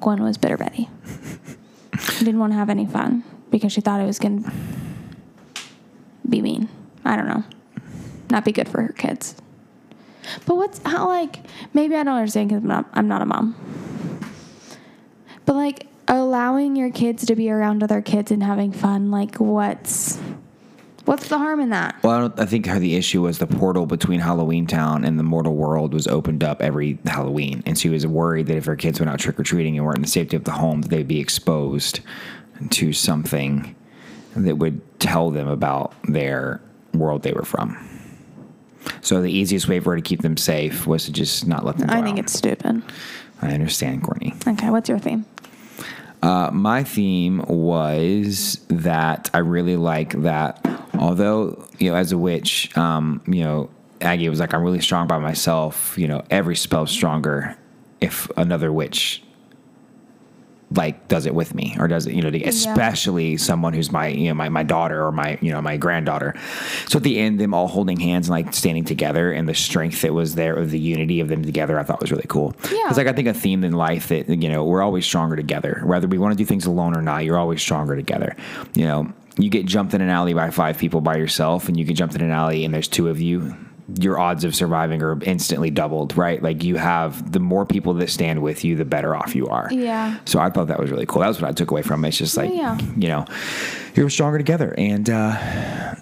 Gwen 0.00 0.22
was 0.22 0.38
bitter 0.38 0.56
Betty. 0.56 0.88
Didn't 2.18 2.38
want 2.38 2.52
to 2.52 2.56
have 2.56 2.70
any 2.70 2.86
fun 2.86 3.24
because 3.50 3.72
she 3.72 3.80
thought 3.80 4.00
it 4.00 4.06
was 4.06 4.18
going 4.18 4.44
to 4.44 4.52
be 6.28 6.42
mean. 6.42 6.68
I 7.04 7.16
don't 7.16 7.28
know. 7.28 7.44
Not 8.30 8.44
be 8.44 8.52
good 8.52 8.68
for 8.68 8.82
her 8.82 8.92
kids. 8.92 9.36
But 10.44 10.56
what's 10.56 10.80
how 10.84 11.08
like 11.08 11.38
maybe 11.72 11.94
I 11.96 12.02
don't 12.02 12.16
understand 12.16 12.48
because 12.48 12.62
I'm 12.62 12.68
not, 12.68 12.86
I'm 12.92 13.08
not 13.08 13.22
a 13.22 13.26
mom. 13.26 13.54
But 15.46 15.54
like 15.54 15.86
allowing 16.06 16.76
your 16.76 16.90
kids 16.90 17.24
to 17.26 17.34
be 17.34 17.50
around 17.50 17.82
other 17.82 18.02
kids 18.02 18.30
and 18.30 18.42
having 18.42 18.72
fun, 18.72 19.10
like 19.10 19.36
what's 19.36 20.18
what's 21.08 21.28
the 21.28 21.38
harm 21.38 21.58
in 21.58 21.70
that? 21.70 21.96
Well, 22.02 22.32
I, 22.36 22.42
I 22.42 22.46
think 22.46 22.66
the 22.66 22.94
issue 22.94 23.22
was 23.22 23.38
the 23.38 23.46
portal 23.46 23.86
between 23.86 24.20
Halloweentown 24.20 25.06
and 25.06 25.18
the 25.18 25.22
mortal 25.22 25.54
world 25.54 25.94
was 25.94 26.06
opened 26.06 26.44
up 26.44 26.60
every 26.62 26.98
Halloween, 27.06 27.62
and 27.66 27.78
she 27.78 27.88
was 27.88 28.06
worried 28.06 28.46
that 28.46 28.56
if 28.58 28.66
her 28.66 28.76
kids 28.76 29.00
went 29.00 29.10
out 29.10 29.18
trick 29.18 29.40
or 29.40 29.42
treating 29.42 29.76
and 29.76 29.84
weren't 29.84 29.96
in 29.98 30.02
the 30.02 30.08
safety 30.08 30.36
of 30.36 30.44
the 30.44 30.52
home, 30.52 30.82
that 30.82 30.88
they'd 30.90 31.08
be 31.08 31.18
exposed 31.18 32.00
to 32.70 32.92
something 32.92 33.74
that 34.36 34.56
would 34.56 35.00
tell 35.00 35.30
them 35.30 35.48
about 35.48 35.94
their 36.04 36.60
world 36.92 37.22
they 37.22 37.32
were 37.32 37.44
from. 37.44 37.76
So 39.00 39.22
the 39.22 39.32
easiest 39.32 39.68
way 39.68 39.80
for 39.80 39.90
her 39.90 39.96
to 39.96 40.02
keep 40.02 40.22
them 40.22 40.36
safe 40.36 40.86
was 40.86 41.06
to 41.06 41.12
just 41.12 41.46
not 41.46 41.64
let 41.64 41.78
them. 41.78 41.88
Go 41.88 41.94
I 41.94 42.02
think 42.02 42.18
out. 42.18 42.24
it's 42.24 42.32
stupid. 42.34 42.82
I 43.40 43.52
understand, 43.52 44.02
Courtney. 44.02 44.34
Okay, 44.46 44.70
what's 44.70 44.88
your 44.88 44.98
theme? 44.98 45.24
Uh, 46.22 46.50
my 46.52 46.82
theme 46.82 47.44
was 47.46 48.60
that 48.68 49.30
I 49.32 49.38
really 49.38 49.76
like 49.76 50.20
that. 50.22 50.67
Although 50.98 51.64
you 51.78 51.90
know, 51.90 51.96
as 51.96 52.12
a 52.12 52.18
witch, 52.18 52.76
um, 52.76 53.20
you 53.26 53.44
know, 53.44 53.70
Aggie 54.00 54.28
was 54.28 54.40
like, 54.40 54.52
"I'm 54.54 54.62
really 54.62 54.80
strong 54.80 55.06
by 55.06 55.18
myself." 55.18 55.96
You 55.98 56.08
know, 56.08 56.22
every 56.30 56.56
spell's 56.56 56.90
stronger 56.90 57.56
if 58.00 58.30
another 58.36 58.72
witch 58.72 59.22
like 60.76 61.08
does 61.08 61.24
it 61.24 61.34
with 61.34 61.54
me 61.54 61.74
or 61.78 61.88
does 61.88 62.06
it 62.06 62.12
you 62.12 62.20
know 62.20 62.30
to, 62.30 62.42
especially 62.44 63.38
someone 63.38 63.72
who's 63.72 63.90
my 63.90 64.08
you 64.08 64.28
know 64.28 64.34
my, 64.34 64.50
my 64.50 64.62
daughter 64.62 65.02
or 65.02 65.10
my 65.10 65.38
you 65.40 65.50
know 65.50 65.62
my 65.62 65.78
granddaughter 65.78 66.34
so 66.86 66.98
at 66.98 67.02
the 67.02 67.18
end 67.18 67.40
them 67.40 67.54
all 67.54 67.68
holding 67.68 67.98
hands 67.98 68.28
and 68.28 68.32
like 68.32 68.52
standing 68.52 68.84
together 68.84 69.32
and 69.32 69.48
the 69.48 69.54
strength 69.54 70.02
that 70.02 70.12
was 70.12 70.34
there 70.34 70.54
of 70.54 70.70
the 70.70 70.78
unity 70.78 71.20
of 71.20 71.28
them 71.28 71.42
together 71.42 71.78
i 71.80 71.82
thought 71.82 71.98
was 72.02 72.10
really 72.12 72.26
cool 72.28 72.54
Yeah. 72.70 72.86
it's 72.88 72.98
like 72.98 73.06
i 73.06 73.14
think 73.14 73.28
a 73.28 73.32
theme 73.32 73.64
in 73.64 73.72
life 73.72 74.08
that 74.08 74.28
you 74.28 74.48
know 74.50 74.62
we're 74.62 74.82
always 74.82 75.06
stronger 75.06 75.36
together 75.36 75.80
whether 75.86 76.06
we 76.06 76.18
want 76.18 76.32
to 76.32 76.36
do 76.36 76.44
things 76.44 76.66
alone 76.66 76.94
or 76.94 77.00
not 77.00 77.24
you're 77.24 77.38
always 77.38 77.62
stronger 77.62 77.96
together 77.96 78.36
you 78.74 78.84
know 78.84 79.10
you 79.38 79.48
get 79.50 79.66
jumped 79.66 79.94
in 79.94 80.00
an 80.00 80.08
alley 80.10 80.34
by 80.34 80.50
five 80.50 80.78
people 80.78 81.00
by 81.00 81.16
yourself 81.16 81.68
and 81.68 81.78
you 81.78 81.84
get 81.84 81.94
jumped 81.96 82.14
in 82.14 82.20
an 82.20 82.30
alley 82.30 82.64
and 82.64 82.74
there's 82.74 82.88
two 82.88 83.08
of 83.08 83.20
you 83.20 83.54
your 83.98 84.18
odds 84.18 84.44
of 84.44 84.54
surviving 84.54 85.02
are 85.02 85.18
instantly 85.22 85.70
doubled 85.70 86.14
right 86.16 86.42
like 86.42 86.62
you 86.62 86.76
have 86.76 87.32
the 87.32 87.40
more 87.40 87.64
people 87.64 87.94
that 87.94 88.10
stand 88.10 88.42
with 88.42 88.62
you 88.62 88.76
the 88.76 88.84
better 88.84 89.16
off 89.16 89.34
you 89.34 89.46
are 89.48 89.68
Yeah. 89.72 90.18
so 90.26 90.38
I 90.38 90.50
thought 90.50 90.66
that 90.66 90.78
was 90.78 90.90
really 90.90 91.06
cool. 91.06 91.22
That 91.22 91.28
was 91.28 91.40
what 91.40 91.48
I 91.48 91.52
took 91.52 91.70
away 91.70 91.80
from 91.80 92.04
it. 92.04 92.08
It's 92.08 92.18
just 92.18 92.36
like, 92.36 92.50
Yeah. 92.52 92.76
you 92.98 93.08
know, 93.08 93.24
you're 93.94 94.10
stronger 94.10 94.36
together 94.36 94.74
and 94.76 95.08
uh, 95.08 95.94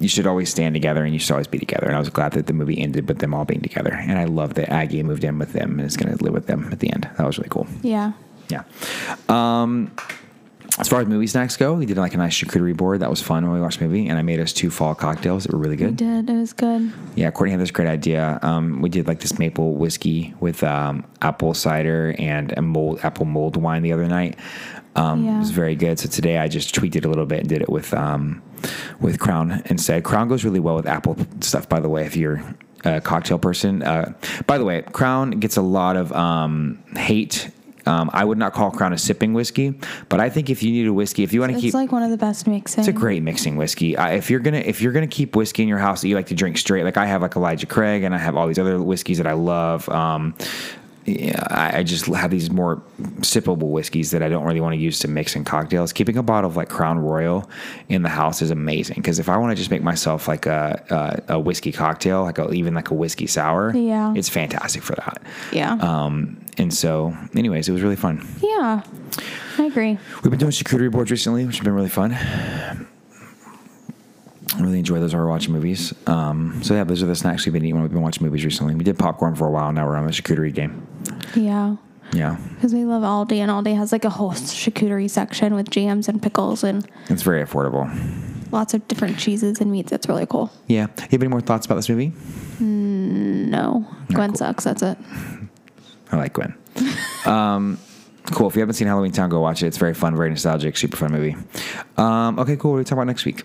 you 0.00 0.08
should 0.08 0.26
always 0.26 0.50
stand 0.50 0.74
together 0.74 1.04
and 1.04 1.12
you 1.12 1.20
should 1.20 1.30
always 1.32 1.46
be 1.46 1.58
together. 1.60 1.86
And 1.86 1.94
I 1.94 2.00
was 2.00 2.08
glad 2.10 2.32
that 2.32 2.46
the 2.48 2.52
movie 2.52 2.80
ended 2.80 3.06
with 3.08 3.18
them 3.18 3.32
all 3.32 3.44
being 3.44 3.60
together. 3.60 3.92
And 3.92 4.18
I 4.18 4.24
love 4.24 4.54
that 4.54 4.68
Aggie 4.70 5.02
moved 5.04 5.22
in 5.22 5.38
with 5.38 5.52
them 5.52 5.78
and 5.78 5.82
is 5.86 5.96
going 5.96 6.16
to 6.16 6.22
live 6.24 6.32
with 6.34 6.46
them 6.46 6.68
at 6.72 6.80
the 6.80 6.92
end. 6.92 7.08
That 7.16 7.26
was 7.26 7.38
really 7.38 7.48
cool. 7.50 7.66
Yeah. 7.82 8.12
Yeah. 8.48 8.64
Um, 9.28 9.92
as 10.80 10.88
far 10.88 11.00
as 11.00 11.06
movie 11.06 11.26
snacks 11.26 11.56
go, 11.56 11.74
we 11.74 11.86
did 11.86 11.98
like 11.98 12.14
a 12.14 12.16
nice 12.16 12.34
charcuterie 12.34 12.76
board. 12.76 13.00
That 13.00 13.10
was 13.10 13.20
fun 13.20 13.44
when 13.44 13.52
we 13.52 13.60
watched 13.60 13.78
the 13.80 13.86
movie. 13.86 14.08
And 14.08 14.18
I 14.18 14.22
made 14.22 14.40
us 14.40 14.52
two 14.52 14.70
fall 14.70 14.94
cocktails 14.94 15.44
that 15.44 15.52
were 15.52 15.58
really 15.58 15.76
good. 15.76 15.90
We 15.90 15.96
did. 15.96 16.30
It 16.30 16.34
was 16.34 16.52
good. 16.52 16.92
Yeah, 17.14 17.30
Courtney 17.30 17.50
had 17.52 17.60
this 17.60 17.70
great 17.70 17.88
idea. 17.88 18.38
Um, 18.42 18.80
we 18.80 18.88
did 18.88 19.06
like 19.06 19.20
this 19.20 19.38
maple 19.38 19.74
whiskey 19.76 20.34
with 20.40 20.62
um, 20.64 21.04
apple 21.22 21.54
cider 21.54 22.14
and 22.18 22.52
a 22.56 22.62
mold 22.62 23.00
apple 23.02 23.26
mold 23.26 23.56
wine 23.56 23.82
the 23.82 23.92
other 23.92 24.06
night. 24.08 24.38
Um, 24.96 25.24
Yeah. 25.24 25.36
It 25.36 25.38
was 25.40 25.50
very 25.50 25.76
good. 25.76 25.98
So 25.98 26.08
today 26.08 26.38
I 26.38 26.48
just 26.48 26.74
tweaked 26.74 26.96
it 26.96 27.04
a 27.04 27.08
little 27.08 27.26
bit 27.26 27.40
and 27.40 27.48
did 27.48 27.62
it 27.62 27.68
with 27.68 27.92
um, 27.94 28.42
with 29.00 29.18
Crown 29.20 29.62
instead. 29.66 30.02
Crown 30.04 30.28
goes 30.28 30.44
really 30.44 30.60
well 30.60 30.76
with 30.76 30.86
apple 30.86 31.16
stuff, 31.40 31.68
by 31.68 31.80
the 31.80 31.88
way. 31.88 32.06
If 32.06 32.16
you're 32.16 32.42
a 32.84 33.00
cocktail 33.00 33.38
person, 33.38 33.82
uh, 33.82 34.14
by 34.46 34.56
the 34.58 34.64
way, 34.64 34.82
Crown 34.92 35.32
gets 35.32 35.56
a 35.56 35.62
lot 35.62 35.96
of 35.96 36.10
um, 36.12 36.82
hate. 36.96 37.50
Um, 37.90 38.08
I 38.12 38.24
would 38.24 38.38
not 38.38 38.52
call 38.52 38.70
Crown 38.70 38.92
a 38.92 38.98
sipping 38.98 39.32
whiskey, 39.32 39.74
but 40.08 40.20
I 40.20 40.30
think 40.30 40.48
if 40.48 40.62
you 40.62 40.70
need 40.70 40.86
a 40.86 40.92
whiskey, 40.92 41.22
if 41.24 41.32
you 41.32 41.40
want 41.40 41.52
to 41.52 41.58
keep, 41.58 41.68
It's 41.68 41.74
like 41.74 41.90
one 41.92 42.02
of 42.02 42.10
the 42.10 42.16
best 42.16 42.46
mixing. 42.46 42.80
it's 42.82 42.88
a 42.88 42.92
great 42.92 43.22
mixing 43.22 43.56
whiskey. 43.56 43.96
I, 43.96 44.12
if 44.12 44.30
you're 44.30 44.40
gonna 44.40 44.58
if 44.58 44.80
you're 44.80 44.92
gonna 44.92 45.06
keep 45.06 45.34
whiskey 45.34 45.62
in 45.62 45.68
your 45.68 45.78
house 45.78 46.00
that 46.02 46.08
you 46.08 46.14
like 46.14 46.26
to 46.28 46.34
drink 46.34 46.56
straight, 46.58 46.84
like 46.84 46.96
I 46.96 47.06
have 47.06 47.22
like 47.22 47.34
Elijah 47.36 47.66
Craig 47.66 48.02
and 48.04 48.14
I 48.14 48.18
have 48.18 48.36
all 48.36 48.46
these 48.46 48.58
other 48.58 48.80
whiskeys 48.80 49.18
that 49.18 49.26
I 49.26 49.32
love. 49.32 49.88
Um, 49.88 50.34
yeah, 51.06 51.42
I, 51.50 51.82
just 51.82 52.06
have 52.06 52.30
these 52.30 52.50
more 52.50 52.82
sippable 53.20 53.70
whiskeys 53.70 54.10
that 54.10 54.22
I 54.22 54.28
don't 54.28 54.44
really 54.44 54.60
want 54.60 54.74
to 54.74 54.80
use 54.80 54.98
to 55.00 55.08
mix 55.08 55.34
in 55.34 55.44
cocktails. 55.44 55.92
Keeping 55.92 56.16
a 56.18 56.22
bottle 56.22 56.48
of 56.48 56.56
like 56.56 56.68
Crown 56.68 56.98
Royal 56.98 57.48
in 57.88 58.02
the 58.02 58.08
house 58.10 58.42
is 58.42 58.50
amazing 58.50 58.96
because 58.96 59.18
if 59.18 59.28
I 59.28 59.36
want 59.38 59.50
to 59.52 59.56
just 59.56 59.70
make 59.70 59.82
myself 59.82 60.28
like 60.28 60.46
a, 60.46 61.22
a 61.28 61.34
a 61.34 61.38
whiskey 61.40 61.72
cocktail, 61.72 62.22
like 62.22 62.38
a, 62.38 62.50
even 62.52 62.74
like 62.74 62.90
a 62.90 62.94
whiskey 62.94 63.26
sour, 63.26 63.74
Yeah. 63.74 64.12
it's 64.14 64.28
fantastic 64.28 64.82
for 64.82 64.94
that. 64.96 65.22
Yeah. 65.52 65.72
Um, 65.74 66.38
and 66.58 66.72
so, 66.72 67.16
anyways, 67.34 67.68
it 67.68 67.72
was 67.72 67.82
really 67.82 67.96
fun. 67.96 68.26
yeah. 68.42 68.82
I 69.58 69.64
agree. 69.64 69.98
We've 70.22 70.30
been 70.30 70.38
doing 70.38 70.52
charcuterie 70.52 70.90
boards 70.92 71.10
recently, 71.10 71.44
which 71.46 71.56
has 71.58 71.64
been 71.64 71.74
really 71.74 71.88
fun. 71.88 72.12
I 72.12 72.76
really 74.62 74.78
enjoy 74.78 75.00
those 75.00 75.12
horror 75.12 75.28
watching 75.28 75.52
movies. 75.52 75.94
Um, 76.06 76.62
so 76.62 76.74
yeah, 76.74 76.84
those 76.84 77.02
are 77.02 77.06
the 77.06 77.14
snacks 77.14 77.46
we've 77.46 77.52
been 77.52 77.62
eating 77.64 77.74
when 77.74 77.82
we've 77.82 77.92
been 77.92 78.02
watching 78.02 78.24
movies 78.26 78.44
recently. 78.44 78.74
We 78.74 78.84
did 78.84 78.98
popcorn 78.98 79.34
for 79.36 79.46
a 79.46 79.50
while. 79.50 79.72
Now 79.72 79.86
we're 79.86 79.96
on 79.96 80.06
the 80.06 80.12
charcuterie 80.12 80.52
game. 80.52 80.86
Yeah. 81.34 81.76
Yeah, 82.12 82.38
Because 82.56 82.74
we 82.74 82.84
love 82.84 83.04
Aldi, 83.04 83.36
and 83.36 83.52
Aldi 83.52 83.76
has 83.76 83.92
like 83.92 84.04
a 84.04 84.10
whole 84.10 84.32
charcuterie 84.32 85.08
section 85.08 85.54
with 85.54 85.70
jams 85.70 86.08
and 86.08 86.20
pickles 86.20 86.64
and 86.64 86.84
it's 87.08 87.22
very 87.22 87.40
affordable. 87.44 87.86
lots 88.50 88.74
of 88.74 88.88
different 88.88 89.16
cheeses 89.16 89.60
and 89.60 89.70
meats. 89.70 89.92
It's 89.92 90.08
really 90.08 90.26
cool. 90.26 90.50
Yeah. 90.66 90.88
You 90.98 91.02
have 91.12 91.22
any 91.22 91.28
more 91.28 91.40
thoughts 91.40 91.66
about 91.66 91.76
this 91.76 91.88
movie? 91.88 92.10
No, 92.58 93.86
Gwen 94.12 94.30
cool. 94.30 94.36
sucks. 94.38 94.64
That's 94.64 94.82
it. 94.82 94.98
I 96.12 96.16
like 96.16 96.32
Gwen. 96.32 96.52
um, 97.26 97.78
cool. 98.32 98.48
If 98.48 98.56
you 98.56 98.60
haven't 98.60 98.74
seen 98.74 98.88
Halloweentown, 98.88 99.28
go 99.30 99.38
watch 99.38 99.62
it. 99.62 99.68
It's 99.68 99.76
very 99.78 99.94
fun, 99.94 100.16
very 100.16 100.30
nostalgic, 100.30 100.76
super 100.76 100.96
fun 100.96 101.12
movie. 101.12 101.36
Um, 101.96 102.40
okay, 102.40 102.56
cool. 102.56 102.72
What 102.72 102.76
are 102.76 102.80
we 102.80 102.84
talking 102.84 102.98
about 102.98 103.06
next 103.06 103.24
week? 103.24 103.44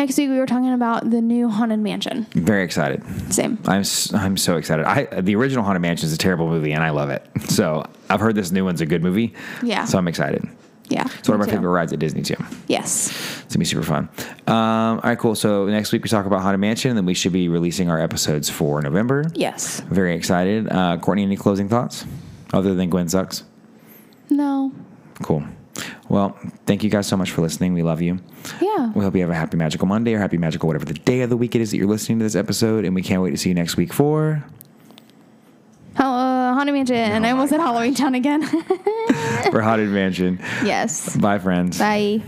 Next 0.00 0.16
week 0.16 0.30
we 0.30 0.38
were 0.38 0.46
talking 0.46 0.72
about 0.72 1.10
the 1.10 1.20
new 1.20 1.50
haunted 1.50 1.80
mansion. 1.80 2.26
Very 2.32 2.64
excited. 2.64 3.04
Same. 3.30 3.58
I'm 3.66 3.84
I'm 4.14 4.38
so 4.38 4.56
excited. 4.56 4.86
I 4.86 5.04
the 5.20 5.36
original 5.36 5.62
Haunted 5.62 5.82
Mansion 5.82 6.06
is 6.06 6.14
a 6.14 6.16
terrible 6.16 6.48
movie, 6.48 6.72
and 6.72 6.82
I 6.82 6.88
love 6.88 7.10
it. 7.10 7.22
So 7.48 7.84
I've 8.08 8.18
heard 8.18 8.34
this 8.34 8.50
new 8.50 8.64
one's 8.64 8.80
a 8.80 8.86
good 8.86 9.02
movie. 9.02 9.34
Yeah. 9.62 9.84
So 9.84 9.98
I'm 9.98 10.08
excited. 10.08 10.48
Yeah. 10.88 11.04
It's 11.18 11.28
one 11.28 11.34
of 11.34 11.40
my 11.40 11.44
too. 11.44 11.58
favorite 11.58 11.68
rides 11.68 11.92
at 11.92 11.98
Disney 11.98 12.22
too. 12.22 12.42
Yes. 12.66 13.10
It's 13.42 13.54
gonna 13.54 13.58
be 13.58 13.66
super 13.66 13.82
fun. 13.82 14.08
Um, 14.46 14.54
all 14.56 15.00
right, 15.00 15.18
cool. 15.18 15.34
So 15.34 15.66
next 15.66 15.92
week 15.92 16.02
we 16.02 16.08
talk 16.08 16.24
about 16.24 16.40
Haunted 16.40 16.60
Mansion, 16.60 16.92
and 16.92 16.96
then 16.96 17.04
we 17.04 17.12
should 17.12 17.34
be 17.34 17.50
releasing 17.50 17.90
our 17.90 18.00
episodes 18.00 18.48
for 18.48 18.80
November. 18.80 19.30
Yes. 19.34 19.80
Very 19.80 20.14
excited. 20.14 20.66
Uh, 20.72 20.96
Courtney, 20.96 21.24
any 21.24 21.36
closing 21.36 21.68
thoughts 21.68 22.06
other 22.54 22.74
than 22.74 22.88
Gwen 22.88 23.10
sucks? 23.10 23.44
No. 24.30 24.72
Cool. 25.22 25.44
Well, 26.08 26.36
thank 26.66 26.82
you 26.82 26.90
guys 26.90 27.06
so 27.06 27.16
much 27.16 27.30
for 27.30 27.40
listening. 27.42 27.72
We 27.74 27.82
love 27.82 28.02
you. 28.02 28.18
Yeah. 28.60 28.90
We 28.94 29.04
hope 29.04 29.14
you 29.14 29.20
have 29.20 29.30
a 29.30 29.34
happy 29.34 29.56
magical 29.56 29.86
Monday 29.86 30.12
or 30.14 30.18
happy 30.18 30.36
magical 30.38 30.66
whatever 30.66 30.84
the 30.84 30.94
day 30.94 31.20
of 31.22 31.30
the 31.30 31.36
week 31.36 31.54
it 31.54 31.60
is 31.60 31.70
that 31.70 31.76
you're 31.76 31.86
listening 31.86 32.18
to 32.18 32.24
this 32.24 32.34
episode, 32.34 32.84
and 32.84 32.94
we 32.94 33.02
can't 33.02 33.22
wait 33.22 33.30
to 33.30 33.36
see 33.36 33.48
you 33.50 33.54
next 33.54 33.76
week 33.76 33.92
for 33.92 34.44
Hell, 35.94 36.12
uh, 36.14 36.54
haunted 36.54 36.74
mansion. 36.74 36.96
and 36.96 37.26
I 37.26 37.30
almost 37.32 37.50
said 37.50 37.60
Halloweentown 37.60 38.16
again. 38.16 38.42
for 39.50 39.60
Haunted 39.60 39.88
Mansion. 39.90 40.38
yes. 40.64 41.16
Bye, 41.16 41.38
friends. 41.38 41.78
Bye. 41.78 42.22